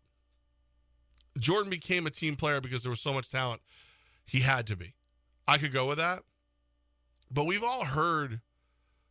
[1.38, 3.60] Jordan became a team player because there was so much talent.
[4.24, 4.94] He had to be.
[5.46, 6.22] I could go with that.
[7.30, 8.40] But we've all heard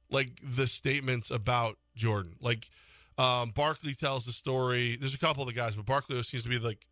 [0.09, 2.35] like the statements about Jordan.
[2.39, 2.69] Like
[3.17, 4.97] um Barkley tells the story.
[4.97, 6.85] There's a couple of the guys, but Barkley seems to be like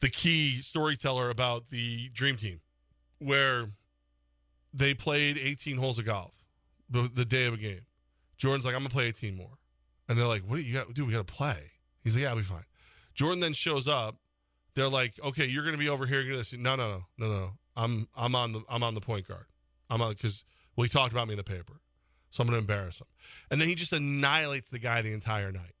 [0.00, 2.60] the key storyteller about the dream team
[3.18, 3.70] where
[4.74, 6.32] they played 18 holes of golf
[6.90, 7.82] the, day of a game.
[8.36, 9.58] Jordan's like, I'm gonna play 18 more.
[10.08, 10.92] And they're like, What do you got?
[10.92, 11.70] Dude, we gotta play.
[12.02, 12.64] He's like, Yeah, I'll be fine.
[13.14, 14.16] Jordan then shows up.
[14.74, 16.20] They're like, Okay, you're gonna be over here.
[16.20, 17.52] You're gonna No, no, no, no, no.
[17.76, 19.46] I'm I'm on the I'm on the point guard.
[19.88, 20.44] I'm on because
[20.76, 21.81] well, talked about me in the paper.
[22.32, 23.06] So I'm gonna embarrass him.
[23.50, 25.74] And then he just annihilates the guy the entire night.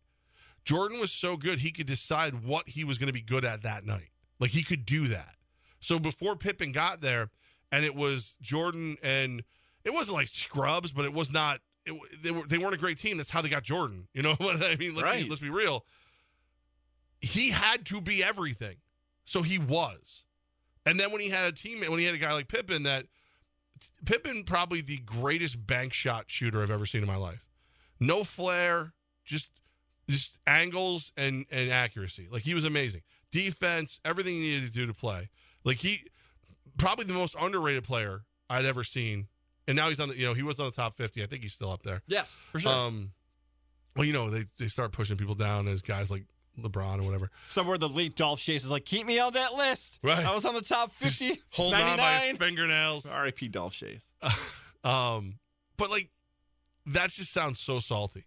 [0.64, 3.84] Jordan was so good he could decide what he was gonna be good at that
[3.84, 4.10] night.
[4.38, 5.34] Like he could do that.
[5.80, 7.30] So before Pippen got there,
[7.72, 9.42] and it was Jordan and
[9.82, 11.60] it wasn't like scrubs, but it was not.
[11.84, 13.16] It, they were they weren't a great team.
[13.16, 14.06] That's how they got Jordan.
[14.14, 14.94] You know what I mean?
[14.94, 15.24] Let's, Right.
[15.24, 15.84] be, let's be real.
[17.20, 18.76] He had to be everything,
[19.24, 20.24] so he was.
[20.84, 23.06] And then when he had a teammate, when he had a guy like Pippen, that
[24.04, 27.44] Pippen probably the greatest bank shot shooter I've ever seen in my life.
[28.00, 28.92] No flair,
[29.24, 29.50] just
[30.08, 32.28] just angles and and accuracy.
[32.30, 33.02] Like he was amazing.
[33.30, 35.30] Defense, everything he needed to do to play.
[35.64, 36.04] Like he
[36.76, 39.28] probably the most underrated player I'd ever seen.
[39.68, 41.22] And now he's on the you know, he was on the top 50.
[41.22, 42.02] I think he's still up there.
[42.06, 42.72] Yes, for sure.
[42.72, 43.12] Um
[43.96, 46.24] well, you know, they they start pushing people down as guys like
[46.58, 47.30] LeBron or whatever.
[47.48, 49.98] Somewhere the late Dolph Schayes is like, keep me on that list.
[50.02, 50.24] Right.
[50.24, 51.40] I was on the top 50.
[51.50, 52.28] Hold on by 99.
[52.28, 53.06] his fingernails.
[53.06, 53.48] R.I.P.
[53.48, 54.04] Dolph Schayes.
[54.84, 55.38] Um,
[55.76, 56.10] but like
[56.86, 58.24] that just sounds so salty.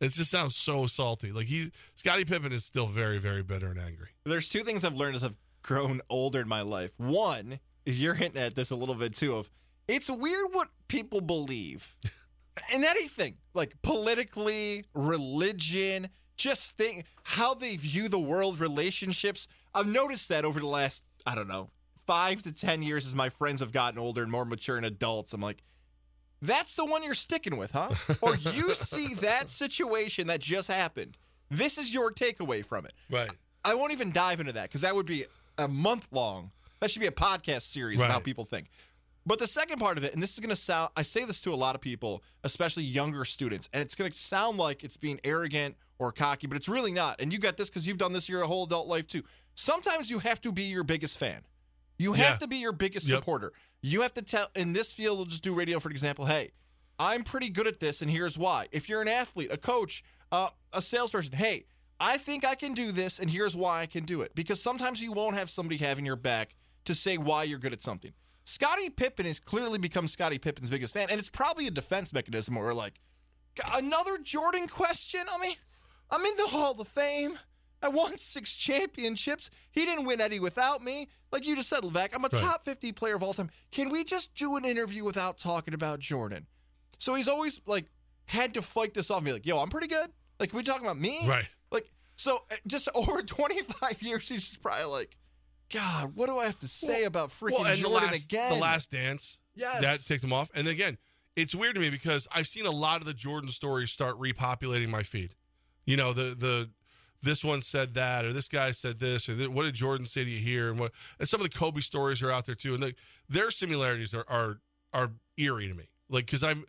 [0.00, 1.32] It just sounds so salty.
[1.32, 4.08] Like he's Scottie Pippen is still very, very bitter and angry.
[4.24, 6.92] There's two things I've learned as I've grown older in my life.
[6.98, 9.50] One, you're hinting at this a little bit too, of
[9.86, 11.94] it's weird what people believe
[12.74, 19.48] in anything, like politically, religion, just think how they view the world, relationships.
[19.74, 21.70] I've noticed that over the last, I don't know,
[22.06, 25.32] five to 10 years as my friends have gotten older and more mature and adults.
[25.32, 25.62] I'm like,
[26.40, 27.90] that's the one you're sticking with, huh?
[28.20, 31.16] or you see that situation that just happened.
[31.50, 32.94] This is your takeaway from it.
[33.10, 33.30] Right.
[33.64, 35.24] I won't even dive into that because that would be
[35.58, 36.50] a month long.
[36.80, 38.68] That should be a podcast series of how people think.
[39.24, 41.40] But the second part of it, and this is going to sound, I say this
[41.42, 44.96] to a lot of people, especially younger students, and it's going to sound like it's
[44.96, 47.20] being arrogant or cocky, but it's really not.
[47.20, 49.22] And you got this because you've done this your whole adult life too.
[49.54, 51.42] Sometimes you have to be your biggest fan.
[51.98, 52.36] You have Yeah.
[52.38, 53.20] to be your biggest Yep.
[53.20, 53.52] supporter.
[53.80, 56.50] You have to tell, in this field, we'll just do radio for example, hey,
[56.98, 58.68] I'm pretty good at this, and here's why.
[58.72, 61.66] If you're an athlete, a coach, uh, a salesperson, hey,
[62.00, 64.34] I think I can do this, and here's why I can do it.
[64.34, 66.54] Because sometimes you won't have somebody having your back
[66.86, 68.12] to say why you're good at something.
[68.44, 72.56] Scottie Pippen has clearly become Scottie Pippen's biggest fan, and it's probably a defense mechanism
[72.56, 72.94] where, like,
[73.74, 75.20] another Jordan question?
[75.32, 75.54] I mean,
[76.10, 77.38] I'm in the Hall of Fame.
[77.82, 79.50] I won six championships.
[79.72, 81.08] He didn't win any without me.
[81.32, 82.40] Like you just said, Levac, I'm a Right.
[82.42, 83.50] top 50 player of all time.
[83.72, 86.46] Can we just do an interview without talking about Jordan?
[86.98, 87.86] So he's always like
[88.26, 90.10] had to fight this off and be like, yo, I'm pretty good.
[90.38, 91.26] Like, can we talking about me?
[91.26, 91.46] Right.
[91.72, 95.16] Like, so uh, just over 25 years, he's just probably like,
[95.72, 98.52] God, what do I have to say about freaking Well, and Jordan the last, again?
[98.52, 99.38] The last dance.
[99.54, 99.80] Yes.
[99.80, 100.50] That ticked him off.
[100.54, 100.98] And again,
[101.34, 104.88] it's weird to me because I've seen a lot of the Jordan stories start repopulating
[104.88, 105.34] my feed.
[105.84, 106.70] You know, the the
[107.22, 110.30] this one said that, or this guy said this, or what did Jordan say to
[110.30, 110.70] you here?
[110.70, 112.74] And what and some of the Kobe stories are out there too.
[112.74, 112.94] And the,
[113.28, 114.58] their similarities are are
[114.92, 115.88] are eerie to me.
[116.08, 116.64] Like because I'm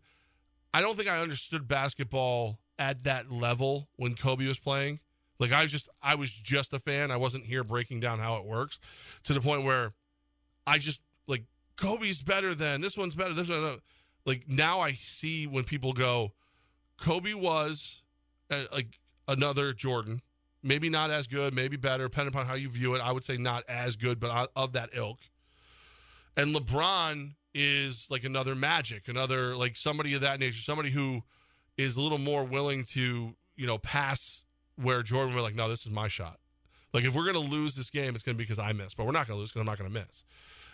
[0.73, 4.99] I don't think I understood basketball at that level when Kobe was playing.
[5.39, 7.11] Like I was just I was just a fan.
[7.11, 8.79] I wasn't here breaking down how it works
[9.23, 9.93] to the point where
[10.65, 11.43] I just like
[11.75, 13.33] Kobe's better than this one's better.
[13.33, 13.79] This one,
[14.25, 16.33] like now I see when people go,
[16.97, 18.01] Kobe was
[18.51, 20.21] uh, like another Jordan,
[20.61, 22.99] maybe not as good, maybe better, depending upon how you view it.
[22.99, 25.19] I would say not as good, but of that ilk.
[26.37, 31.23] And LeBron is like another Magic, another like somebody of that nature, somebody who
[31.77, 34.43] is a little more willing to you know pass
[34.75, 36.39] where Jordan were like, no, this is my shot.
[36.93, 39.11] Like if we're gonna lose this game, it's gonna be because I missed, but we're
[39.13, 40.23] not gonna lose because I'm not gonna miss.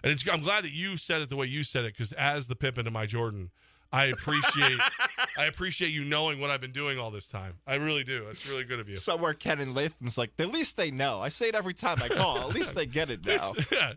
[0.04, 2.48] And it's, I'm glad that you said it the way you said it because as
[2.48, 3.52] the Pippen to my Jordan,
[3.92, 4.80] I appreciate
[5.38, 7.56] I appreciate you knowing what I've been doing all this time.
[7.66, 8.28] I really do.
[8.30, 8.98] It's really good of you.
[8.98, 11.22] Somewhere Ken and Latham's like, at least they know.
[11.22, 12.38] I say it every time I call.
[12.38, 13.54] At least they get it now.
[13.72, 13.94] yeah,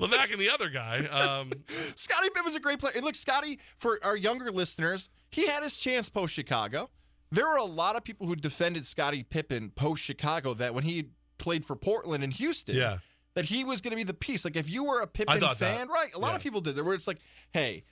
[0.00, 1.06] Levac and the other guy.
[1.06, 1.52] Um,
[1.94, 2.94] Scottie Pippen's a great player.
[2.96, 6.90] And look, Scottie, for our younger listeners, he had his chance post Chicago.
[7.30, 11.08] There were a lot of people who defended Scottie Pippen post Chicago that when he
[11.38, 12.98] played for Portland and Houston, Yeah.
[13.34, 14.44] that he was going to be the piece.
[14.44, 15.88] Like if you were a Pippen fan, that.
[15.88, 16.14] right?
[16.14, 16.36] A lot Yeah.
[16.36, 16.76] of people did.
[16.76, 17.18] There where it's like,
[17.52, 17.84] hey,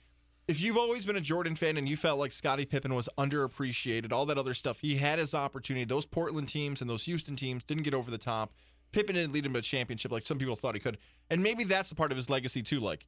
[0.47, 4.11] if you've always been a Jordan fan and you felt like Scottie Pippen was underappreciated,
[4.11, 5.85] all that other stuff, he had his opportunity.
[5.85, 8.53] Those Portland teams and those Houston teams didn't get over the top.
[8.91, 10.97] Pippen didn't lead him to a championship like some people thought he could.
[11.29, 12.79] And maybe that's a part of his legacy too.
[12.79, 13.05] Like,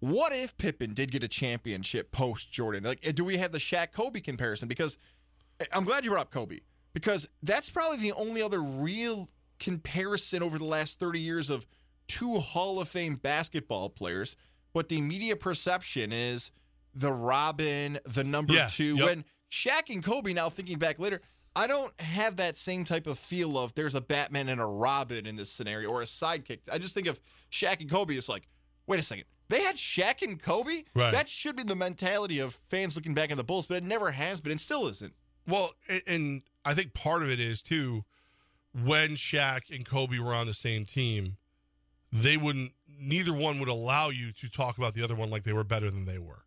[0.00, 2.84] what if Pippen did get a championship post Jordan?
[2.84, 4.68] Like, eh, do we have the Shaq Kobe comparison?
[4.68, 4.98] Because
[5.72, 6.58] I'm glad you brought up Kobe
[6.92, 9.28] because that's probably the only other real
[9.58, 11.66] comparison over the last 30 years of
[12.08, 14.36] two Hall of Fame basketball players.
[14.72, 16.50] But the media perception is
[16.94, 18.96] the Robin, the number Yeah, two.
[18.96, 19.06] yep.
[19.06, 21.20] When Shaq and Kobe, now thinking back later,
[21.56, 25.24] I don't have that same type of feel of there's a Batman and a Robin
[25.26, 26.60] in this scenario or a sidekick.
[26.70, 27.20] I just think of
[27.52, 28.48] Shaq and Kobe as like,
[28.88, 29.24] wait a second.
[29.48, 30.82] They had Shaq and Kobe?
[30.94, 31.12] Right.
[31.12, 34.10] That should be the mentality of fans looking back on the Bulls, but it never
[34.10, 35.12] has been and still isn't.
[35.46, 35.72] Well,
[36.06, 38.04] and I think part of it is too
[38.74, 41.36] when Shaq and Kobe were on the same team,
[42.12, 45.52] they wouldn't neither one would allow you to talk about the other one like they
[45.52, 46.44] were better than they were.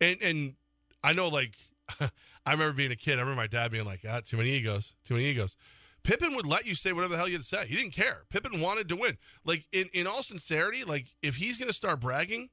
[0.00, 0.54] And and
[1.02, 1.54] I know like
[2.46, 4.92] I remember being a kid, I remember my dad being like, ah, too many egos,
[5.04, 5.56] too many egos.
[6.02, 7.66] Pippen would let you say whatever the hell you had to say.
[7.66, 8.22] He didn't care.
[8.30, 9.18] Pippen wanted to win.
[9.44, 12.48] Like in, in all sincerity, like if he's gonna start bragging,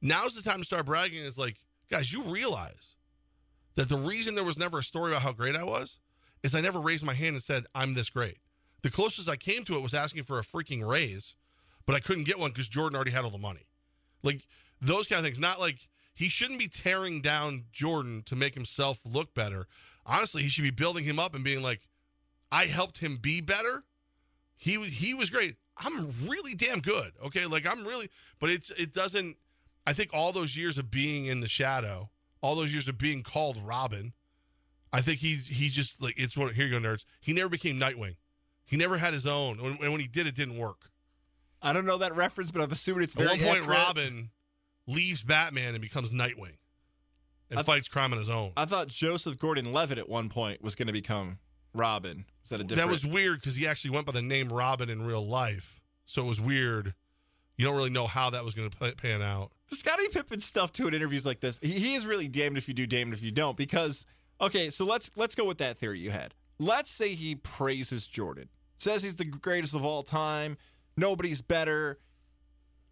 [0.00, 1.24] now's the time to start bragging.
[1.24, 1.58] It's like,
[1.90, 2.96] guys, you realize
[3.74, 5.98] that the reason there was never a story about how great I was
[6.42, 8.38] is I never raised my hand and said, I'm this great.
[8.82, 11.34] The closest I came to it was asking for a freaking raise,
[11.86, 13.66] but I couldn't get one because Jordan already had all the money.
[14.22, 14.46] Like
[14.80, 15.38] those kind of things.
[15.38, 19.66] Not like he shouldn't be tearing down Jordan to make himself look better.
[20.04, 21.80] Honestly, he should be building him up and being like,
[22.50, 23.84] I helped him be better.
[24.56, 25.56] He he was great.
[25.78, 27.12] I'm really damn good.
[27.24, 29.36] Okay, like I'm really, but it's it doesn't.
[29.86, 32.10] I think all those years of being in the shadow,
[32.42, 34.12] all those years of being called Robin,
[34.92, 37.04] I think he's he's just like it's what here you go nerds.
[37.20, 38.16] He never became Nightwing.
[38.64, 40.90] He never had his own, and when, when he did, it didn't work.
[41.62, 43.68] I don't know that reference, but I'm assuming it's At one point, accurate.
[43.68, 44.30] Robin
[44.86, 46.56] leaves Batman and becomes Nightwing,
[47.50, 48.52] and I- fights crime on his own.
[48.56, 51.38] I thought Joseph Gordon-Levitt at one point was going to become
[51.74, 52.24] Robin.
[52.42, 52.88] Was that a different?
[52.88, 56.22] That was weird because he actually went by the name Robin in real life, so
[56.22, 56.94] it was weird.
[57.56, 59.52] You don't really know how that was going to pan out.
[59.76, 61.58] Scottie Pippen stuff too in interviews like this.
[61.62, 63.56] He, he is really damned if you do, damned if you don't.
[63.56, 64.06] Because
[64.40, 66.34] okay, so let's let's go with that theory you had.
[66.58, 70.56] Let's say he praises Jordan, says he's the greatest of all time,
[70.96, 71.98] nobody's better.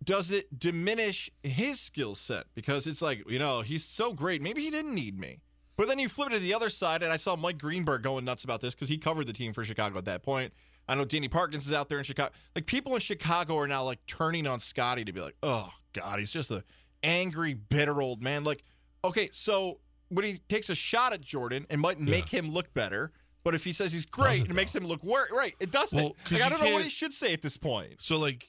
[0.02, 4.40] Does it diminish his skill set because it's like you know he's so great?
[4.42, 5.40] Maybe he didn't need me.
[5.76, 8.26] But then you flip it to the other side, and I saw Mike Greenberg going
[8.26, 10.52] nuts about this because he covered the team for Chicago at that point.
[10.90, 12.32] I know Danny Parkins is out there in Chicago.
[12.56, 16.18] Like people in Chicago are now like turning on Scottie to be like, oh God,
[16.18, 16.64] he's just a
[17.04, 18.42] angry, bitter old man.
[18.42, 18.64] Like,
[19.04, 23.12] okay, so when he takes a shot at Jordan, it might make him look better.
[23.44, 25.30] But if he says he's great, it, makes him look worse.
[25.30, 25.54] Right?
[25.60, 25.96] It doesn't.
[25.96, 27.94] Well, like, I don't know what he should say at this point.
[28.00, 28.48] So like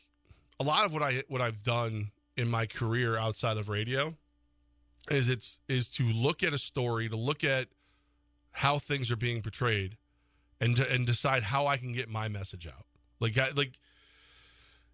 [0.60, 4.16] a lot of what I what I've done in my career outside of radio
[5.12, 7.68] is it's is to look at a story, to look at
[8.52, 9.96] how things are being portrayed
[10.62, 12.86] and to, and decide how I can get my message out.
[13.20, 13.74] Like I, like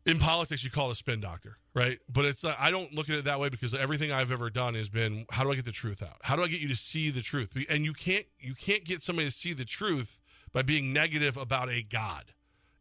[0.05, 1.99] in politics you call it a spin doctor, right?
[2.11, 4.73] But it's like, I don't look at it that way because everything I've ever done
[4.75, 6.17] has been how do I get the truth out?
[6.21, 7.55] How do I get you to see the truth?
[7.69, 10.19] And you can't you can't get somebody to see the truth
[10.53, 12.31] by being negative about a god.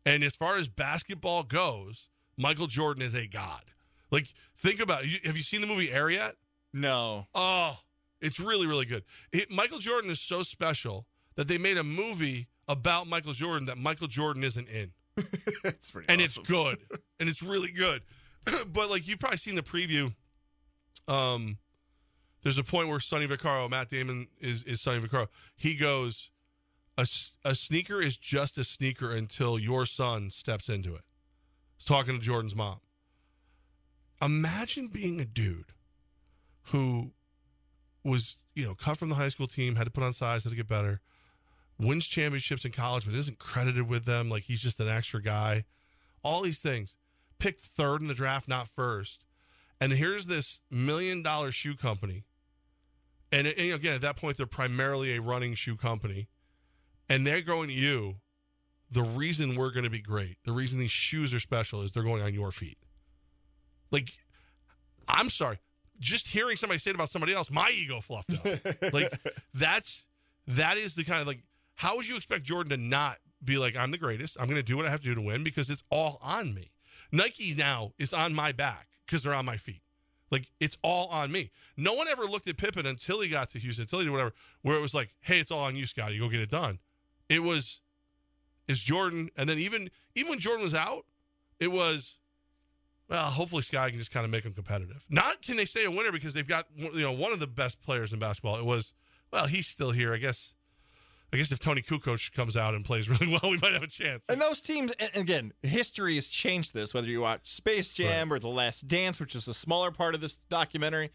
[0.05, 2.09] And as far as basketball goes,
[2.39, 3.63] Michael Jordan is a god.
[4.13, 5.11] Like think about it.
[5.11, 6.37] You- Have you seen the movie Air yet?
[6.73, 7.27] No.
[7.35, 7.79] Oh,
[8.21, 9.03] it's really really good.
[9.33, 13.79] It, Michael Jordan is so special that they made a movie about Michael Jordan that
[13.79, 14.93] Michael Jordan isn't in.
[15.65, 16.79] it's pretty and it's good.
[17.19, 18.03] And it's really good.
[18.73, 20.15] But like you've probably seen the preview.
[21.09, 21.59] Um
[22.43, 25.29] there's a point where sonny vaccaro matt damon is is sonny vaccaro.
[25.57, 26.31] He goes
[26.99, 27.07] a,
[27.45, 31.03] a sneaker is just a sneaker until your son steps into it.
[31.77, 32.81] He's talking to jordan's mom.
[34.23, 35.73] Imagine being a dude
[36.71, 37.13] who
[38.05, 40.51] was you know cut from the high school team had to put on size had
[40.51, 41.01] to get better
[41.79, 44.29] wins championships in college but isn't credited with them.
[44.29, 45.65] Like he's just an extra guy.
[46.23, 46.95] All these things.
[47.39, 49.25] Picked third in the draft not first.
[49.81, 52.25] And here's this million dollar shoe company.
[53.33, 56.29] And, and again at that point they're primarily a running shoe company.
[57.09, 58.17] And they're going to you
[58.91, 62.03] the reason we're going to be great the reason these shoes are special is they're
[62.03, 62.79] going on your feet.
[63.91, 64.13] Like
[65.09, 65.61] i'm sorry
[66.01, 68.93] just hearing somebody say it about somebody else, my ego fluffed up.
[68.93, 69.13] like
[69.55, 70.05] that's
[70.49, 71.43] that is the kind of like
[71.77, 74.37] how would you expect Jordan to not be like I'm the greatest?
[74.39, 76.53] I'm going to do what I have to do to win because it's all on
[76.55, 76.73] me.
[77.13, 79.83] Nike now is on my back because they're on my feet.
[80.31, 81.51] Like it's all on me.
[81.77, 84.33] No one ever looked at Pippen until he got to Houston, until he did whatever,
[84.63, 86.19] where it was like, hey, it's all on you, Scottie.
[86.19, 86.81] Go get it done.
[87.29, 87.81] It was
[88.67, 91.05] is Jordan, and then even even when Jordan was out,
[91.61, 92.17] it was
[93.09, 95.07] well, hopefully Scottie can just kind of make them competitive.
[95.09, 97.81] Not can they stay a winner because they've got you know one of the best
[97.81, 98.59] players in basketball.
[98.59, 98.93] It was
[99.33, 100.13] well, he's still here.
[100.13, 100.55] I guess
[101.37, 103.87] I guess if Toni Kukoc comes out and plays really well, we might have a
[103.89, 104.25] chance.
[104.29, 106.95] And those teams, and again, history has changed this.
[106.95, 110.21] Whether you watch Space Jam or The Last Dance, which is a smaller part of
[110.23, 111.11] this documentary,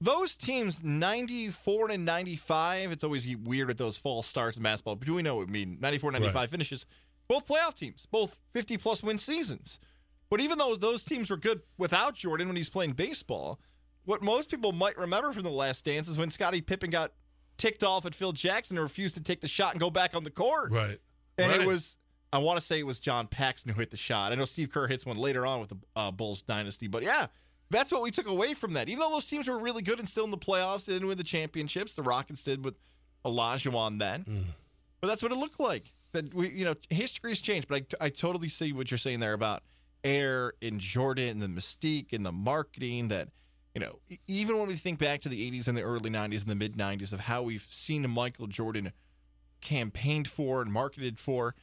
[0.00, 4.94] those teams, 94 and 95, it's always weird with those false starts in basketball.
[4.96, 5.78] But do we know what I mean?
[5.80, 6.50] 94 95 Right.
[6.50, 6.86] finishes,
[7.28, 9.80] both playoff teams, both 50 plus win seasons.
[10.30, 13.58] But even though those teams were good without Jordan when he's playing baseball,
[14.04, 17.12] what most people might remember from The Last Dance is when Scottie Pippen got
[17.58, 20.24] ticked off at Phil Jackson and refused to take the shot and go back on
[20.24, 20.70] the court.
[20.72, 20.98] Right.
[21.38, 21.60] And Right.
[21.60, 21.98] it was,
[22.32, 24.32] I want to say it was John Paxson who hit the shot.
[24.32, 27.26] I know Steve Kerr hits one later on with the uh, Bulls dynasty, but yeah,
[27.70, 28.88] that's what we took away from that.
[28.88, 31.18] Even though those teams were really good and still in the playoffs, they didn't win
[31.18, 31.94] the championships.
[31.94, 32.74] The Rockets did with
[33.24, 34.44] Olajuwon then, Mm.
[35.00, 35.92] but that's what it looked like.
[36.12, 37.68] That we, you know, history's changed.
[37.68, 39.62] But I, I totally see what you're saying there about
[40.04, 43.28] Air and Jordan and the mystique and the marketing that.
[43.76, 46.46] You know, even when we think back to the 80s and the early 90s and
[46.46, 48.90] the mid 90s of how we've seen Michael Jordan
[49.60, 51.54] campaigned for and marketed for,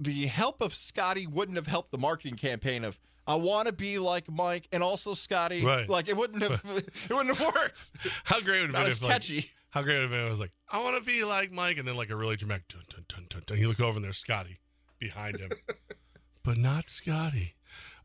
[0.00, 3.98] the help of Scottie wouldn't have helped the marketing campaign of I want to be
[3.98, 5.62] like Mike and also Scottie.
[5.62, 5.86] Right.
[5.86, 6.62] Like it wouldn't have
[7.10, 7.90] it wouldn't have worked.
[8.24, 9.50] How great would it have been if like, catchy.
[9.68, 11.52] how great would it have been if it was like, I want to be like
[11.52, 13.58] Mike, and then like a really dramatic dun dun dun dun dun.
[13.58, 14.60] You look over and there's Scottie
[14.98, 15.50] behind him.
[16.42, 17.56] but not Scottie.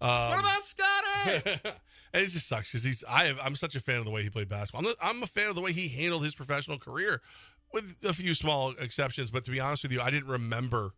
[0.02, 1.62] Um, what about Scottie?
[2.18, 4.24] and it just sucks because he's I have, I'm such a fan of the way
[4.24, 4.88] he played basketball.
[4.88, 7.22] I'm, I'm a fan of the way he handled his professional career,
[7.74, 9.32] with a few small exceptions.
[9.32, 10.94] But to be honest with you, I didn't remember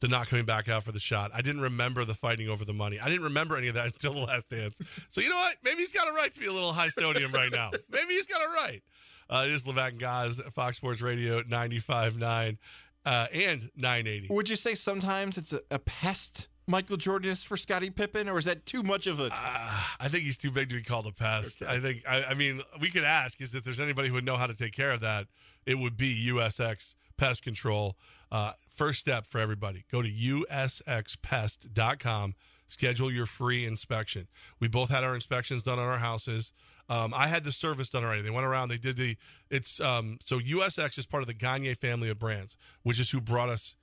[0.00, 1.30] the not coming back out for the shot.
[1.34, 2.98] I didn't remember the fighting over the money.
[2.98, 4.78] I didn't remember any of that until the last dance.
[5.08, 5.56] So you know what?
[5.62, 7.70] Maybe he's got a right to be a little high sodium right now.
[7.90, 8.82] Maybe he's got a right.
[9.28, 12.58] Uh, it is Levac and Gaz, Fox Sports Radio 95.9
[13.06, 14.28] uh, and 980.
[14.30, 18.38] Would you say sometimes it's a, a pest Michael Jordan is for Scottie Pippen, or
[18.38, 21.12] is that too much of a I think he's too big to be called a
[21.12, 21.62] pest.
[21.62, 22.02] I think.
[22.08, 24.54] I, I mean, we could ask is if there's anybody who would know how to
[24.54, 25.26] take care of that.
[25.66, 27.96] It would be USX Pest Control.
[28.32, 32.34] Uh, first step for everybody: go to usxpest.com.
[32.68, 34.28] Schedule your free inspection.
[34.60, 36.52] We both had our inspections done on our houses.
[36.88, 38.22] Um, I had the service done already.
[38.22, 38.68] They went around.
[38.68, 39.16] They did the.
[39.50, 43.20] It's um, so USX is part of the Gagne family of brands, which is who
[43.20, 43.74] brought us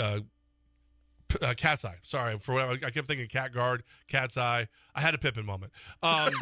[0.00, 0.20] uh,
[1.42, 1.96] uh, Catseye.
[2.02, 2.72] Sorry for whatever.
[2.84, 4.68] I kept thinking Cat Guard, Cat's Eye.
[4.94, 5.72] I had a Pippen moment.
[6.02, 6.32] Um,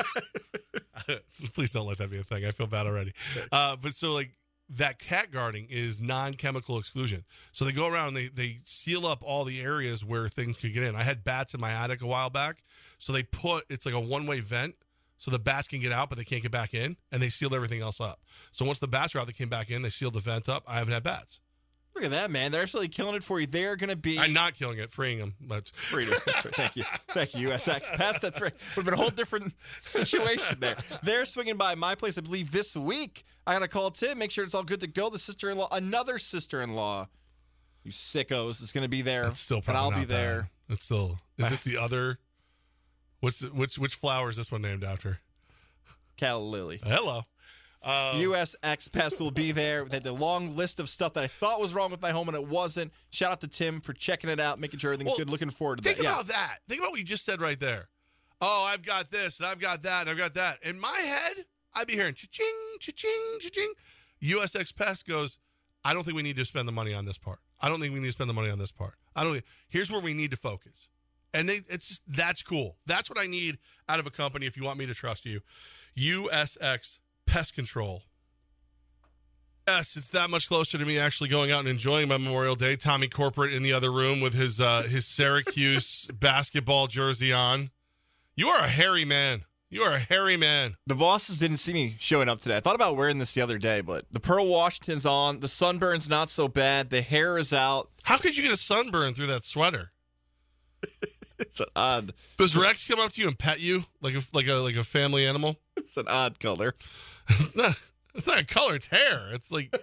[1.54, 2.44] please don't let that be a thing.
[2.44, 3.12] I feel bad already.
[3.50, 4.30] Uh, but so like
[4.76, 7.24] that cat guarding is non-chemical exclusion.
[7.52, 10.72] So they go around and they they seal up all the areas where things could
[10.72, 10.96] get in.
[10.96, 12.62] I had bats in my attic a while back,
[12.98, 14.76] so they put it's like a one-way vent.
[15.18, 17.54] So the bats can get out, but they can't get back in, and they sealed
[17.54, 18.18] everything else up.
[18.50, 19.82] So once the bats are out, they came back in.
[19.82, 20.64] They sealed the vent up.
[20.66, 21.38] I haven't had bats.
[21.94, 22.52] Look at that, man.
[22.52, 23.46] They're absolutely killing it for you.
[23.46, 24.18] They're going to be.
[24.18, 26.14] I'm not killing it, freeing them, but freedom.
[26.26, 26.84] Thank you.
[27.08, 27.92] Thank you, USX.
[27.96, 28.52] Pass, that's right.
[28.76, 30.76] Would have been a whole different situation there.
[31.02, 33.24] They're swinging by my place, I believe, this week.
[33.46, 35.10] I got to call Tim, make sure it's all good to go.
[35.10, 37.08] The sister in law, another sister in law,
[37.84, 39.26] you sickos, is going to be there.
[39.26, 40.40] It's still and probably I'll be not there.
[40.42, 40.48] bad.
[40.74, 41.18] It's still.
[41.38, 42.18] Is this the other?
[43.20, 45.18] What's the, which which flower is this one named after?
[46.16, 46.80] Calla Lily.
[46.82, 47.22] Hello.
[47.84, 49.84] Um, USX Pest will be there.
[49.84, 52.28] They had the long list of stuff that I thought was wrong with my home
[52.28, 52.92] and it wasn't.
[53.10, 55.30] Shout out to Tim for checking it out, making sure everything's Well, good.
[55.30, 56.04] Looking forward to Think that.
[56.04, 56.12] Yeah.
[56.12, 56.58] about that.
[56.68, 57.88] Think about what you just said right there.
[58.40, 60.62] Oh, I've got this and I've got that and I've got that.
[60.62, 61.44] In my head,
[61.74, 62.46] I'd be hearing cha-ching,
[62.80, 63.72] cha-ching, cha-ching.
[64.22, 65.38] USX Pest goes,
[65.84, 67.40] I don't think we need to spend the money on this part.
[67.60, 68.94] I don't think we need to spend the money on this part.
[69.16, 69.42] I don't.
[69.68, 70.88] Here's where we need to focus.
[71.34, 72.76] And they, it's just that's cool.
[72.86, 74.46] That's what I need out of a company.
[74.46, 75.40] If you want me to trust you,
[75.96, 76.98] USX
[77.32, 78.02] Pest Control.
[79.66, 82.76] Yes, it's that much closer to me actually going out and enjoying my Memorial Day.
[82.76, 87.70] Tommy Corporate in the other room with his uh, his Syracuse basketball jersey on.
[88.36, 89.44] You are a hairy man.
[89.70, 90.76] You are a hairy man.
[90.86, 92.58] The bosses didn't see me showing up today.
[92.58, 95.40] I thought about wearing this the other day, but the Pearl Washington's on.
[95.40, 96.90] The sunburn's not so bad.
[96.90, 97.88] The hair is out.
[98.02, 99.92] How could you get a sunburn through that sweater?
[101.38, 102.14] It's an odd.
[102.38, 104.84] Does Rex come up to you and pet you like a like a like a
[104.84, 105.56] family animal?
[105.76, 106.74] It's an odd color.
[107.28, 107.76] it's, not,
[108.14, 108.74] it's not a color.
[108.74, 109.28] It's hair.
[109.32, 109.74] It's like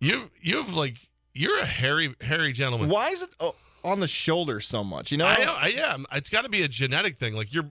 [0.00, 0.96] you you have like
[1.32, 2.88] you're a hairy hairy gentleman.
[2.88, 3.54] Why is it oh,
[3.84, 5.10] on the shoulder so much?
[5.12, 7.34] You know, I, I yeah, it's got to be a genetic thing.
[7.34, 7.70] Like you're,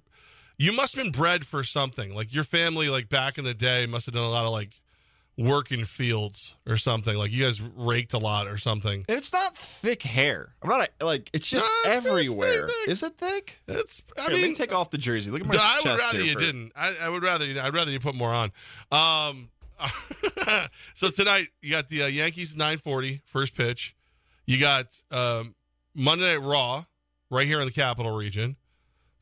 [0.58, 2.14] You must have been bred for something.
[2.14, 4.82] Like your family, like back in the day, must have done a lot of like
[5.38, 7.15] work in fields or something.
[7.18, 9.03] Like you guys raked a lot or something.
[9.10, 10.53] And it's not thick hair.
[10.61, 12.69] I'm not like it's just No, it's- it's everywhere.
[12.88, 13.61] Is it thick?
[13.68, 14.01] It's.
[14.18, 15.31] I Here, let me mean, take off the jersey.
[15.31, 16.72] Look at my No, I would rather you for- didn't.
[16.76, 17.60] I, I would rather you.
[17.60, 18.51] I'd rather you put more on.
[18.91, 19.49] Um,
[20.93, 23.95] so tonight you got the uh, Yankees 940 first pitch.
[24.45, 25.55] You got um,
[25.95, 26.85] Monday Night Raw
[27.30, 28.55] right here in the Capital Region.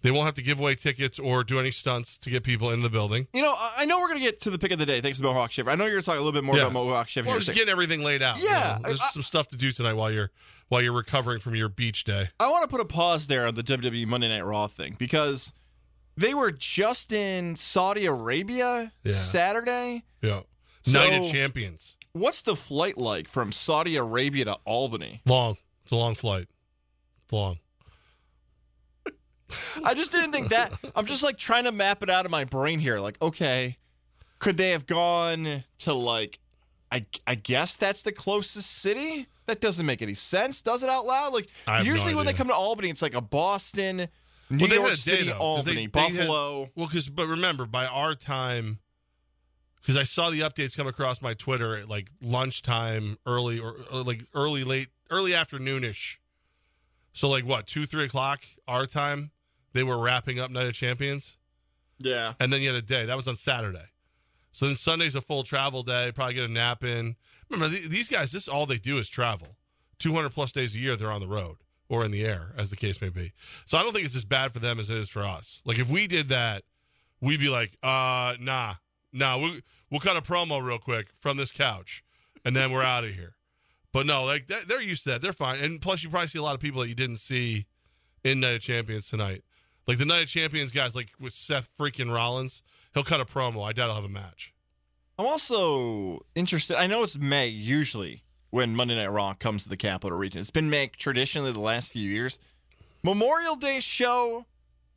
[0.04, 2.84] They won't have to give away tickets or do any stunts to get people into
[2.84, 3.28] the building.
[3.34, 5.00] You know, I- know we're gonna get to the pick of the day.
[5.02, 5.70] Thanks to Mohawk Chevy.
[5.70, 6.64] I know you're gonna talk a little bit more Yeah.
[6.64, 7.28] about Mohawk Chevy.
[7.28, 8.38] Well, here in a just getting everything laid out.
[8.40, 8.88] you Yeah, know.
[8.90, 10.32] there's I- some stuff to do tonight while you're
[10.70, 12.30] while you're recovering from your beach day.
[12.40, 15.52] I want to put a pause there on the WWE Monday Night Raw thing because
[16.16, 19.12] they were just in Saudi Arabia Yeah.
[19.14, 20.04] Saturday.
[20.22, 20.42] Yeah,
[20.84, 21.96] So- Night of Champions.
[22.14, 25.22] What's the flight like from Saudi Arabia to Albany?
[25.26, 25.58] Long.
[25.84, 26.48] It's a long flight.
[27.26, 27.60] It's long.
[29.84, 30.72] I just didn't think that.
[30.96, 33.00] I'm just like trying to map it out in my brain here.
[33.00, 33.78] Like, okay,
[34.40, 36.40] could they have gone to like,
[36.92, 39.28] I I guess that's the closest city.
[39.48, 40.62] That doesn't make any sense.
[40.62, 41.34] Does it out loud?
[41.34, 44.08] Like have no usually when they come to Albany, it's like a Boston,
[44.50, 46.70] New Well, York City, though, Albany, they- they had- Buffalo.
[46.76, 48.80] well, because but remember, by our time,
[49.82, 54.04] because I saw the updates come across my Twitter at like lunchtime, early or, or
[54.04, 56.18] like early, late, early afternoonish.
[57.14, 59.32] So like what, two, three o'clock our time?
[59.74, 61.38] They were wrapping up Night of Champions,
[62.00, 62.34] yeah.
[62.40, 63.86] and then you had a day that was on Saturday.
[64.52, 66.12] So then Sunday's a full travel day.
[66.14, 67.16] Probably get a nap in.
[67.50, 68.32] Remember th- these guys?
[68.32, 69.56] This all they do is travel.
[69.98, 71.58] Two hundred plus days a year, they're on the road
[71.88, 73.32] or in the air, as the case may be.
[73.66, 75.62] So I don't think it's as bad for them as it is for us.
[75.66, 76.64] Like if we did that,
[77.22, 78.76] we'd be like, uh, nah,
[79.14, 82.04] nah, we, we'll cut a promo real quick from this couch,
[82.44, 83.36] and then we're out of here.
[83.94, 85.22] But no, like they- they're used to that.
[85.22, 85.60] They're fine.
[85.60, 87.68] And plus, you probably see a lot of people that you didn't see
[88.24, 89.44] in Night of Champions tonight.
[89.88, 92.62] Like the Night of Champions guys, like with Seth freaking Rollins,
[92.94, 93.68] he'll cut a promo.
[93.68, 94.54] I doubt he'll have a match.
[95.18, 96.78] I'm also interested.
[96.78, 100.40] I know it's May usually when Monday Night Raw comes to the capital region.
[100.42, 102.40] It's been May traditionally the last few years.
[103.04, 104.46] Memorial Day show,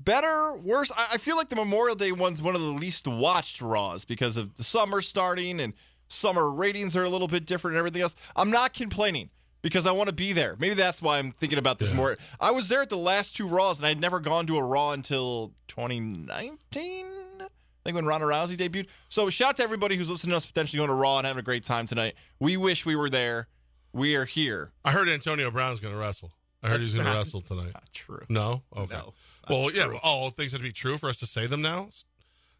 [0.00, 0.92] better, worse?
[0.96, 4.36] I, I feel like the Memorial Day one's one of the least watched Raws because
[4.36, 5.72] of the summer starting and
[6.08, 8.16] summer ratings are a little bit different and everything else.
[8.36, 9.30] I'm not complaining
[9.64, 10.56] because I want to be there.
[10.58, 12.18] Maybe that's why I'm thinking about this more.
[12.38, 14.92] I was there at the last two Raws and I'd never gone to a Raw
[14.92, 17.06] until 2019.
[17.40, 17.48] I
[17.82, 18.88] think when Ronda Rousey debuted.
[19.08, 21.40] So shout out to everybody who's listening to us potentially going to Raw and having
[21.40, 22.14] a great time tonight.
[22.38, 23.48] We wish we were there.
[23.94, 24.70] We are here.
[24.84, 26.32] I heard Antonio Brown's going to wrestle.
[26.62, 27.72] I heard That's he's going to wrestle tonight.
[27.72, 28.22] Not true.
[28.28, 28.62] No?
[28.76, 28.94] Okay.
[28.94, 29.14] No,
[29.48, 29.98] well, yeah.
[30.04, 31.88] Oh, things have to be true for us to say them now?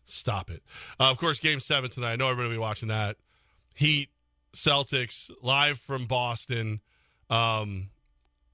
[0.06, 0.62] Stop it.
[0.98, 2.12] Uh, of course, game seven tonight.
[2.12, 3.16] I know everybody will be watching that.
[3.74, 4.09] Heat,
[4.55, 6.81] Celtics, live from Boston.
[7.30, 7.90] Um,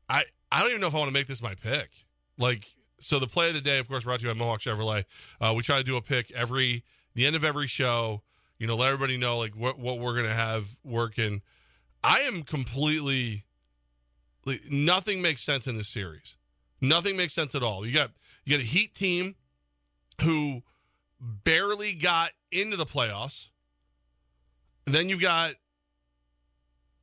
[0.09, 1.91] I, I don't even know if I want to make this my pick.
[2.39, 2.65] Like,
[3.01, 5.05] so the play of the day, of course, brought to you by Mohawk Chevrolet.
[5.41, 6.85] Uh, we try to do a pick every,
[7.15, 8.23] the end of every show,
[8.59, 11.43] you know, let everybody know, like, what, what we're to have working.
[12.03, 13.45] I am completely
[14.45, 16.37] like nothing makes sense in this series.
[16.81, 17.87] Nothing makes sense at all.
[17.87, 18.11] You got
[18.45, 19.37] you got a Heat team
[20.23, 20.63] who
[21.21, 23.49] barely got into the playoffs.
[24.87, 25.55] Then you've got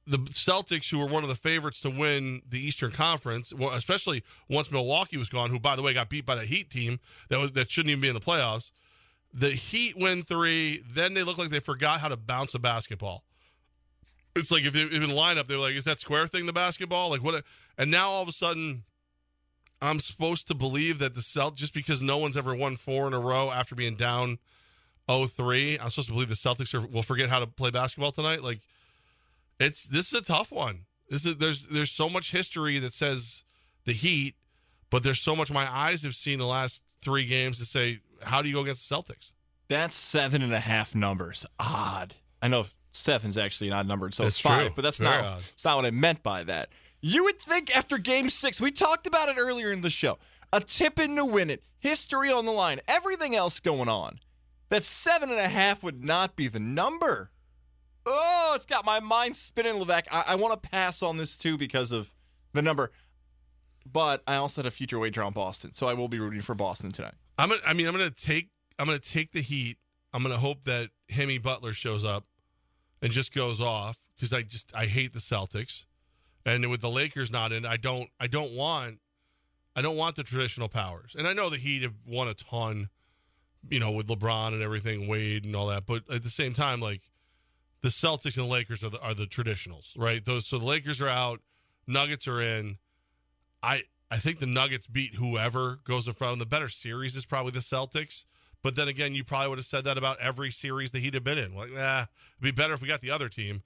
[0.07, 4.71] the Celtics, who were one of the favorites to win the Eastern Conference, especially once
[4.71, 7.51] Milwaukee was gone, who by the way got beat by the Heat team that was
[7.51, 8.71] that shouldn't even be in the playoffs.
[9.33, 13.23] The Heat win three, then they look like they forgot how to bounce a basketball.
[14.35, 16.53] It's like if they if in lineup, they were like, "Is that square thing the
[16.53, 17.43] basketball?" Like what?
[17.77, 18.83] And now all of a sudden,
[19.81, 23.13] I'm supposed to believe that the Celt just because no one's ever won four in
[23.13, 24.39] a row after being down
[25.09, 28.43] 0-3, I'm supposed to believe the Celtics are, will forget how to play basketball tonight.
[28.43, 28.61] Like
[29.59, 30.85] it's this is a tough one.
[31.09, 33.43] This is there's there's so much history that says
[33.85, 34.35] the Heat,
[34.89, 38.41] but there's so much my eyes have seen the last three games to say how
[38.41, 39.31] do you go against the Celtics?
[39.69, 41.45] That's seven and a half numbers.
[41.59, 42.15] Odd.
[42.41, 44.73] I know seven's actually not numbered, so That's it's five, true.
[44.75, 45.41] but that's Very not odd.
[45.41, 46.69] that's not what I meant by that.
[47.01, 50.17] You would think after game six, we talked about it earlier in the show.
[50.53, 54.19] A tip in to win it, history on the line, everything else going on.
[54.69, 57.29] That seven and a half would not be the number.
[58.09, 60.03] Oh, it's got my mind spinning, Levac.
[60.11, 62.11] I, I want to pass on this too because of
[62.53, 62.91] the number.
[63.85, 66.55] But I also had a future wager on Boston, so I will be rooting for
[66.55, 67.15] Boston tonight.
[67.37, 69.77] I'm gonna, I mean I'm gonna take I'm gonna take the Heat.
[70.13, 72.25] I'm gonna hope that Jimmy Butler shows up
[73.01, 75.85] and just goes off because I just I hate the Celtics,
[76.45, 78.99] and with the Lakers not in, I don't I don't want
[79.75, 82.89] I don't want the traditional powers, and I know the Heat have won a ton,
[83.69, 86.79] you know, with LeBron and everything, Wade and all that, but at the same time,
[86.81, 87.01] like
[87.81, 90.23] the Celtics and the Lakers are the are the traditionals, right?
[90.23, 91.41] Those so the Lakers are out,
[91.85, 92.77] Nuggets are in.
[93.61, 96.39] I I think the Nuggets beat whoever goes in front of.
[96.39, 98.25] The better series is probably the Celtics.
[98.63, 101.23] But then again, you probably would have said that about every series the Heat have
[101.23, 101.55] been in.
[101.55, 102.07] Like, eh, it'd
[102.41, 103.61] be better if we got the other team.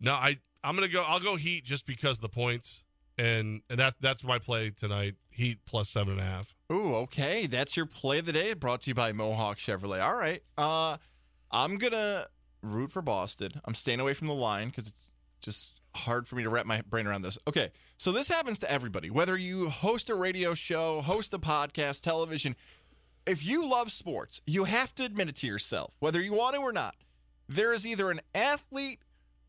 [0.00, 1.02] No, I I'm gonna go.
[1.06, 2.84] I'll go Heat just because of the points,
[3.16, 5.14] and and that that's my play tonight.
[5.30, 6.54] Heat plus seven and a half.
[6.72, 7.46] Ooh, okay.
[7.46, 10.02] That's your play of the day brought to you by Mohawk Chevrolet.
[10.04, 10.42] All right.
[10.56, 10.98] Uh
[11.50, 12.26] I'm gonna
[12.64, 13.60] root for Boston.
[13.64, 15.08] I'm staying away from the line because it's
[15.40, 17.38] just hard for me to wrap my brain around this.
[17.46, 17.70] Okay.
[17.96, 19.10] So this happens to everybody.
[19.10, 22.56] Whether you host a radio show, host a podcast, television,
[23.26, 26.60] if you love sports, you have to admit it to yourself, whether you want to
[26.60, 26.96] or not.
[27.48, 29.00] There is either an athlete,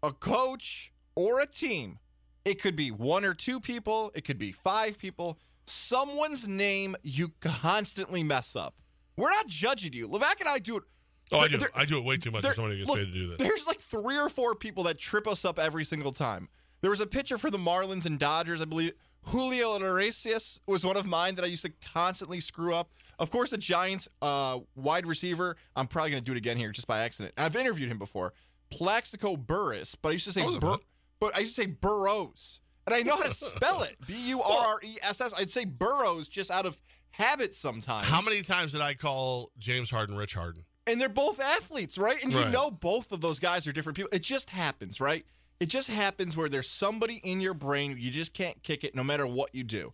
[0.03, 1.99] a coach, or a team.
[2.43, 5.39] It could be one or two people, it could be five people.
[5.65, 8.75] Someone's name you constantly mess up.
[9.17, 10.07] We're not judging you.
[10.07, 10.83] Levac and I do it.
[11.31, 11.57] Oh, I do.
[11.73, 12.45] I do it way too much.
[12.45, 13.37] If somebody gets look, paid to do this.
[13.37, 16.49] There's like three or four people that trip us up every single time.
[16.81, 18.93] There was a pitcher for the Marlins and Dodgers, I believe.
[19.23, 22.91] Julio Iglesias was one of mine that I used to constantly screw up.
[23.17, 25.57] Of course, the Giants uh, wide receiver.
[25.75, 27.33] I'm probably going to do it again here just by accident.
[27.37, 28.33] I've interviewed him before.
[28.69, 30.77] Plaxico Burress, but I used to say Bur-
[31.19, 33.95] but I used to say Burrows, and I know how to spell it.
[34.05, 35.33] B U R R E S S.
[35.37, 36.77] I'd say Burrows just out of
[37.11, 38.07] habit sometimes.
[38.07, 40.65] How many times did I call James Harden Rich Harden?
[40.87, 42.21] And they're both athletes, right?
[42.23, 44.09] And you know both of those guys are different people.
[44.11, 45.25] It just happens, right?
[45.59, 49.03] It just happens where there's somebody in your brain you just can't kick it no
[49.03, 49.93] matter what you do.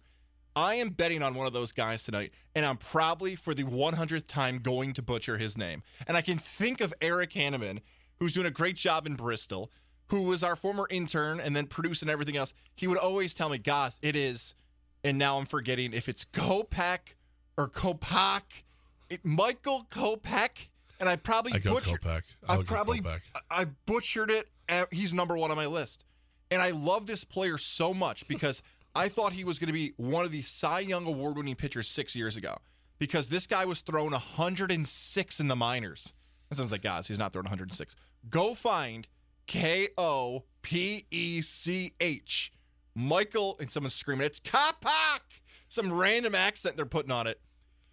[0.56, 4.28] I am betting on one of those guys tonight, and I'm probably for the 100th
[4.28, 5.82] time going to butcher his name.
[6.08, 7.80] And I can think of Eric Hanneman,
[8.20, 9.72] who's doing a great job in Bristol,
[10.08, 12.54] who was our former intern and then producing everything else.
[12.76, 14.56] He would always tell me, "Goss, it is,"
[15.06, 17.16] and now I'm forgetting if it's Kopak
[17.58, 18.42] or Kopak.
[19.10, 20.68] It, Michael Kopak,
[21.02, 22.06] and I probably I go butchered.
[22.06, 23.02] I I probably.
[23.50, 24.48] I butchered it.
[24.92, 26.06] He's number one on my list,
[26.50, 28.62] and I love this player so much because
[28.96, 32.16] I thought he was going to be one of the Cy Young award-winning pitchers six
[32.16, 32.58] years ago.
[33.00, 36.14] Because this guy was thrown 106 in the minors.
[36.50, 37.08] That sounds like guys.
[37.08, 37.96] He's not throwing 106.
[38.30, 39.08] Go find
[39.48, 42.52] K O P E C H.
[42.94, 45.22] Michael, and someone's screaming, it's Kapak!
[45.70, 47.40] Some random accent they're putting on it.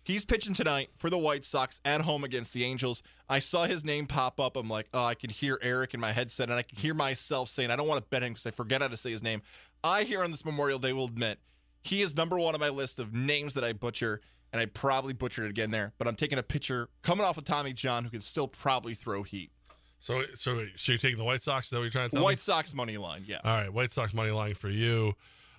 [0.08, 3.02] He's pitching tonight for the White Sox at home against the Angels.
[3.28, 4.56] I saw his name pop up.
[4.56, 7.50] I'm like, oh, I can hear Eric in my headset, and I can hear myself
[7.50, 9.42] saying, I don't want to bet him because I forget how to say his name.
[9.84, 11.38] I here on this Memorial Day will admit
[11.82, 15.12] he is number one on my list of names that I butcher, and I probably
[15.12, 15.92] butchered it again there.
[15.98, 19.24] But I'm taking a pitcher coming off of Tommy John who can still probably throw
[19.24, 19.50] heat.
[19.98, 21.66] So, so, so you're taking the White Sox?
[21.66, 22.24] Is that what you're trying to tell me?
[22.24, 23.40] White Sox money line, yeah.
[23.44, 25.12] All right, White Sox money line for you.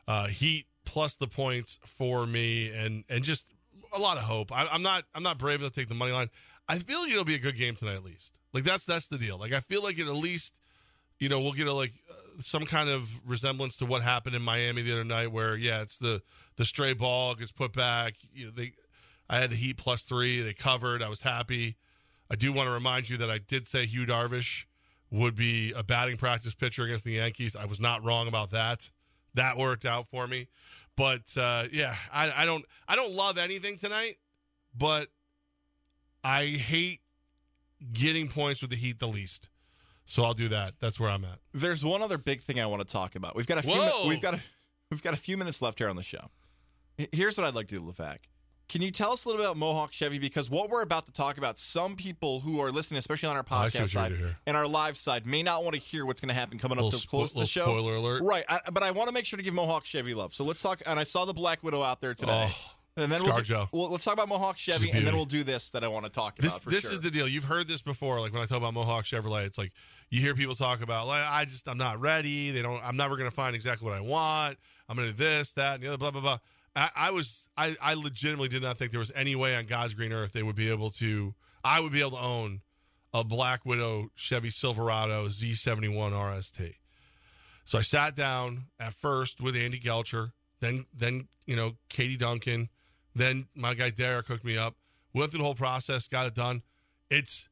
[0.07, 3.53] Uh, Heat plus the points for me, and and just
[3.93, 4.51] a lot of hope.
[4.51, 6.29] I, I'm not I'm not brave enough to take the money line.
[6.67, 8.37] I feel like it'll be a good game tonight, at least.
[8.53, 9.37] Like that's that's the deal.
[9.37, 10.53] Like I feel like it at least,
[11.19, 14.41] you know, we'll get a like uh, some kind of resemblance to what happened in
[14.41, 16.21] Miami the other night, where yeah, it's the
[16.55, 18.15] the stray ball gets put back.
[18.33, 18.73] You know, they
[19.29, 20.41] I had the Heat plus three.
[20.41, 21.01] They covered.
[21.01, 21.75] I was happy.
[22.31, 24.65] I do want to remind you that I did say Yu Darvish
[25.11, 27.55] would be a batting practice pitcher against the Yankees.
[27.55, 28.91] I was not wrong about that.
[29.33, 30.47] That worked out for me.
[30.99, 34.17] But uh, yeah, I, I don't I don't love anything tonight,
[34.77, 35.07] but
[36.25, 36.99] I hate
[37.93, 39.47] getting points with the Heat the least.
[40.05, 40.73] So I'll do that.
[40.81, 41.39] That's where I'm at.
[41.53, 43.33] There's one other big thing I want to talk about.
[43.33, 43.75] We've got a few.
[43.75, 44.07] Whoa.
[44.09, 44.41] we've got a,
[44.91, 46.31] we've got a few minutes left here on the show.
[47.13, 48.17] Here's what I'd like to do, Levac.
[48.69, 50.19] Can you tell us a little bit about Mohawk Chevy?
[50.19, 53.41] Because what we're about to talk about, some people who are listening, especially on our
[53.49, 54.13] Oh, podcast side
[54.45, 56.91] and our live side, may not want to hear what's going to happen coming up
[56.91, 57.63] to spo- close to the show.
[57.63, 58.21] spoiler alert.
[58.23, 60.35] Right, I, but I want to make sure to give Mohawk Chevy love.
[60.35, 60.83] So let's talk.
[60.85, 62.47] And I saw the Black Widow out there today.
[62.47, 65.43] Oh, and then we'll, do- well, let's talk about Mohawk Chevy, and then we'll do
[65.43, 66.91] this that I want to talk This about for this sure.
[66.91, 67.27] is the deal.
[67.27, 68.19] You've heard this before.
[68.19, 69.71] Like when I talk about Mohawk Chevrolet, it's like
[70.09, 72.51] you hear people talk about like I just I'm not ready.
[72.51, 72.81] They don't.
[72.83, 74.57] I'm never going to find exactly what I want.
[74.87, 75.97] I'm going to do this, that, and the other.
[75.97, 76.37] Blah blah blah.
[76.95, 80.13] I, was I, I legitimately did not think there was any way on God's green
[80.13, 81.33] earth they would be able to.
[81.63, 82.61] I would be able to own
[83.13, 86.75] a Black Widow Chevy Silverado Z71 RST.
[87.65, 92.69] So I sat down at first with Andy Gelcher, then then you know Katie Duncan,
[93.15, 94.75] then my guy Derek hooked me up.
[95.13, 96.61] Went through the whole process, got it done.
[97.09, 97.49] It's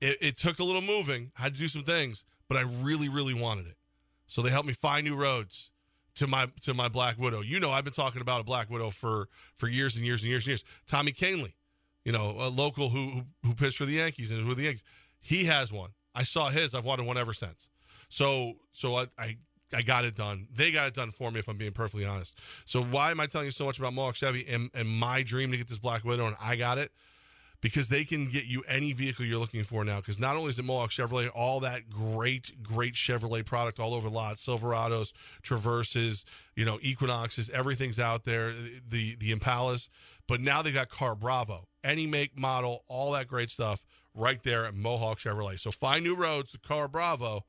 [0.00, 3.34] it, it took a little moving, had to do some things, but I really really
[3.34, 3.76] wanted it.
[4.28, 5.71] So they helped me find new roads
[6.16, 7.40] to my to my Black Widow.
[7.40, 10.30] You know, I've been talking about a Black Widow for for years and years and
[10.30, 10.64] years and years.
[10.86, 11.52] Tommy Kahnle,
[12.04, 14.64] you know, a local who who, who pitched for the Yankees and is with the
[14.64, 14.82] Yankees.
[15.20, 15.90] He has one.
[16.14, 16.74] I saw his.
[16.74, 17.68] I've wanted one ever since.
[18.08, 19.36] So so I, I
[19.72, 20.48] I got it done.
[20.54, 22.36] They got it done for me, if I'm being perfectly honest.
[22.66, 25.50] So why am I telling you so much about Mohawk Chevy and, and my dream
[25.50, 26.92] to get this Black Widow and I got it?
[27.62, 29.96] Because they can get you any vehicle you're looking for now.
[29.96, 34.10] Because not only is it Mohawk Chevrolet, all that great, great Chevrolet product all over
[34.10, 35.12] the lot, Silverados,
[35.42, 38.52] Traverses, you know, Equinoxes, everything's out there.
[38.86, 39.88] The the Impalas,
[40.28, 44.66] but now they got Car Bravo, any make, model, all that great stuff right there
[44.66, 45.58] at Mohawk Chevrolet.
[45.58, 47.46] So find new roads to Car Bravo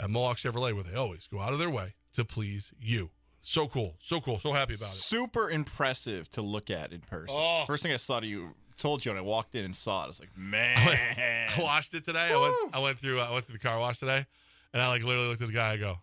[0.00, 3.10] at Mohawk Chevrolet, where they always go out of their way to please you.
[3.46, 4.94] So cool, so cool, so happy about it.
[4.94, 7.36] Super impressive to look at in person.
[7.38, 7.64] Oh.
[7.66, 10.04] First thing I saw to you, told you when I walked in and saw it,
[10.04, 10.76] I was like, man.
[11.56, 12.32] I washed it today.
[12.32, 13.20] I went, I went through.
[13.20, 14.26] I went through the car wash today,
[14.72, 15.72] and I like literally looked at the guy.
[15.72, 15.98] I go,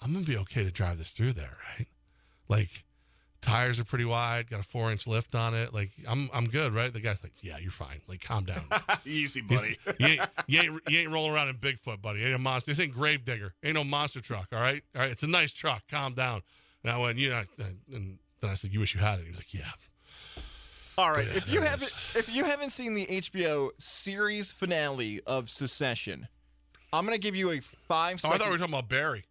[0.00, 1.88] "I'm gonna be okay to drive this through there, right?
[2.48, 2.84] Like,
[3.40, 5.74] tires are pretty wide, got a four inch lift on it.
[5.74, 8.00] Like, I'm I'm good, right?" The guy's like, "Yeah, you're fine.
[8.08, 8.64] Like, calm down,
[9.04, 9.78] Easy, buddy.
[9.98, 12.24] you, ain't, you ain't you ain't rolling around in Bigfoot, buddy.
[12.24, 12.70] Ain't a monster.
[12.70, 13.54] This ain't Gravedigger.
[13.64, 14.48] Ain't no monster truck.
[14.52, 15.10] All right, all right.
[15.10, 15.82] It's a nice truck.
[15.90, 16.42] Calm down."
[16.84, 17.42] And I went, "You know,"
[17.92, 19.70] and then I said, "You wish you had it." He was like, "Yeah."
[20.98, 21.26] All right.
[21.26, 26.28] Yeah, if you haven't if you haven't seen the HBO series finale of Succession,
[26.92, 28.38] I'm gonna give you a five Oh, I second.
[28.38, 29.24] thought we were talking about Barry.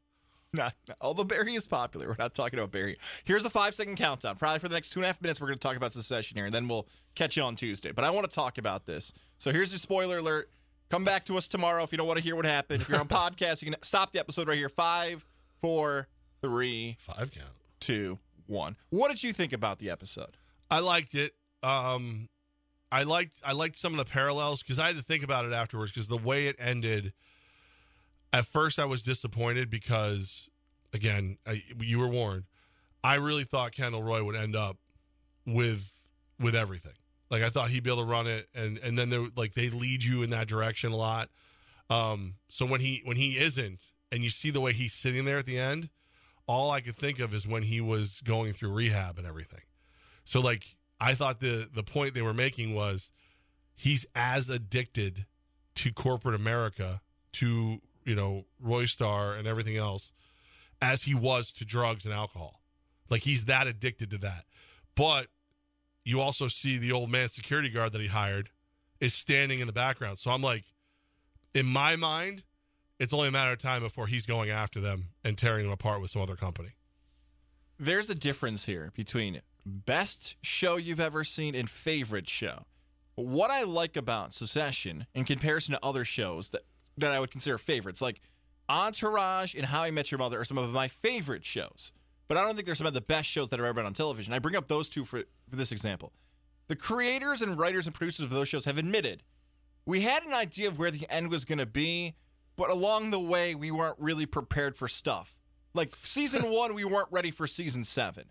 [0.53, 2.97] Not, although Barry is popular, we're not talking about Barry.
[3.23, 4.35] Here's a five second countdown.
[4.35, 6.35] Probably for the next two and a half minutes, we're going to talk about Succession
[6.35, 7.91] here, and then we'll catch you on Tuesday.
[7.93, 9.13] But I want to talk about this.
[9.37, 10.49] So here's your spoiler alert.
[10.89, 12.81] Come back to us tomorrow if you don't want to hear what happened.
[12.81, 14.67] If you're on podcast, you can stop the episode right here.
[14.67, 15.25] Five,
[15.61, 16.09] four,
[16.41, 17.47] three, five count,
[17.79, 18.75] two, one.
[18.89, 20.35] What did you think about the episode?
[20.69, 21.31] I liked it.
[21.63, 22.29] Um,
[22.91, 25.53] I liked I liked some of the parallels because I had to think about it
[25.53, 27.13] afterwards because the way it ended.
[28.33, 30.49] At first, I was disappointed because,
[30.93, 32.45] again, I, you were warned.
[33.03, 34.77] I really thought Kendall Roy would end up
[35.45, 35.91] with
[36.39, 36.93] with everything.
[37.29, 39.69] Like I thought he'd be able to run it, and and then they like they
[39.69, 41.29] lead you in that direction a lot.
[41.89, 45.37] Um, so when he when he isn't, and you see the way he's sitting there
[45.37, 45.89] at the end,
[46.47, 49.61] all I could think of is when he was going through rehab and everything.
[50.25, 53.09] So like I thought the the point they were making was
[53.75, 55.25] he's as addicted
[55.75, 57.01] to corporate America,
[57.33, 60.13] to you know Roy Star and everything else,
[60.79, 62.61] as he was to drugs and alcohol.
[63.09, 64.45] Like he's that addicted to that.
[64.95, 65.27] But
[66.05, 68.49] you also see the old man security guard that he hired
[68.99, 70.19] is standing in the background.
[70.19, 70.65] So I'm like,
[71.55, 72.43] in my mind,
[72.99, 75.99] it's only a matter of time before he's going after them and tearing them apart
[75.99, 76.69] with some other company.
[77.79, 82.65] There's a difference here between best show you've ever seen and favorite show.
[83.15, 86.61] What I like about Succession in comparison to other shows that,
[86.97, 88.21] that I would consider favorites, like
[88.69, 91.91] Entourage and How I Met Your Mother, are some of my favorite shows.
[92.27, 93.93] But I don't think they're some of the best shows that have ever been on
[93.93, 94.33] television.
[94.33, 96.13] I bring up those two for, for this example.
[96.67, 99.23] The creators and writers and producers of those shows have admitted
[99.85, 102.15] we had an idea of where the end was going to be,
[102.55, 105.35] but along the way, we weren't really prepared for stuff.
[105.73, 108.25] Like season one, we weren't ready for season seven.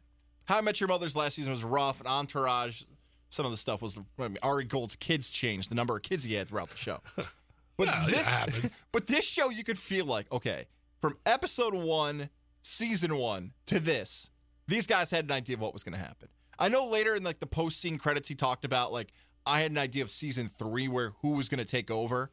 [0.50, 2.82] How I Met Your Mother's last season was rough, and Entourage,
[3.28, 3.96] some of the stuff was.
[4.18, 6.98] I mean, Ari Gold's kids changed the number of kids he had throughout the show.
[7.76, 8.82] But it this, happens.
[8.92, 10.66] but this show, you could feel like okay,
[11.00, 12.28] from episode one,
[12.60, 14.28] season one to this,
[14.66, 16.28] these guys had an idea of what was going to happen.
[16.58, 19.12] I know later in like the post scene credits, he talked about like
[19.46, 22.32] I had an idea of season three where who was going to take over.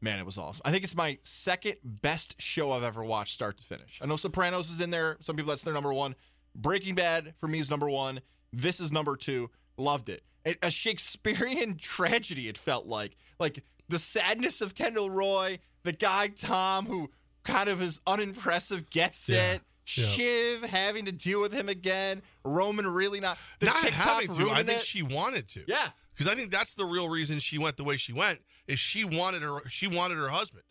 [0.00, 0.62] Man, it was awesome.
[0.64, 3.98] I think it's my second best show I've ever watched, start to finish.
[4.00, 5.16] I know Sopranos is in there.
[5.20, 6.14] Some people that's their number one.
[6.54, 8.20] Breaking Bad for me is number one.
[8.52, 9.50] This is number two.
[9.76, 10.22] Loved it.
[10.62, 12.48] a Shakespearean tragedy.
[12.48, 17.10] It felt like like the sadness of Kendall Roy, the guy Tom who
[17.44, 19.52] kind of is unimpressive, gets Yeah.
[19.54, 19.62] it.
[19.94, 20.04] Yeah.
[20.06, 22.22] Shiv having to deal with him again.
[22.44, 23.38] Roman really not.
[23.58, 24.50] The Not TikTok having to.
[24.50, 24.84] I think it.
[24.84, 25.64] she wanted to.
[25.66, 25.88] Yeah.
[26.14, 28.40] because I think that's the real reason she went the way she went.
[28.68, 29.58] Is she wanted her?
[29.68, 30.62] She wanted her husband.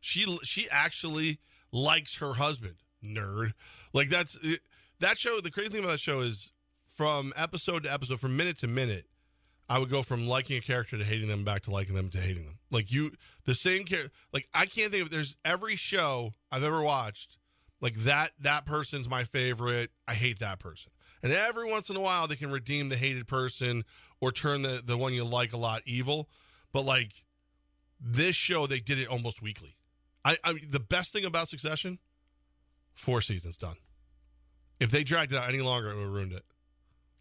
[0.00, 1.38] She she actually
[1.72, 2.74] likes her husband.
[3.02, 3.52] Nerd.
[3.94, 4.36] Like that's
[5.00, 5.40] that show.
[5.40, 6.52] The crazy thing about that show is
[6.96, 9.06] from episode to episode, from minute to minute,
[9.68, 12.18] I would go from liking a character to hating them back to liking them to
[12.18, 12.58] hating them.
[12.70, 13.12] Like you,
[13.44, 14.12] the same character.
[14.32, 15.10] Like I can't think of.
[15.10, 17.36] There's every show I've ever watched.
[17.80, 18.32] Like that.
[18.40, 19.90] That person's my favorite.
[20.06, 20.92] I hate that person.
[21.22, 23.84] And every once in a while, they can redeem the hated person
[24.20, 26.28] or turn the the one you like a lot evil.
[26.72, 27.12] But like
[28.00, 29.76] this show, they did it almost weekly.
[30.24, 31.98] I, I the best thing about Succession,
[32.94, 33.76] four seasons done.
[34.80, 36.44] If they dragged it out any longer, it would have ruined it.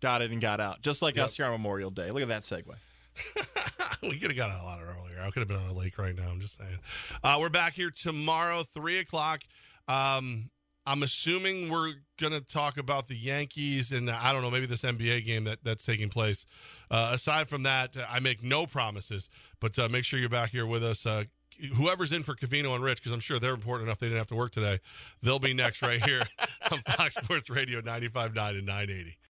[0.01, 0.81] Got it and got out.
[0.81, 1.25] Just like Yep.
[1.25, 2.11] us here on Memorial Day.
[2.11, 2.75] Look at that segue.
[4.01, 5.21] we could have got out a lot earlier.
[5.21, 6.27] I could have been on a lake right now.
[6.29, 6.77] I'm just saying.
[7.23, 9.43] Uh, we're back here tomorrow, three o'clock.
[9.87, 10.49] Um,
[10.85, 14.83] I'm assuming we're gonna talk about the Yankees and uh, I don't know, maybe this
[14.83, 16.45] NBA game that that's taking place.
[16.91, 19.29] Uh, aside from that, uh, I make no promises,
[19.59, 21.05] but uh, make sure you're back here with us.
[21.05, 21.23] Uh,
[21.75, 24.27] whoever's in for Cavino and Rich, because I'm sure they're important enough they didn't have
[24.27, 24.79] to work today.
[25.21, 26.23] They'll be next right here
[26.71, 28.27] on Fox Sports Radio 95.9
[28.57, 29.17] and 980.